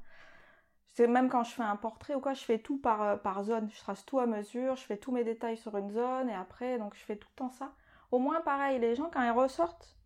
c'est 0.86 1.06
même 1.06 1.28
quand 1.28 1.44
je 1.44 1.52
fais 1.52 1.62
un 1.62 1.76
portrait 1.76 2.14
ou 2.14 2.20
quoi, 2.20 2.32
je 2.32 2.42
fais 2.42 2.58
tout 2.58 2.78
par, 2.78 3.02
euh, 3.02 3.16
par 3.16 3.42
zone. 3.42 3.68
Je 3.70 3.78
trace 3.78 4.04
tout 4.06 4.18
à 4.18 4.26
mesure, 4.26 4.76
je 4.76 4.84
fais 4.84 4.96
tous 4.96 5.12
mes 5.12 5.24
détails 5.24 5.58
sur 5.58 5.76
une 5.76 5.90
zone, 5.90 6.30
et 6.30 6.34
après, 6.34 6.78
donc 6.78 6.94
je 6.94 7.00
fais 7.00 7.16
tout 7.16 7.28
le 7.32 7.36
temps 7.36 7.50
ça 7.50 7.72
au 8.10 8.18
moins 8.18 8.40
pareil, 8.40 8.78
les 8.78 8.94
gens 8.94 9.10
quand 9.12 9.22
ils 9.22 9.30
ressortent, 9.30 9.97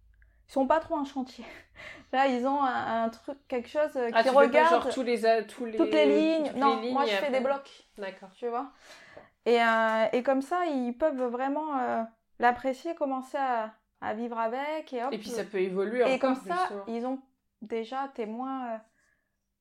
ils 0.52 0.54
sont 0.54 0.66
pas 0.66 0.80
trop 0.80 0.96
en 0.96 1.04
chantier. 1.06 1.46
Là, 2.12 2.26
ils 2.26 2.46
ont 2.46 2.62
un, 2.62 3.08
truc, 3.08 3.38
quelque 3.48 3.70
chose 3.70 3.96
euh, 3.96 4.10
ah, 4.12 4.22
qui 4.22 4.28
regarde. 4.28 4.82
genre 4.82 4.92
tous 4.92 5.02
les, 5.02 5.22
tous 5.46 5.64
les, 5.64 5.78
toutes 5.78 5.94
les 5.94 6.04
lignes. 6.04 6.52
non, 6.56 6.76
moi 6.92 7.06
je 7.06 7.12
fais 7.12 7.30
des 7.30 7.40
blocs. 7.40 7.88
D'accord. 7.96 8.28
Tu 8.34 8.48
vois. 8.48 8.70
Et, 9.46 9.62
euh, 9.62 10.04
et, 10.12 10.22
comme 10.22 10.42
ça, 10.42 10.66
ils 10.66 10.92
peuvent 10.92 11.24
vraiment 11.24 11.78
euh, 11.78 12.02
l'apprécier, 12.38 12.94
commencer 12.94 13.38
à, 13.38 13.72
à, 14.02 14.12
vivre 14.12 14.38
avec. 14.38 14.92
Et, 14.92 15.02
hop, 15.02 15.10
et 15.14 15.16
puis 15.16 15.30
ça 15.30 15.44
peut 15.44 15.60
évoluer. 15.60 16.04
Et 16.12 16.18
comme 16.18 16.36
ça, 16.36 16.68
ils 16.86 17.06
ont 17.06 17.18
déjà 17.62 18.08
témoin. 18.14 18.78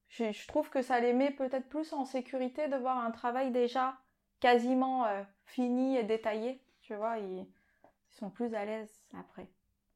Je, 0.09 0.33
je, 0.33 0.47
trouve 0.49 0.69
que 0.69 0.81
ça 0.81 0.99
les 0.99 1.13
met 1.13 1.31
peut-être 1.31 1.69
plus 1.69 1.93
en 1.93 2.03
sécurité 2.03 2.67
de 2.67 2.75
voir 2.75 2.97
un 2.97 3.11
travail 3.11 3.51
déjà 3.51 3.95
quasiment 4.41 5.05
fini 5.45 5.95
et 5.95 6.03
détaillé. 6.03 6.61
Tu 6.81 6.95
vois, 6.95 7.17
ils 7.17 7.47
ils 8.11 8.17
sont 8.17 8.29
plus 8.29 8.53
à 8.53 8.65
l'aise 8.65 9.01
après. 9.17 9.47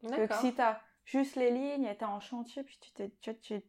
Que 0.10 0.34
si 0.36 0.54
tu 0.54 0.62
as 0.62 0.82
juste 1.06 1.36
les 1.36 1.52
lignes 1.52 1.86
et 1.86 1.98
tu 1.98 2.06
en 2.06 2.20
chantier, 2.20 2.64
puis 2.64 2.78
tu 2.80 2.92
t'es. 2.92 3.12
Tu, 3.22 3.38
tu, 3.40 3.62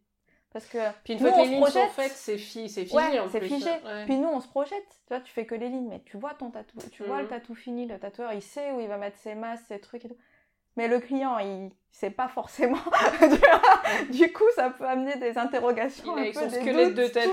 parce 0.53 0.66
que. 0.66 0.79
Puis 1.05 1.14
une 1.14 1.18
fois 1.18 1.33
que 1.33 1.37
les 1.37 1.46
lignes 1.46 1.61
projette, 1.61 1.88
sont 1.88 1.90
faites, 1.90 2.12
c'est 2.12 2.38
fi, 2.38 2.68
figé 2.68 2.87
c'est 3.31 3.40
figé. 3.40 3.70
Puis 4.07 4.18
nous, 4.18 4.29
on 4.29 4.40
se 4.40 4.49
projette. 4.49 4.88
Tu 5.07 5.14
vois, 5.14 5.20
tu 5.20 5.33
fais 5.33 5.46
que 5.46 5.55
les 5.55 5.68
lignes, 5.68 5.88
mais 5.88 6.03
tu 6.05 6.16
vois 6.16 6.35
ton 6.35 6.51
tatou. 6.51 6.79
Tu 6.92 7.05
vois 7.05 7.18
le 7.18 7.25
mhm. 7.25 7.31
tatou 7.31 7.55
fini. 7.55 7.87
Le 7.87 7.99
tatoueur, 7.99 8.33
il 8.33 8.42
sait 8.42 8.72
où 8.72 8.81
il 8.81 8.88
va 8.88 8.96
mettre 8.96 9.18
ses 9.18 9.35
masses, 9.35 9.62
ses 9.68 9.81
trucs 9.81 10.05
et 10.05 10.09
tout. 10.09 10.16
Mais 10.77 10.88
le 10.88 11.01
client, 11.01 11.38
il 11.38 11.70
sait 11.90 12.11
pas 12.11 12.29
forcément. 12.29 12.79
du 14.11 14.33
coup, 14.33 14.44
ça 14.55 14.70
peut 14.70 14.87
amener 14.87 15.16
des 15.16 15.38
interrogations. 15.38 16.18
Il 16.18 16.29
a 16.29 16.33
son 16.40 16.51
squelette 16.51 16.94
de 16.94 17.07
tatou. 17.07 17.33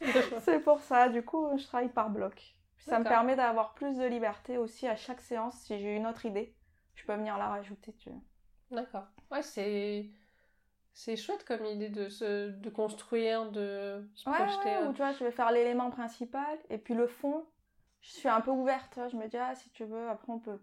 c'est 0.44 0.60
pour 0.60 0.80
ça. 0.80 1.08
Du 1.08 1.22
coup, 1.22 1.56
je 1.56 1.64
travaille 1.64 1.88
par 1.88 2.10
bloc. 2.10 2.56
Ça 2.78 3.00
me 3.00 3.04
permet 3.04 3.34
d'avoir 3.34 3.74
plus 3.74 3.96
de 3.96 4.04
liberté 4.04 4.58
aussi 4.58 4.86
à 4.86 4.96
chaque 4.96 5.20
séance. 5.20 5.54
Si 5.64 5.78
j'ai 5.78 5.96
une 5.96 6.06
autre 6.06 6.24
idée, 6.24 6.54
je 6.96 7.04
peux 7.04 7.14
venir 7.14 7.38
la 7.38 7.48
rajouter. 7.48 7.94
Tu 7.94 8.10
D'accord. 8.70 9.06
Ouais, 9.30 9.42
c'est. 9.42 10.10
C'est 10.92 11.16
chouette 11.16 11.44
comme 11.44 11.64
idée 11.66 11.90
de 11.90 12.08
se 12.08 12.48
de 12.48 12.70
construire, 12.70 13.50
de 13.50 14.08
se 14.14 14.24
projeter. 14.24 14.70
Ouais, 14.70 14.86
ou 14.86 14.92
tu 14.92 14.98
vois, 14.98 15.12
je 15.12 15.22
vais 15.22 15.30
faire 15.30 15.52
l'élément 15.52 15.90
principal 15.90 16.58
et 16.70 16.78
puis 16.78 16.94
le 16.94 17.06
fond, 17.06 17.44
je 18.00 18.12
suis 18.12 18.30
un 18.30 18.40
peu 18.40 18.50
ouverte. 18.50 18.98
Je 19.10 19.16
me 19.16 19.28
dis, 19.28 19.36
ah, 19.36 19.54
si 19.54 19.68
tu 19.70 19.84
veux, 19.84 20.08
après 20.08 20.32
on 20.32 20.38
peut 20.38 20.58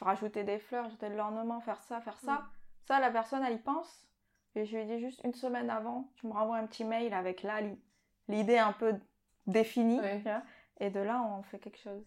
rajouter 0.00 0.42
des 0.42 0.58
fleurs, 0.58 0.86
ajouter 0.86 1.08
de 1.08 1.14
l'ornement, 1.14 1.60
faire 1.60 1.80
ça, 1.82 2.00
faire 2.00 2.18
ça. 2.18 2.32
Mm. 2.32 2.48
Ça, 2.88 2.98
la 2.98 3.10
personne, 3.10 3.44
elle 3.44 3.54
y 3.54 3.58
pense. 3.58 4.08
Et 4.56 4.64
je 4.64 4.76
lui 4.76 4.84
dis 4.86 4.98
juste 4.98 5.20
une 5.22 5.34
semaine 5.34 5.70
avant, 5.70 6.10
tu 6.16 6.26
me 6.26 6.32
renvoies 6.32 6.56
un 6.56 6.66
petit 6.66 6.84
mail 6.84 7.14
avec 7.14 7.44
là 7.44 7.60
l'idée 8.26 8.58
un 8.58 8.72
peu 8.72 8.94
définie. 9.46 10.00
Tu 10.00 10.18
vois 10.22 10.42
et 10.80 10.90
de 10.90 11.00
là, 11.00 11.22
on 11.22 11.42
fait 11.42 11.58
quelque 11.58 11.78
chose. 11.78 12.04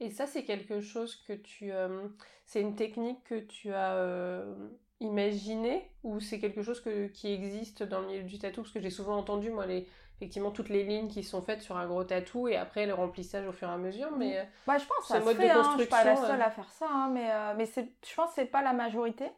Et 0.00 0.10
ça, 0.10 0.26
c'est 0.26 0.44
quelque 0.44 0.80
chose 0.80 1.16
que 1.26 1.32
tu... 1.32 1.72
Euh, 1.72 2.08
c'est 2.44 2.60
une 2.60 2.74
technique 2.74 3.22
que 3.24 3.38
tu 3.38 3.72
as 3.72 3.94
euh, 3.94 4.54
imaginée 5.00 5.90
ou 6.02 6.20
c'est 6.20 6.40
quelque 6.40 6.62
chose 6.62 6.80
que, 6.80 7.06
qui 7.06 7.32
existe 7.32 7.82
dans 7.82 8.00
le 8.00 8.08
milieu 8.08 8.22
du 8.24 8.38
tatou? 8.38 8.62
Parce 8.62 8.72
que 8.72 8.80
j'ai 8.80 8.90
souvent 8.90 9.16
entendu, 9.16 9.50
moi, 9.50 9.64
les, 9.66 9.86
effectivement, 10.16 10.50
toutes 10.50 10.68
les 10.68 10.82
lignes 10.82 11.08
qui 11.08 11.22
sont 11.22 11.40
faites 11.40 11.62
sur 11.62 11.76
un 11.76 11.86
gros 11.86 12.04
tatou 12.04 12.48
et 12.48 12.56
après 12.56 12.86
le 12.86 12.94
remplissage 12.94 13.46
au 13.46 13.52
fur 13.52 13.68
et 13.68 13.72
à 13.72 13.76
mesure. 13.76 14.10
Mais 14.16 14.38
euh, 14.38 14.44
bah, 14.66 14.78
je 14.78 14.86
pense 14.86 14.98
que 14.98 15.04
ça 15.06 15.20
mode 15.20 15.36
de 15.36 15.42
construction, 15.42 15.60
hein, 15.60 15.76
je 15.76 15.82
suis 15.82 15.90
pas 15.90 16.04
la 16.04 16.16
seule 16.16 16.42
à 16.42 16.50
faire 16.50 16.70
ça, 16.72 16.88
hein, 16.90 17.10
mais, 17.12 17.54
mais 17.56 17.66
je 17.66 18.14
pense 18.14 18.30
que 18.30 18.34
c'est 18.34 18.46
pas 18.46 18.62
la 18.62 18.72
majorité. 18.72 19.30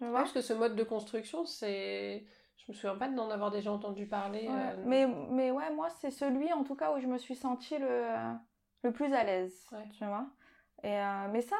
Je 0.00 0.06
pense 0.06 0.32
que 0.32 0.40
ce 0.40 0.52
mode 0.52 0.74
de 0.74 0.82
construction, 0.82 1.46
c'est 1.46 2.24
je 2.56 2.70
me 2.70 2.76
souviens 2.76 2.96
pas 2.96 3.08
d'en 3.08 3.30
avoir 3.30 3.50
déjà 3.50 3.72
entendu 3.72 4.06
parler. 4.06 4.48
Mais, 4.84 5.06
mais 5.30 5.50
ouais, 5.50 5.70
moi, 5.72 5.88
c'est 6.00 6.10
celui 6.10 6.52
en 6.52 6.62
tout 6.64 6.76
cas 6.76 6.92
où 6.94 7.00
je 7.00 7.06
me 7.06 7.18
suis 7.18 7.34
sentie 7.34 7.78
le, 7.78 8.04
le 8.82 8.92
plus 8.92 9.12
à 9.12 9.24
l'aise. 9.24 9.68
Tu 9.96 10.04
vois 10.04 10.26
Et, 10.82 10.96
euh, 10.96 11.28
mais 11.30 11.40
ça, 11.40 11.56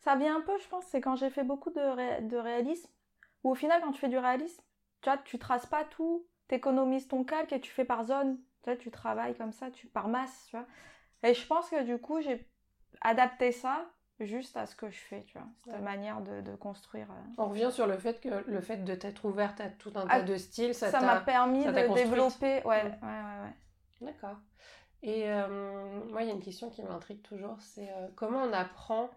ça 0.00 0.16
vient 0.16 0.36
un 0.36 0.40
peu, 0.40 0.56
je 0.58 0.68
pense, 0.68 0.84
c'est 0.86 1.00
quand 1.00 1.16
j'ai 1.16 1.30
fait 1.30 1.44
beaucoup 1.44 1.70
de, 1.70 2.28
de 2.28 2.36
réalisme. 2.36 2.90
Où 3.42 3.50
au 3.50 3.54
final, 3.54 3.80
quand 3.82 3.92
tu 3.92 4.00
fais 4.00 4.08
du 4.08 4.18
réalisme, 4.18 4.62
tu 5.02 5.10
vois, 5.10 5.18
tu 5.18 5.38
traces 5.38 5.66
pas 5.66 5.84
tout, 5.84 6.26
tu 6.48 6.54
économises 6.54 7.08
ton 7.08 7.24
calque 7.24 7.52
et 7.52 7.60
tu 7.60 7.70
fais 7.70 7.84
par 7.84 8.04
zone. 8.04 8.38
Tu 8.62 8.70
vois, 8.70 8.76
tu 8.76 8.90
travailles 8.90 9.36
comme 9.36 9.52
ça, 9.52 9.70
tu 9.70 9.86
par 9.86 10.08
masse, 10.08 10.46
tu 10.48 10.56
vois. 10.56 10.66
Et 11.22 11.34
je 11.34 11.46
pense 11.46 11.68
que 11.70 11.82
du 11.82 11.98
coup, 11.98 12.20
j'ai 12.20 12.48
adapté 13.02 13.52
ça 13.52 13.86
juste 14.20 14.56
à 14.56 14.66
ce 14.66 14.76
que 14.76 14.90
je 14.90 14.98
fais, 14.98 15.24
tu 15.24 15.36
vois, 15.36 15.48
cette 15.64 15.82
manière 15.82 16.20
de, 16.20 16.40
de 16.40 16.54
construire. 16.54 17.10
Euh. 17.10 17.34
On 17.38 17.48
revient 17.48 17.70
sur 17.72 17.86
le 17.86 17.96
fait 17.98 18.20
que 18.20 18.44
le 18.46 18.60
fait 18.60 18.78
de 18.78 18.94
t'être 18.94 19.24
ouverte 19.24 19.60
à 19.60 19.68
tout 19.68 19.92
un 19.96 20.06
tas 20.06 20.08
ah, 20.08 20.22
de 20.22 20.36
styles, 20.36 20.74
ça 20.74 21.00
m'a 21.00 21.20
permis 21.20 21.64
de 21.64 21.94
développer, 21.94 22.62
ouais, 22.64 22.82
ouais, 22.82 22.82
ouais, 23.02 23.40
ouais. 23.42 23.54
D'accord. 24.00 24.36
Et 25.04 25.30
euh, 25.30 25.46
moi, 26.10 26.22
il 26.22 26.28
y 26.28 26.30
a 26.30 26.34
une 26.34 26.42
question 26.42 26.70
qui 26.70 26.82
m'intrigue 26.82 27.20
toujours, 27.20 27.56
c'est 27.60 27.90
euh, 27.90 28.08
comment 28.16 28.38
on 28.38 28.52
apprend 28.54 29.10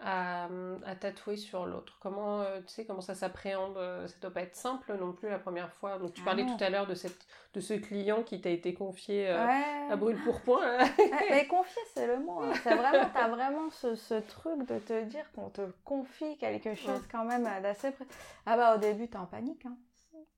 à, 0.00 0.48
tatouer 1.00 1.36
sur 1.36 1.64
l'autre? 1.64 1.96
Comment 2.00 2.40
euh, 2.40 2.60
tu 2.60 2.74
sais 2.74 2.84
comment 2.84 3.00
ça 3.00 3.14
s'appréhende? 3.14 3.78
Ça 4.08 4.14
doit 4.20 4.32
pas 4.32 4.42
être 4.42 4.56
simple 4.56 4.96
non 4.98 5.12
plus 5.12 5.28
la 5.28 5.38
première 5.38 5.72
fois. 5.72 5.98
Donc 5.98 6.12
tu 6.12 6.22
ah 6.22 6.24
parlais 6.24 6.44
tout 6.44 6.56
à 6.58 6.70
l'heure 6.70 6.88
de 6.88 6.96
cette 6.96 7.24
de 7.54 7.60
ce 7.60 7.74
client 7.74 8.24
qui 8.24 8.40
t'a 8.40 8.50
été 8.50 8.74
confié 8.74 9.28
à 9.28 9.94
brûle 9.94 10.20
pour 10.24 10.40
point. 10.42 10.76
mais 11.30 11.46
confier 11.46 11.82
c'est 11.94 12.08
le 12.08 12.18
mot. 12.18 12.40
Hein. 12.42 12.52
C'est 12.64 12.74
vraiment 12.74 13.08
t'as 13.14 13.28
vraiment 13.28 13.70
ce, 13.70 13.94
ce, 13.94 14.14
truc 14.14 14.66
de 14.66 14.80
te 14.80 15.04
dire 15.04 15.30
qu'on 15.36 15.50
te 15.50 15.62
confie 15.84 16.36
quelque 16.36 16.74
chose 16.74 17.06
quand 17.10 17.24
même 17.24 17.44
d'assez 17.62 17.94
Ah 18.44 18.56
bah 18.56 18.74
au 18.74 18.78
début 18.78 19.08
t'es 19.08 19.18
en 19.18 19.26
panique 19.26 19.66
hein. 19.66 19.76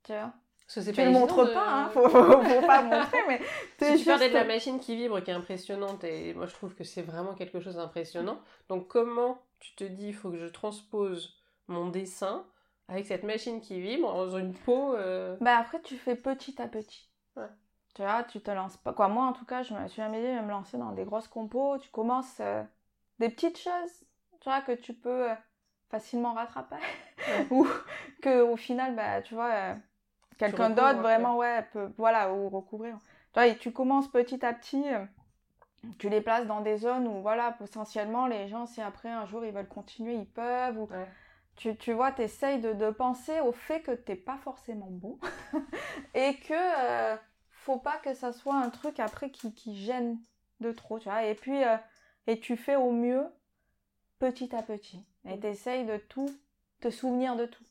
Tu 0.04 0.12
vois? 0.12 0.34
Tu 0.68 0.80
ne 0.80 1.04
le 1.06 1.10
montres 1.10 1.52
pas, 1.52 1.66
hein, 1.66 1.88
faut, 1.88 2.08
faut, 2.08 2.66
pas 2.66 2.82
montrer, 2.82 3.18
mais 3.26 3.40
si 3.96 3.98
tu 3.98 4.04
parlais 4.04 4.28
de 4.28 4.34
la 4.34 4.44
machine 4.44 4.78
qui 4.78 4.96
vibre, 4.96 5.22
qui 5.22 5.30
est 5.30 5.34
impressionnante, 5.34 6.04
et 6.04 6.34
moi 6.34 6.46
je 6.46 6.54
trouve 6.54 6.74
que 6.74 6.84
c'est 6.84 7.02
vraiment 7.02 7.34
quelque 7.34 7.60
chose 7.60 7.76
d'impressionnant. 7.76 8.38
Donc 8.68 8.88
comment 8.88 9.38
tu 9.60 9.74
te 9.74 9.84
dis, 9.84 10.08
il 10.08 10.14
faut 10.14 10.30
que 10.30 10.38
je 10.38 10.46
transpose 10.46 11.40
mon 11.68 11.88
dessin 11.88 12.44
avec 12.88 13.06
cette 13.06 13.24
machine 13.24 13.60
qui 13.60 13.80
vibre 13.80 14.12
dans 14.12 14.36
une 14.36 14.52
peau. 14.52 14.94
Euh, 14.94 15.36
bah 15.40 15.56
après, 15.58 15.80
tu 15.80 15.96
fais 15.96 16.16
petit 16.16 16.60
à 16.60 16.68
petit. 16.68 17.08
Tu 17.94 18.02
vois, 18.02 18.22
tu 18.22 18.40
te 18.40 18.50
lances 18.50 18.76
pas. 18.76 18.92
Quoi, 18.92 19.08
moi 19.08 19.26
en 19.26 19.32
tout 19.32 19.44
cas, 19.44 19.64
je 19.64 19.74
me 19.74 19.88
suis 19.88 20.00
jamais 20.00 20.20
dit 20.20 20.36
de 20.36 20.40
me 20.40 20.50
lancer 20.50 20.78
dans 20.78 20.92
des 20.92 21.04
grosses 21.04 21.26
compos. 21.26 21.78
Tu 21.78 21.90
commences 21.90 22.38
euh, 22.38 22.62
des 23.18 23.28
petites 23.28 23.58
choses, 23.58 24.04
tu 24.40 24.44
vois, 24.44 24.60
que 24.60 24.70
tu 24.70 24.94
peux 24.94 25.30
euh, 25.30 25.34
facilement 25.90 26.34
rattraper. 26.34 26.76
ou 27.50 27.66
que 28.22 28.42
au 28.42 28.56
final, 28.56 28.94
bah, 28.94 29.20
tu 29.22 29.34
vois, 29.34 29.50
euh, 29.52 29.74
quelqu'un 30.38 30.70
d'autre 30.70 31.00
vraiment, 31.00 31.36
ouais, 31.36 31.62
peut, 31.72 31.92
voilà, 31.98 32.32
ou 32.32 32.48
recouvrir. 32.48 32.96
Tu 32.98 33.40
vois, 33.40 33.46
et 33.46 33.58
tu 33.58 33.72
commences 33.72 34.08
petit 34.10 34.44
à 34.44 34.52
petit, 34.52 34.82
euh, 34.92 35.04
tu 35.98 36.08
les 36.08 36.20
places 36.20 36.46
dans 36.46 36.60
des 36.60 36.76
zones 36.78 37.06
où, 37.06 37.20
voilà, 37.22 37.52
potentiellement, 37.52 38.26
les 38.26 38.48
gens, 38.48 38.66
si 38.66 38.80
après 38.80 39.08
un 39.10 39.26
jour 39.26 39.44
ils 39.44 39.52
veulent 39.52 39.68
continuer, 39.68 40.14
ils 40.14 40.28
peuvent. 40.28 40.78
Ou, 40.78 40.88
Ouais. 40.90 41.08
tu, 41.56 41.76
tu 41.76 41.92
vois, 41.92 42.12
tu 42.12 42.22
essayes 42.22 42.60
de, 42.60 42.72
de 42.72 42.90
penser 42.90 43.40
au 43.40 43.52
fait 43.52 43.80
que 43.82 43.92
t'es 43.92 44.16
pas 44.16 44.38
forcément 44.38 44.88
bon 44.90 45.18
et 46.14 46.36
que 46.36 46.54
euh, 46.54 47.16
faut 47.50 47.78
pas 47.78 47.98
que 47.98 48.14
ça 48.14 48.32
soit 48.32 48.54
un 48.56 48.70
truc 48.70 49.00
après 49.00 49.30
qui, 49.30 49.54
qui 49.54 49.76
gêne 49.76 50.18
de 50.60 50.72
trop, 50.72 50.98
tu 50.98 51.08
vois. 51.08 51.24
Et 51.24 51.34
puis, 51.34 51.64
euh, 51.64 51.76
et 52.26 52.40
tu 52.40 52.56
fais 52.56 52.76
au 52.76 52.92
mieux 52.92 53.26
petit 54.18 54.54
à 54.54 54.62
petit. 54.62 55.04
Et 55.26 55.36
Mm. 55.36 55.40
t'essayes 55.40 55.84
de 55.86 55.96
tout, 55.96 56.30
te 56.80 56.90
souvenir 56.90 57.36
de 57.36 57.46
tout. 57.46 57.64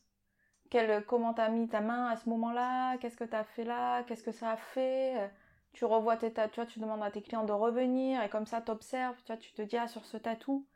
Quel, 0.70 1.04
comment 1.06 1.34
t'as 1.34 1.48
mis 1.48 1.68
ta 1.68 1.80
main 1.80 2.08
à 2.08 2.16
ce 2.16 2.28
moment-là? 2.30 2.96
Qu'est-ce 2.98 3.16
que 3.16 3.24
t'as 3.24 3.44
fait 3.44 3.64
là? 3.64 4.02
Qu'est-ce 4.04 4.22
que 4.24 4.32
ça 4.32 4.50
a 4.52 4.56
fait? 4.56 5.16
Euh, 5.18 5.28
Tu 5.72 5.84
revois 5.84 6.16
tes 6.16 6.32
tatous, 6.32 6.52
tu 6.54 6.60
vois, 6.60 6.66
tu 6.66 6.80
demandes 6.80 7.02
à 7.02 7.10
tes 7.10 7.22
clients 7.22 7.44
de 7.44 7.52
revenir 7.52 8.22
et 8.22 8.28
comme 8.28 8.46
ça 8.46 8.60
t'observes, 8.60 9.16
tu 9.24 9.32
vois, 9.32 9.36
tu 9.36 9.52
te 9.52 9.62
dis 9.62 9.76
ah 9.76 9.86
sur 9.88 10.04
ce 10.06 10.16
tatou, 10.16 10.66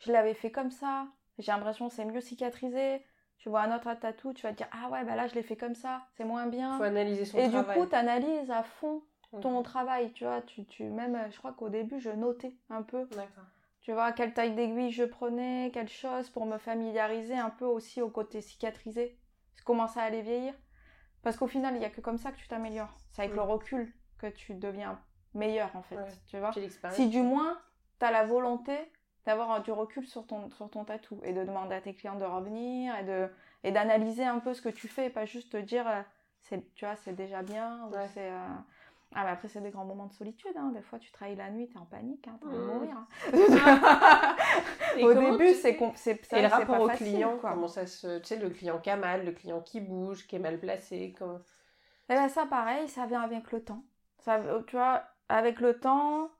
je 0.00 0.12
l'avais 0.12 0.34
fait 0.34 0.50
comme 0.52 0.70
ça, 0.70 1.08
j'ai 1.38 1.52
l'impression 1.52 1.88
que 1.88 1.94
c'est 1.94 2.04
mieux 2.04 2.20
cicatrisé. 2.20 3.04
Tu 3.38 3.48
vois 3.50 3.62
un 3.62 3.76
autre 3.76 3.92
tatou, 3.94 4.32
tu 4.34 4.42
vas 4.42 4.52
te 4.52 4.58
dire 4.58 4.68
ah 4.72 4.88
ouais 4.90 5.04
bah 5.04 5.16
là 5.16 5.26
je 5.28 5.34
l'ai 5.34 5.42
fait 5.42 5.56
comme 5.56 5.74
ça, 5.74 6.02
c'est 6.16 6.24
moins 6.24 6.46
bien. 6.46 6.78
faut 6.78 6.84
analyser 6.84 7.24
son 7.24 7.38
Et 7.38 7.48
travail. 7.48 7.78
du 7.78 7.82
coup, 7.82 7.86
tu 7.86 7.94
analyses 7.96 8.50
à 8.50 8.62
fond 8.62 9.02
ton 9.40 9.58
Mhm. 9.58 9.62
travail, 9.62 10.12
tu 10.12 10.24
vois. 10.24 10.42
Tu, 10.42 10.64
tu, 10.66 10.84
même, 10.84 11.14
euh, 11.16 11.30
je 11.30 11.38
crois 11.38 11.52
qu'au 11.52 11.68
début, 11.68 12.00
je 12.00 12.10
notais 12.10 12.54
un 12.70 12.82
peu, 12.82 13.08
D'accord. 13.10 13.44
tu 13.80 13.92
vois, 13.92 14.12
quelle 14.12 14.34
taille 14.34 14.54
d'aiguille 14.54 14.90
je 14.92 15.04
prenais, 15.04 15.70
quelle 15.72 15.88
chose, 15.88 16.30
pour 16.30 16.46
me 16.46 16.58
familiariser 16.58 17.36
un 17.38 17.50
peu 17.50 17.64
aussi 17.66 18.02
au 18.02 18.10
côté 18.10 18.40
cicatrisé, 18.40 19.18
comment 19.64 19.86
ça 19.88 20.02
allait 20.02 20.22
vieillir. 20.22 20.54
Parce 21.22 21.36
qu'au 21.36 21.46
final, 21.48 21.74
il 21.74 21.80
n'y 21.80 21.84
a 21.84 21.90
que 21.90 22.00
comme 22.00 22.18
ça 22.18 22.30
que 22.32 22.36
tu 22.36 22.46
t'améliores. 22.48 22.94
C'est 23.12 23.22
avec 23.22 23.34
le 23.34 23.42
recul 23.42 23.92
que 24.18 24.26
tu 24.28 24.54
deviens 24.54 24.98
meilleur, 25.34 25.74
en 25.76 25.82
fait, 25.82 25.96
Ouais. 25.96 26.08
tu 26.26 26.38
vois. 26.38 26.52
Si 26.92 27.08
du 27.08 27.22
moins, 27.22 27.60
tu 27.98 28.06
as 28.06 28.10
la 28.10 28.24
volonté 28.24 28.76
d'avoir 29.26 29.62
du 29.62 29.72
recul 29.72 30.06
sur 30.06 30.26
ton, 30.26 30.48
sur 30.50 30.70
ton 30.70 30.84
tatou 30.84 31.20
et 31.22 31.32
de 31.32 31.44
demander 31.44 31.74
à 31.74 31.80
tes 31.80 31.94
clients 31.94 32.16
de 32.16 32.24
revenir 32.24 32.96
et 32.96 33.04
de 33.04 33.28
et 33.64 33.72
d'analyser 33.72 34.24
un 34.24 34.38
peu 34.38 34.54
ce 34.54 34.62
que 34.62 34.68
tu 34.70 34.88
fais 34.88 35.06
et 35.06 35.10
pas 35.10 35.26
juste 35.26 35.52
te 35.52 35.56
dire 35.58 35.86
euh, 35.86 36.00
c'est 36.40 36.72
tu 36.74 36.86
vois 36.86 36.96
c'est 36.96 37.12
déjà 37.12 37.42
bien 37.42 37.84
ou 37.88 37.92
c'est 38.14 38.30
euh, 38.30 38.46
ah 39.14 39.24
mais 39.24 39.30
après 39.30 39.48
c'est 39.48 39.60
des 39.60 39.70
grands 39.70 39.84
moments 39.86 40.06
de 40.06 40.12
solitude 40.12 40.52
hein. 40.56 40.70
des 40.74 40.82
fois 40.82 40.98
tu 40.98 41.10
travailles 41.12 41.36
la 41.36 41.50
nuit 41.50 41.68
t'es 41.68 41.78
en 41.78 41.86
panique 41.86 42.28
hein, 42.28 42.38
t'as 42.40 42.48
envie 42.48 42.58
de 42.58 42.62
Mhm. 42.62 42.72
mourir 42.72 42.96
hein. 43.32 44.36
Au 45.02 45.14
début 45.14 45.54
c'est 45.54 45.76
com- 45.76 45.92
c'est 45.94 46.24
ça, 46.24 46.38
Et 46.38 46.42
le 46.42 46.48
rapport 46.48 46.76
pas 46.76 46.84
au 46.84 46.88
facile, 46.88 47.06
client, 47.14 47.38
quoi. 47.38 47.50
comment 47.52 47.68
ça 47.68 47.86
se. 47.86 48.18
Tu 48.18 48.24
sais, 48.26 48.36
le 48.36 48.50
client 48.50 48.78
qui 48.80 48.90
a 48.90 48.96
mal, 48.96 49.24
le 49.24 49.32
client 49.32 49.60
qui 49.60 49.80
bouge, 49.80 50.26
qui 50.26 50.36
est 50.36 50.38
mal 50.38 50.58
placé. 50.58 51.14
Comment... 51.18 51.38
Et 52.08 52.14
ben 52.14 52.28
ça, 52.28 52.46
pareil, 52.46 52.88
ça 52.88 53.06
vient 53.06 53.22
avec 53.22 53.50
le 53.52 53.62
temps. 53.64 53.84
Ça, 54.18 54.40
tu 54.66 54.76
vois, 54.76 55.04
avec 55.28 55.60
le 55.60 55.78
temps, 55.78 56.30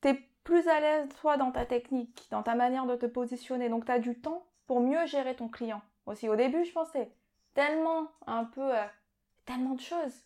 t'es 0.00 0.14
plus 0.44 0.68
à 0.68 0.80
l'aise, 0.80 1.08
toi, 1.20 1.36
dans 1.36 1.52
ta 1.52 1.66
technique, 1.66 2.28
dans 2.30 2.42
ta 2.42 2.54
manière 2.54 2.86
de 2.86 2.96
te 2.96 3.06
positionner. 3.06 3.68
Donc, 3.68 3.84
t'as 3.86 3.98
du 3.98 4.20
temps 4.20 4.46
pour 4.66 4.80
mieux 4.80 5.06
gérer 5.06 5.36
ton 5.36 5.48
client. 5.48 5.82
Aussi, 6.06 6.28
au 6.28 6.36
début, 6.36 6.64
je 6.64 6.72
pensais 6.72 7.12
tellement, 7.54 8.08
un 8.26 8.44
peu, 8.44 8.76
euh, 8.76 8.84
tellement 9.46 9.74
de 9.74 9.80
choses 9.80 10.24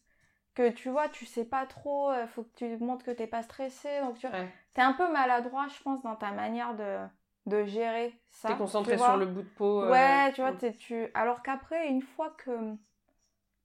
que, 0.59 0.71
tu 0.71 0.91
vois, 0.91 1.09
tu 1.09 1.27
sais 1.27 1.45
pas 1.45 1.67
trop, 1.67 2.11
euh, 2.11 2.27
faut 2.27 2.43
que 2.45 2.55
tu 2.57 2.77
montres 2.79 3.05
que 3.05 3.11
t'es 3.13 3.27
pas 3.27 3.43
stressé. 3.43 4.01
Donc, 4.01 4.19
tu 4.19 4.27
Ouais. 4.27 4.49
t'es 4.75 4.83
un 4.83 4.93
peu 4.93 5.11
maladroit, 5.13 5.69
je 5.69 5.83
pense, 5.83 6.03
dans 6.03 6.17
ta 6.17 6.33
manière 6.33 6.75
de, 6.77 6.99
de 7.47 7.65
gérer 7.65 8.15
ça. 8.31 8.49
T'es 8.49 8.55
tu 8.55 8.59
concentré 8.59 8.99
sur 8.99 9.17
le 9.17 9.27
bout 9.27 9.43
de 9.43 9.49
peau. 9.49 9.83
euh, 9.83 9.91
Ouais, 9.91 10.33
tu 10.35 10.41
vois, 10.41 10.53
t'es- 10.53 10.75
tu... 10.75 11.09
alors 11.15 11.43
qu'après, 11.43 11.89
une 11.89 12.03
fois 12.03 12.31
que 12.31 12.51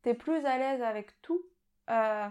t'es 0.01 0.13
plus 0.13 0.45
à 0.45 0.57
l'aise 0.57 0.81
avec 0.81 1.21
tout, 1.21 1.41
euh, 1.89 2.27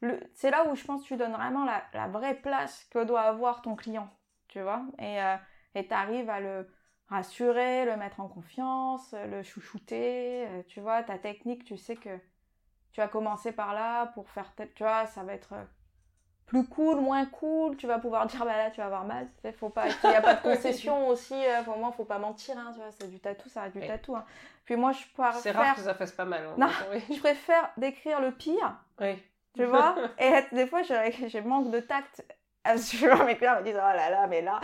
le... 0.00 0.20
c'est 0.34 0.50
là 0.50 0.68
où 0.70 0.74
je 0.76 0.84
pense 0.84 1.02
que 1.02 1.08
tu 1.08 1.16
donnes 1.16 1.32
vraiment 1.34 1.64
la, 1.64 1.84
la 1.94 2.08
vraie 2.08 2.34
place 2.36 2.84
que 2.90 3.04
doit 3.04 3.22
avoir 3.22 3.62
ton 3.62 3.76
client, 3.76 4.10
tu 4.48 4.60
vois, 4.62 4.84
et 4.98 5.22
euh, 5.22 5.36
et 5.74 5.86
t'arrives 5.88 6.30
à 6.30 6.40
le 6.40 6.68
rassurer, 7.08 7.84
le 7.86 7.96
mettre 7.96 8.20
en 8.20 8.28
confiance, 8.28 9.14
le 9.14 9.42
chouchouter, 9.42 10.46
tu 10.68 10.80
vois, 10.80 11.02
ta 11.02 11.18
technique, 11.18 11.64
tu 11.64 11.76
sais 11.76 11.96
que 11.96 12.10
tu 12.96 13.02
vas 13.02 13.08
commencer 13.08 13.52
par 13.52 13.74
là 13.74 14.06
pour 14.14 14.26
faire, 14.30 14.50
tel- 14.56 14.72
tu 14.72 14.82
vois, 14.82 15.04
ça 15.04 15.22
va 15.22 15.34
être 15.34 15.52
euh, 15.52 15.62
plus 16.46 16.66
cool, 16.66 16.96
moins 16.98 17.26
cool, 17.26 17.76
tu 17.76 17.86
vas 17.86 17.98
pouvoir 17.98 18.24
dire 18.26 18.42
bah 18.42 18.56
là 18.56 18.70
tu 18.70 18.78
vas 18.80 18.86
avoir 18.86 19.04
mal, 19.04 19.28
faut 19.58 19.68
pas, 19.68 19.84
il 20.02 20.08
n'y 20.08 20.16
a 20.16 20.22
pas 20.22 20.32
de 20.32 20.40
concession 20.42 21.06
aussi, 21.08 21.34
euh, 21.34 21.62
pour 21.62 21.76
moi 21.76 21.92
faut 21.94 22.06
pas 22.06 22.18
mentir, 22.18 22.56
hein, 22.56 22.70
tu 22.72 22.78
vois, 22.80 22.90
c'est 22.98 23.10
du 23.10 23.20
tatou, 23.20 23.50
ça 23.50 23.60
reste 23.64 23.74
du 23.74 23.82
Oui. 23.82 23.86
tatou. 23.86 24.16
hein. 24.16 24.24
Puis 24.64 24.76
moi 24.76 24.92
je 24.92 25.02
préfère, 25.12 25.34
C'est 25.34 25.50
rare 25.50 25.74
que 25.74 25.82
ça 25.82 25.94
fasse 25.94 26.12
pas 26.12 26.24
mal. 26.24 26.42
hein, 26.46 26.54
Non. 26.56 26.68
oui. 26.90 27.04
je 27.14 27.20
préfère 27.20 27.68
décrire 27.76 28.18
le 28.22 28.30
pire, 28.30 28.72
Oui. 28.98 29.22
tu 29.54 29.66
vois, 29.66 29.94
et 30.18 30.24
être- 30.28 30.54
des 30.54 30.66
fois 30.66 30.82
je, 30.82 30.94
je 31.28 31.38
manque 31.40 31.70
de 31.70 31.80
tact. 31.80 32.24
Tu 32.90 32.96
vois, 33.08 33.24
mes 33.26 33.36
clients 33.36 33.58
me 33.58 33.62
disent 33.62 33.76
oh 33.78 33.94
là 33.94 34.08
là, 34.08 34.26
mais 34.26 34.40
là, 34.40 34.58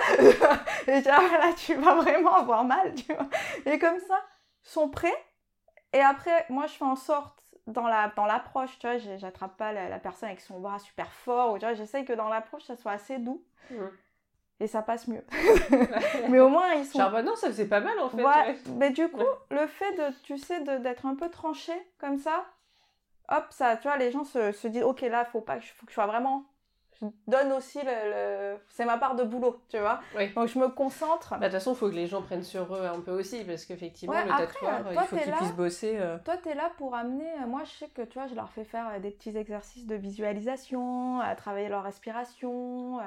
et 0.88 0.96
je 0.96 1.02
dis, 1.02 1.08
ah, 1.08 1.20
là 1.38 1.52
tu 1.54 1.74
vas 1.74 1.96
vraiment 1.96 2.34
avoir 2.36 2.64
mal, 2.64 2.94
tu 2.94 3.12
vois. 3.12 3.28
Et 3.66 3.78
comme 3.78 4.00
ça, 4.00 4.18
ils 4.64 4.70
sont 4.70 4.88
prêts, 4.88 5.14
et 5.92 6.00
après 6.00 6.46
moi 6.48 6.66
je 6.66 6.72
fais 6.72 6.84
en 6.84 6.96
sorte 6.96 7.41
dans 7.66 7.86
la 7.86 8.08
dans 8.16 8.26
l'approche, 8.26 8.78
tu 8.78 8.86
vois, 8.86 8.98
j'attrape 8.98 9.56
pas 9.56 9.72
la, 9.72 9.88
la 9.88 9.98
personne 9.98 10.28
avec 10.28 10.40
son 10.40 10.58
bras 10.60 10.78
super 10.78 11.10
fort, 11.12 11.52
ou 11.52 11.58
tu 11.58 11.64
vois, 11.64 11.74
j'essaye 11.74 12.04
que 12.04 12.12
dans 12.12 12.28
l'approche 12.28 12.64
ça 12.64 12.76
soit 12.76 12.92
assez 12.92 13.18
doux, 13.18 13.44
Mhm. 13.70 13.90
et 14.60 14.66
ça 14.66 14.82
passe 14.82 15.06
mieux. 15.08 15.24
mais 16.28 16.40
au 16.40 16.48
moins 16.48 16.72
ils 16.74 16.84
sont 16.84 16.98
Genre, 16.98 17.10
bah 17.10 17.22
non, 17.22 17.36
ça 17.36 17.46
faisait 17.48 17.66
pas 17.68 17.80
mal 17.80 17.98
en 18.00 18.08
fait. 18.08 18.22
Ouais, 18.24 18.56
mais 18.78 18.90
du 18.90 19.08
coup, 19.08 19.22
le 19.50 19.66
fait 19.66 19.92
de, 19.94 20.12
tu 20.22 20.38
sais, 20.38 20.60
d'être 20.60 21.06
un 21.06 21.14
peu 21.14 21.28
tranché 21.30 21.72
comme 21.98 22.18
ça, 22.18 22.44
hop, 23.28 23.46
ça, 23.50 23.76
tu 23.76 23.88
vois, 23.88 23.96
les 23.96 24.10
gens 24.10 24.24
se, 24.24 24.52
se 24.52 24.68
disent, 24.68 24.82
ok, 24.82 25.00
là, 25.02 25.24
faut 25.24 25.40
pas 25.40 25.56
que 25.58 25.64
je, 25.64 25.72
faut 25.72 25.86
que 25.86 25.92
je 25.92 25.94
sois 25.94 26.06
vraiment, 26.06 26.44
donne 27.26 27.52
aussi 27.52 27.78
le, 27.82 27.84
le- 28.54 28.58
c'est 28.68 28.84
ma 28.84 28.98
part 28.98 29.14
de 29.16 29.24
boulot, 29.24 29.60
tu 29.68 29.78
vois. 29.78 30.00
Oui. 30.16 30.32
Donc 30.34 30.48
je 30.48 30.58
me 30.58 30.68
concentre. 30.68 31.30
Bah, 31.30 31.38
de 31.38 31.44
toute 31.44 31.52
façon, 31.54 31.72
il 31.72 31.76
faut 31.76 31.88
que 31.88 31.94
les 31.94 32.06
gens 32.06 32.22
prennent 32.22 32.42
sur 32.42 32.74
eux 32.74 32.84
un 32.86 33.00
peu 33.00 33.10
aussi, 33.12 33.44
parce 33.44 33.64
qu'effectivement, 33.64 34.14
Ouais, 34.14 34.24
le 34.24 34.30
après, 34.30 34.46
tatoueur, 34.46 34.82
toi, 34.82 34.92
il 34.94 35.00
faut 35.08 35.16
t'es 35.16 35.22
qu'il 35.22 35.30
là. 35.32 35.36
puisse 35.38 35.52
bosser. 35.52 35.96
euh, 35.98 36.18
Toi, 36.24 36.36
tu 36.42 36.48
es 36.50 36.54
là 36.54 36.70
pour 36.78 36.94
amener. 36.94 37.30
euh, 37.42 37.46
Moi, 37.46 37.62
je 37.64 37.70
sais 37.70 37.88
que 37.88 38.02
tu 38.02 38.18
vois, 38.18 38.26
je 38.28 38.34
leur 38.34 38.50
fais 38.50 38.64
faire 38.64 38.88
euh, 38.88 38.98
des 38.98 39.10
petits 39.10 39.36
exercices 39.36 39.86
de 39.86 39.94
visualisation, 39.96 41.20
à 41.20 41.34
travailler 41.34 41.68
leur 41.68 41.82
respiration, 41.82 43.00
euh, 43.00 43.02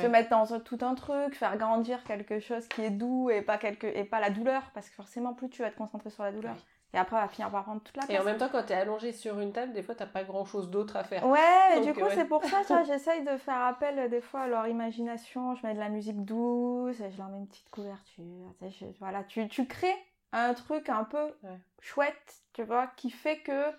se 0.00 0.06
mettre 0.06 0.30
dans 0.30 0.46
tout 0.60 0.78
un 0.82 0.94
truc, 0.94 1.34
faire 1.34 1.56
grandir 1.56 2.04
quelque 2.04 2.38
chose 2.38 2.66
qui 2.68 2.82
est 2.82 2.90
doux 2.90 3.28
et 3.30 3.42
pas, 3.42 3.58
quelque, 3.58 3.86
et 3.86 4.04
pas 4.04 4.20
la 4.20 4.30
douleur, 4.30 4.62
parce 4.72 4.88
que 4.88 4.94
forcément, 4.94 5.34
plus 5.34 5.48
tu 5.48 5.62
vas 5.62 5.70
te 5.70 5.76
concentrer 5.76 6.10
sur 6.10 6.22
la 6.22 6.30
douleur. 6.32 6.54
Ouais. 6.54 6.60
Et 6.92 6.98
après, 6.98 7.16
elle 7.16 7.22
va 7.22 7.28
finir 7.28 7.50
par 7.50 7.62
prendre 7.64 7.80
toute 7.82 7.96
la 7.96 8.04
place. 8.04 8.16
Et 8.16 8.20
en 8.20 8.24
même 8.24 8.36
temps, 8.36 8.48
quand 8.50 8.64
t'es 8.64 8.74
allongé 8.74 9.12
sur 9.12 9.38
une 9.38 9.52
table, 9.52 9.72
des 9.72 9.82
fois, 9.82 9.94
t'as 9.94 10.06
pas 10.06 10.24
grand 10.24 10.44
chose 10.44 10.70
d'autre 10.70 10.96
à 10.96 11.04
faire. 11.04 11.24
Ouais, 11.26 11.76
Donc, 11.76 11.84
du 11.84 11.92
coup, 11.94 12.00
ouais. 12.00 12.14
c'est 12.16 12.24
pour 12.24 12.44
ça, 12.44 12.58
tu 12.66 12.72
vois, 12.72 12.82
j'essaye 12.84 13.22
de 13.24 13.36
faire 13.36 13.60
appel 13.62 13.98
euh, 13.98 14.08
des 14.08 14.20
fois 14.20 14.40
à 14.40 14.46
leur 14.48 14.66
imagination. 14.66 15.54
Je 15.54 15.64
mets 15.66 15.74
de 15.74 15.78
la 15.78 15.88
musique 15.88 16.24
douce, 16.24 16.98
et 17.00 17.10
je 17.12 17.18
leur 17.18 17.28
mets 17.28 17.38
une 17.38 17.46
petite 17.48 17.70
couverture. 17.70 18.24
Tu 18.58 18.70
sais, 18.70 18.70
je- 18.92 18.98
voilà, 18.98 19.22
tu, 19.24 19.46
tu 19.48 19.66
crées 19.68 19.94
un 20.32 20.52
truc 20.54 20.88
un 20.88 21.04
peu 21.04 21.26
Ouais. 21.44 21.58
chouette, 21.80 22.42
tu 22.52 22.64
vois, 22.64 22.88
qui 22.96 23.10
fait 23.10 23.38
que, 23.38 23.70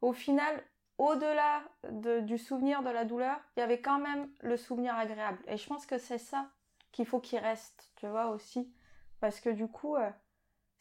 au 0.00 0.12
final, 0.12 0.62
au-delà 0.98 1.62
de- 1.90 2.20
du 2.20 2.38
souvenir 2.38 2.82
de 2.84 2.90
la 2.90 3.04
douleur, 3.04 3.40
il 3.56 3.60
y 3.60 3.62
avait 3.64 3.80
quand 3.80 3.98
même 3.98 4.28
le 4.40 4.56
souvenir 4.56 4.96
agréable. 4.96 5.38
Et 5.48 5.56
je 5.56 5.66
pense 5.66 5.84
que 5.84 5.98
c'est 5.98 6.18
ça 6.18 6.46
qu'il 6.92 7.06
faut 7.06 7.18
qu'il 7.18 7.38
reste, 7.40 7.90
tu 7.96 8.06
vois, 8.06 8.26
aussi. 8.28 8.72
Parce 9.20 9.40
que 9.40 9.50
du 9.50 9.66
coup, 9.66 9.96
euh, 9.96 10.10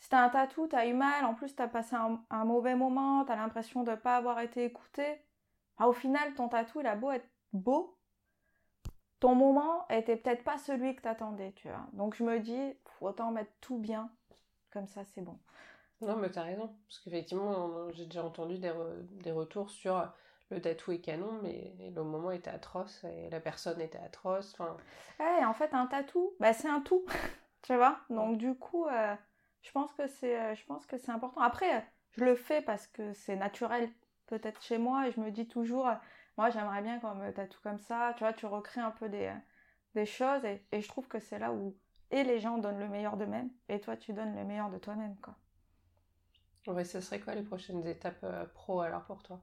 si 0.02 0.10
t'as 0.10 0.22
un 0.24 0.30
tatou, 0.30 0.68
t'as 0.68 0.88
eu 0.88 0.94
mal, 0.96 1.26
en 1.26 1.36
plus 1.36 1.56
t'as 1.56 1.70
passé 1.70 1.96
un, 1.96 2.22
un 2.32 2.46
mauvais 2.46 2.76
moment, 2.76 3.26
t'as 3.26 3.38
l'impression 3.38 3.84
de 3.86 3.96
pas 3.96 4.18
avoir 4.18 4.42
été 4.42 4.66
écouté, 4.66 5.22
ah, 5.80 5.88
au 5.90 5.94
final, 5.94 6.34
ton 6.36 6.50
tatou, 6.50 6.82
il 6.82 6.88
a 6.88 6.96
beau 6.98 7.12
être 7.12 7.30
beau, 7.54 7.98
ton 9.22 9.36
moment 9.36 9.88
était 9.90 10.18
peut-être 10.18 10.44
pas 10.44 10.58
celui 10.58 10.96
que 10.96 11.02
t'attendais, 11.02 11.54
tu 11.54 11.70
vois. 11.70 11.88
Donc 11.94 12.16
je 12.16 12.24
me 12.24 12.40
dis, 12.40 12.74
autant 13.00 13.32
mettre 13.32 13.52
tout 13.62 13.78
bien, 13.78 14.12
comme 14.72 14.88
ça 14.88 15.04
c'est 15.06 15.22
bon. 15.22 15.40
Non, 16.02 16.16
mais 16.18 16.30
t'as 16.32 16.44
raison. 16.44 16.76
Parce 16.88 17.00
qu'effectivement, 17.00 17.90
j'ai 17.92 18.06
déjà 18.06 18.24
entendu 18.24 18.58
des, 18.58 18.70
re- 18.70 19.08
des 19.24 19.32
retours 19.32 19.70
sur 19.70 20.12
le 20.50 20.60
tatou 20.62 20.92
est 20.92 21.00
canon, 21.00 21.40
mais 21.44 21.74
le 21.96 22.04
moment 22.04 22.32
était 22.32 22.50
atroce 22.50 23.04
et 23.06 23.30
la 23.30 23.40
personne 23.40 23.80
était 23.80 24.00
atroce. 24.00 24.54
Enfin, 24.54 24.76
Ouais, 25.20 25.46
en 25.46 25.54
fait, 25.54 25.74
un 25.74 25.88
tatou, 25.88 26.34
bah, 26.40 26.54
c'est 26.54 26.68
un 26.70 26.82
tout, 26.82 27.06
tu 27.62 27.76
vois. 27.76 28.00
Donc 28.10 28.38
du 28.38 28.56
coup, 28.56 28.86
euh, 28.88 29.16
je 29.62 29.72
pense 29.72 29.94
que 29.94 30.08
c'est, 30.08 30.40
euh, 30.40 30.56
je 30.56 30.64
pense 30.66 30.86
que 30.86 30.98
c'est 30.98 31.12
important. 31.12 31.42
Après, 31.42 31.78
euh, 31.78 31.82
je 32.12 32.24
le 32.26 32.36
fais 32.36 32.62
parce 32.62 32.88
que 32.88 33.14
c'est 33.14 33.36
naturel, 33.36 33.90
peut-être 34.28 34.62
chez 34.62 34.78
moi, 34.78 35.08
et 35.08 35.12
je 35.12 35.20
me 35.20 35.32
dis 35.32 35.48
toujours, 35.48 35.88
euh, 35.88 35.96
moi, 36.38 36.50
j'aimerais 36.50 36.82
bien 36.82 37.00
qu'on 37.00 37.16
me 37.16 37.32
tatoue 37.32 37.62
comme 37.62 37.80
ça. 37.80 38.14
Tu 38.18 38.24
vois, 38.24 38.34
tu 38.34 38.46
recrées 38.46 38.82
un 38.82 38.92
peu 38.92 39.10
des, 39.10 39.34
des 39.96 40.06
choses, 40.06 40.44
et, 40.46 40.66
et 40.72 40.82
je 40.82 40.88
trouve 40.88 41.08
que 41.08 41.20
c'est 41.20 41.40
là 41.40 41.52
où 41.54 41.76
et 42.12 42.24
les 42.26 42.40
gens 42.42 42.58
donnent 42.58 42.80
le 42.80 42.90
meilleur 42.90 43.16
d'eux-mêmes, 43.18 43.50
et 43.70 43.80
toi, 43.80 43.96
tu 43.98 44.12
donnes 44.14 44.36
le 44.36 44.44
meilleur 44.44 44.70
de 44.70 44.78
toi-même, 44.78 45.16
quoi. 45.22 45.36
ouais, 46.68 46.84
ce 46.86 47.02
serait 47.02 47.20
quoi 47.20 47.36
les 47.36 47.44
prochaines 47.44 47.86
étapes 47.86 48.24
euh, 48.24 48.46
pro 48.48 48.82
alors 48.82 49.04
pour 49.06 49.22
toi? 49.24 49.42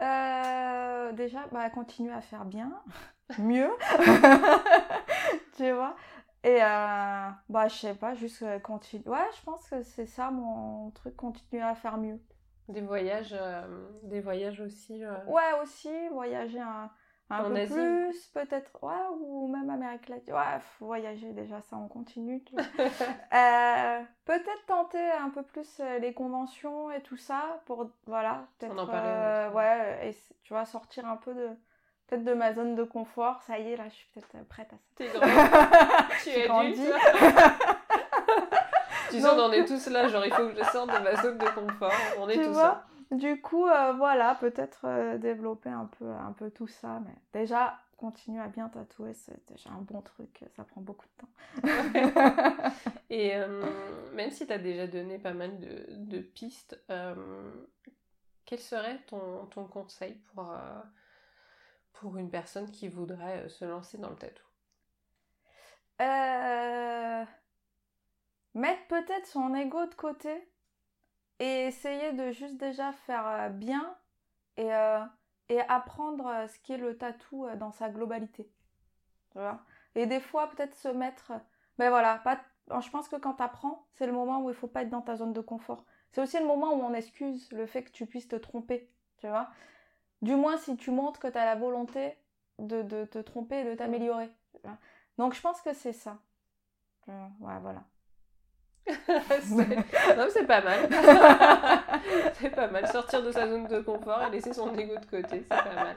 Euh, 0.00 1.12
déjà, 1.12 1.46
bah, 1.52 1.68
continuer 1.70 2.12
à 2.12 2.20
faire 2.20 2.44
bien, 2.44 2.72
mieux, 3.38 3.70
tu 5.56 5.70
vois? 5.72 5.96
Et 6.44 6.62
euh, 6.62 7.28
bah, 7.48 7.68
je 7.68 7.74
sais 7.74 7.94
pas, 7.94 8.14
juste 8.14 8.42
euh, 8.42 8.58
continuer. 8.58 9.08
Ouais, 9.08 9.26
je 9.38 9.42
pense 9.44 9.68
que 9.68 9.82
c'est 9.82 10.06
ça 10.06 10.30
mon 10.30 10.90
truc, 10.92 11.16
continuer 11.16 11.62
à 11.62 11.74
faire 11.74 11.98
mieux. 11.98 12.20
Des 12.68 12.80
voyages, 12.80 13.34
euh, 13.38 13.88
des 14.04 14.20
voyages 14.20 14.60
aussi. 14.60 15.04
euh, 15.04 15.16
Ouais, 15.26 15.52
aussi, 15.62 15.90
voyager 16.10 16.60
un, 16.60 16.90
un 17.30 17.44
En 17.44 17.48
peu 17.48 17.56
Asie. 17.56 17.74
plus, 17.74 18.26
peut-être. 18.34 18.70
Ouais, 18.82 18.94
ou 19.20 19.48
même 19.48 19.68
Amérique 19.70 20.08
latine. 20.08 20.34
Ouais, 20.34 20.60
faut 20.60 20.86
voyager 20.86 21.32
déjà, 21.32 21.60
ça, 21.62 21.76
on 21.76 21.88
continue. 21.88 22.44
peut-être 24.24 24.66
tenter 24.66 25.10
un 25.10 25.30
peu 25.30 25.42
plus 25.42 25.80
les 26.00 26.12
conventions 26.12 26.90
et 26.90 27.00
tout 27.02 27.16
ça 27.16 27.60
pour, 27.66 27.90
voilà, 28.06 28.46
peut-être. 28.58 28.74
ouais. 29.54 30.10
et 30.10 30.16
tu 30.42 30.52
vois, 30.52 30.64
sortir 30.66 31.06
un 31.06 31.16
peu 31.16 31.34
de. 31.34 31.48
Peut-être 32.08 32.24
de 32.24 32.34
ma 32.34 32.52
zone 32.54 32.74
de 32.74 32.82
confort, 32.84 33.40
ça 33.46 33.58
y 33.58 33.72
est, 33.72 33.76
là, 33.76 33.84
je 33.88 33.94
suis 33.94 34.08
peut-être 34.12 34.34
euh, 34.34 34.42
prête 34.48 34.72
à 34.72 34.76
ça. 34.76 34.82
T'es 34.96 35.08
grande, 35.14 35.30
tu 36.24 36.30
es 36.30 36.46
grandi. 36.48 36.80
adulte. 36.80 36.90
tu 39.10 39.20
sais, 39.20 39.28
on 39.28 39.52
est 39.52 39.64
tous 39.64 39.86
là, 39.88 40.08
genre 40.08 40.24
il 40.24 40.32
faut 40.32 40.48
que 40.48 40.56
je 40.56 40.64
sorte 40.70 40.90
de 40.90 40.98
ma 41.04 41.16
zone 41.16 41.38
de 41.38 41.48
confort. 41.48 41.92
On 42.18 42.28
est 42.28 42.34
Tu 42.34 42.44
tous 42.44 42.52
vois 42.52 42.62
là. 42.62 42.86
Du 43.10 43.40
coup, 43.40 43.66
euh, 43.66 43.94
voilà, 43.94 44.34
peut-être 44.34 44.80
euh, 44.84 45.16
développer 45.16 45.70
un 45.70 45.86
peu, 45.98 46.10
un 46.10 46.32
peu 46.32 46.50
tout 46.50 46.66
ça. 46.66 47.00
Mais 47.00 47.14
déjà, 47.40 47.78
continuer 47.96 48.38
à 48.40 48.48
bien 48.48 48.68
tatouer, 48.68 49.14
c'est 49.14 49.40
déjà 49.48 49.70
un 49.70 49.80
bon 49.80 50.02
truc. 50.02 50.44
Ça 50.56 50.64
prend 50.64 50.82
beaucoup 50.82 51.06
de 51.06 51.22
temps. 51.22 51.28
Et 53.10 53.34
euh, 53.34 53.62
même 54.14 54.30
si 54.30 54.46
tu 54.46 54.52
as 54.52 54.58
déjà 54.58 54.86
donné 54.86 55.18
pas 55.18 55.32
mal 55.32 55.58
de, 55.58 55.86
de 55.88 56.18
pistes, 56.18 56.78
quel 58.44 58.58
serait 58.58 58.98
ton, 59.06 59.46
ton 59.46 59.64
conseil 59.64 60.14
pour, 60.34 60.52
pour 62.00 62.16
une 62.16 62.30
personne 62.30 62.70
qui 62.70 62.88
voudrait 62.88 63.44
euh, 63.44 63.48
se 63.48 63.64
lancer 63.64 63.98
dans 63.98 64.10
le 64.10 64.16
tatou 64.16 64.44
Euh, 66.00 67.24
Mettre 68.54 68.86
peut-être 68.86 69.26
son 69.26 69.54
ego 69.54 69.86
de 69.86 69.94
côté 69.94 70.48
et 71.40 71.66
essayer 71.66 72.12
de 72.12 72.30
juste 72.30 72.56
déjà 72.56 72.92
faire 72.92 73.26
euh, 73.26 73.48
bien 73.48 73.96
et, 74.56 74.70
et 75.48 75.60
apprendre 75.68 76.46
ce 76.48 76.58
qu'est 76.64 76.78
le 76.78 76.98
tatou 76.98 77.46
dans 77.56 77.70
sa 77.70 77.90
globalité. 77.90 78.50
Et 79.94 80.06
des 80.06 80.18
fois, 80.20 80.50
peut-être 80.50 80.74
se 80.74 80.88
mettre. 80.88 81.32
Mais 81.78 81.90
voilà, 81.90 82.18
pas... 82.18 82.40
je 82.80 82.90
pense 82.90 83.08
que 83.08 83.14
quand 83.14 83.34
tu 83.34 83.42
apprends, 83.44 83.86
c'est 83.92 84.06
le 84.06 84.12
moment 84.12 84.40
où 84.42 84.50
il 84.50 84.56
faut 84.56 84.66
pas 84.66 84.82
être 84.82 84.90
dans 84.90 85.02
ta 85.02 85.14
zone 85.14 85.32
de 85.32 85.40
confort. 85.40 85.84
C'est 86.10 86.20
aussi 86.20 86.40
le 86.40 86.46
moment 86.46 86.72
où 86.74 86.82
on 86.82 86.92
excuse 86.92 87.52
le 87.52 87.66
fait 87.66 87.84
que 87.84 87.92
tu 87.92 88.06
puisses 88.06 88.26
te 88.26 88.34
tromper. 88.34 88.90
Tu 89.18 89.28
vois? 89.28 89.48
Du 90.22 90.34
moins, 90.34 90.56
si 90.58 90.76
tu 90.76 90.90
montres 90.90 91.20
que 91.20 91.28
tu 91.28 91.38
as 91.38 91.44
la 91.44 91.54
volonté 91.54 92.16
de, 92.58 92.82
de 92.82 93.04
te 93.04 93.18
tromper 93.18 93.60
et 93.60 93.64
de 93.64 93.74
t'améliorer. 93.74 94.30
Donc, 95.16 95.34
je 95.34 95.40
pense 95.40 95.60
que 95.60 95.72
c'est 95.72 95.92
ça. 95.92 96.18
Euh, 97.08 97.26
ouais, 97.40 97.58
voilà. 97.60 97.82
C'est- 99.42 100.16
Non, 100.16 100.26
c'est 100.30 100.46
pas 100.46 100.62
mal. 100.62 100.88
c'est 102.34 102.50
pas 102.50 102.68
mal. 102.68 102.86
Sortir 102.88 103.22
de 103.22 103.30
sa 103.32 103.46
zone 103.46 103.66
de 103.66 103.80
confort 103.80 104.22
et 104.22 104.30
laisser 104.30 104.52
son 104.54 104.74
ego 104.76 104.96
de 104.96 105.04
côté, 105.06 105.28
c'est 105.40 105.48
pas 105.48 105.62
mal. 105.74 105.96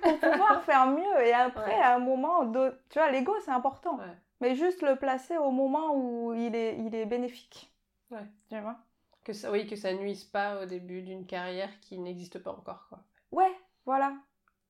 Pour 0.00 0.18
pouvoir 0.18 0.62
faire 0.62 0.86
mieux. 0.86 1.20
Et 1.26 1.32
après, 1.32 1.74
Ouais. 1.74 1.82
à 1.82 1.96
un 1.96 1.98
moment, 1.98 2.44
de... 2.44 2.72
tu 2.88 2.98
vois, 2.98 3.10
l'ego, 3.10 3.34
c'est 3.44 3.50
important. 3.50 3.98
Ouais. 3.98 4.16
Mais 4.40 4.54
juste 4.54 4.82
le 4.82 4.96
placer 4.96 5.36
au 5.38 5.50
moment 5.50 5.94
où 5.94 6.32
il 6.34 6.54
est, 6.54 6.78
il 6.78 6.94
est 6.94 7.04
bénéfique. 7.06 7.72
Ouais. 8.10 8.24
Tu 8.48 8.58
vois? 8.60 8.76
Que 9.24 9.32
ça, 9.32 9.50
oui, 9.50 9.66
que 9.66 9.76
ça 9.76 9.92
nuise 9.92 10.24
pas 10.24 10.62
au 10.62 10.66
début 10.66 11.02
d'une 11.02 11.26
carrière 11.26 11.68
qui 11.80 11.98
n'existe 11.98 12.38
pas 12.38 12.52
encore, 12.52 12.86
quoi. 12.88 13.00
Ouais, 13.32 13.52
voilà. 13.86 14.14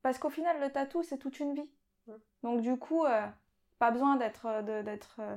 Parce 0.02 0.18
qu'au 0.18 0.30
final, 0.30 0.60
le 0.60 0.70
tatou, 0.72 1.02
c'est 1.02 1.18
toute 1.18 1.40
une 1.40 1.54
vie. 1.54 1.68
Donc, 2.42 2.60
du 2.62 2.76
coup, 2.78 3.04
euh, 3.06 3.26
pas 3.78 3.90
besoin 3.90 4.16
d'être 4.16 4.46
euh, 4.46 4.82
d'être 4.82 5.16
euh, 5.20 5.36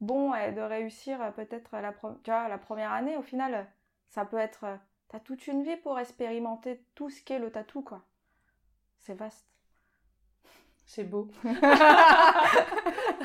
bon 0.00 0.34
et 0.34 0.52
de 0.52 0.60
réussir 0.62 1.32
peut-être 1.34 1.76
la, 1.78 1.92
pro- 1.92 2.14
tu 2.24 2.30
vois, 2.30 2.48
la 2.48 2.58
première 2.58 2.92
année. 2.92 3.16
Au 3.16 3.22
final, 3.22 3.68
ça 4.10 4.24
peut 4.26 4.38
être. 4.38 4.66
T'as 5.08 5.20
toute 5.20 5.46
une 5.48 5.64
vie 5.64 5.76
pour 5.78 5.98
expérimenter 6.00 6.84
tout 6.96 7.10
ce 7.10 7.22
qu'est 7.22 7.40
le 7.40 7.52
tatou, 7.52 7.82
quoi. 7.82 8.04
C'est 9.00 9.14
vaste. 9.14 9.46
C'est 10.86 11.04
beau. 11.04 11.28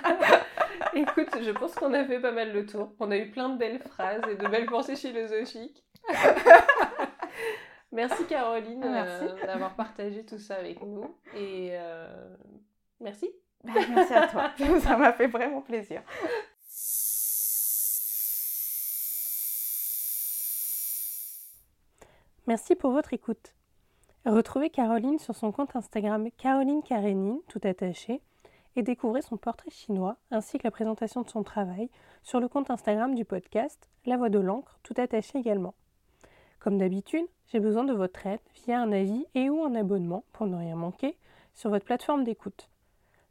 Écoute, 0.94 1.30
je 1.42 1.52
pense 1.52 1.74
qu'on 1.76 1.94
a 1.94 2.06
fait 2.06 2.20
pas 2.20 2.32
mal 2.32 2.54
le 2.54 2.66
tour. 2.66 2.94
On 3.00 3.12
a 3.12 3.18
eu 3.18 3.30
plein 3.32 3.50
de 3.50 3.58
belles 3.58 3.80
phrases 3.80 4.22
et 4.30 4.36
de 4.36 4.48
belles 4.48 4.66
pensées 4.68 4.96
philosophiques. 4.96 5.84
Merci 7.96 8.26
Caroline 8.26 8.84
euh, 8.84 8.92
Merci. 8.92 9.26
d'avoir 9.48 9.74
partagé 9.76 10.26
tout 10.26 10.38
ça 10.38 10.56
avec 10.56 10.84
nous. 10.86 11.16
Et 11.34 11.70
euh, 11.72 12.36
merci. 13.00 13.32
Bah, 13.64 13.72
Merci 13.90 14.14
à 14.14 14.28
toi. 14.28 14.52
ça 14.82 14.98
m'a 14.98 15.14
fait 15.14 15.28
vraiment 15.28 15.62
plaisir. 15.62 16.02
Merci 22.48 22.76
pour 22.76 22.92
votre 22.92 23.14
écoute. 23.14 23.56
Retrouvez 24.26 24.70
Caroline 24.70 25.18
sur 25.18 25.34
son 25.34 25.52
compte 25.52 25.76
Instagram 25.76 26.30
Caroline 26.38 26.84
Karenine, 26.84 27.40
tout 27.48 27.62
attaché, 27.64 28.22
et 28.76 28.84
découvrez 28.84 29.22
son 29.22 29.38
portrait 29.38 29.72
chinois 29.72 30.18
ainsi 30.32 30.58
que 30.58 30.64
la 30.66 30.72
présentation 30.72 31.22
de 31.22 31.30
son 31.30 31.44
travail 31.44 31.90
sur 32.24 32.40
le 32.42 32.50
compte 32.50 32.70
Instagram 32.70 33.16
du 33.16 33.24
podcast 33.24 33.90
La 34.06 34.18
Voix 34.18 34.30
de 34.30 34.40
l'encre, 34.40 34.80
tout 34.84 34.96
attaché 34.98 35.40
également. 35.40 35.76
Comme 36.66 36.80
d'habitude, 36.80 37.28
j'ai 37.46 37.60
besoin 37.60 37.84
de 37.84 37.94
votre 37.94 38.26
aide 38.26 38.40
via 38.66 38.82
un 38.82 38.92
avis 38.92 39.28
et 39.36 39.52
ou 39.52 39.64
un 39.64 39.76
abonnement 39.76 40.24
pour 40.34 40.48
ne 40.48 40.56
rien 40.56 40.76
manquer 40.76 41.16
sur 41.54 41.70
votre 41.70 41.86
plateforme 41.86 42.24
d'écoute. 42.24 42.72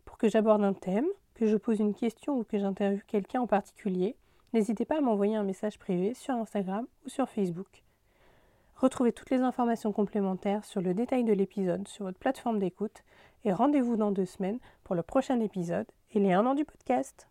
Pour 0.05 0.18
que 0.18 0.28
j'aborde 0.28 0.62
un 0.62 0.72
thème, 0.72 1.09
que 1.35 1.47
je 1.47 1.57
pose 1.57 1.80
une 1.80 1.97
question 1.97 2.39
ou 2.39 2.45
que 2.45 2.61
j'interviewe 2.61 3.03
quelqu'un 3.09 3.41
en 3.41 3.49
particulier, 3.49 4.14
n'hésitez 4.53 4.85
pas 4.85 4.99
à 4.99 5.01
m'envoyer 5.01 5.35
un 5.35 5.43
message 5.43 5.80
privé 5.80 6.14
sur 6.14 6.35
Instagram 6.35 6.87
ou 7.05 7.09
sur 7.09 7.28
Facebook. 7.28 7.82
Retrouvez 8.76 9.11
toutes 9.11 9.30
les 9.30 9.41
informations 9.41 9.91
complémentaires 9.91 10.64
sur 10.64 10.80
le 10.80 10.95
détail 10.95 11.24
de 11.24 11.32
l'épisode 11.32 11.89
sur 11.89 12.05
votre 12.05 12.20
plateforme 12.20 12.61
d'écoute 12.61 13.03
et 13.45 13.53
rendez-vous 13.53 13.97
dans 13.97 14.12
deux 14.12 14.26
semaines 14.26 14.61
pour 14.85 14.95
le 14.95 15.03
prochain 15.03 15.41
épisode 15.41 15.91
et 16.12 16.20
les 16.20 16.35
un 16.35 16.47
an 16.47 16.55
du 16.55 16.64
podcast. 16.64 17.26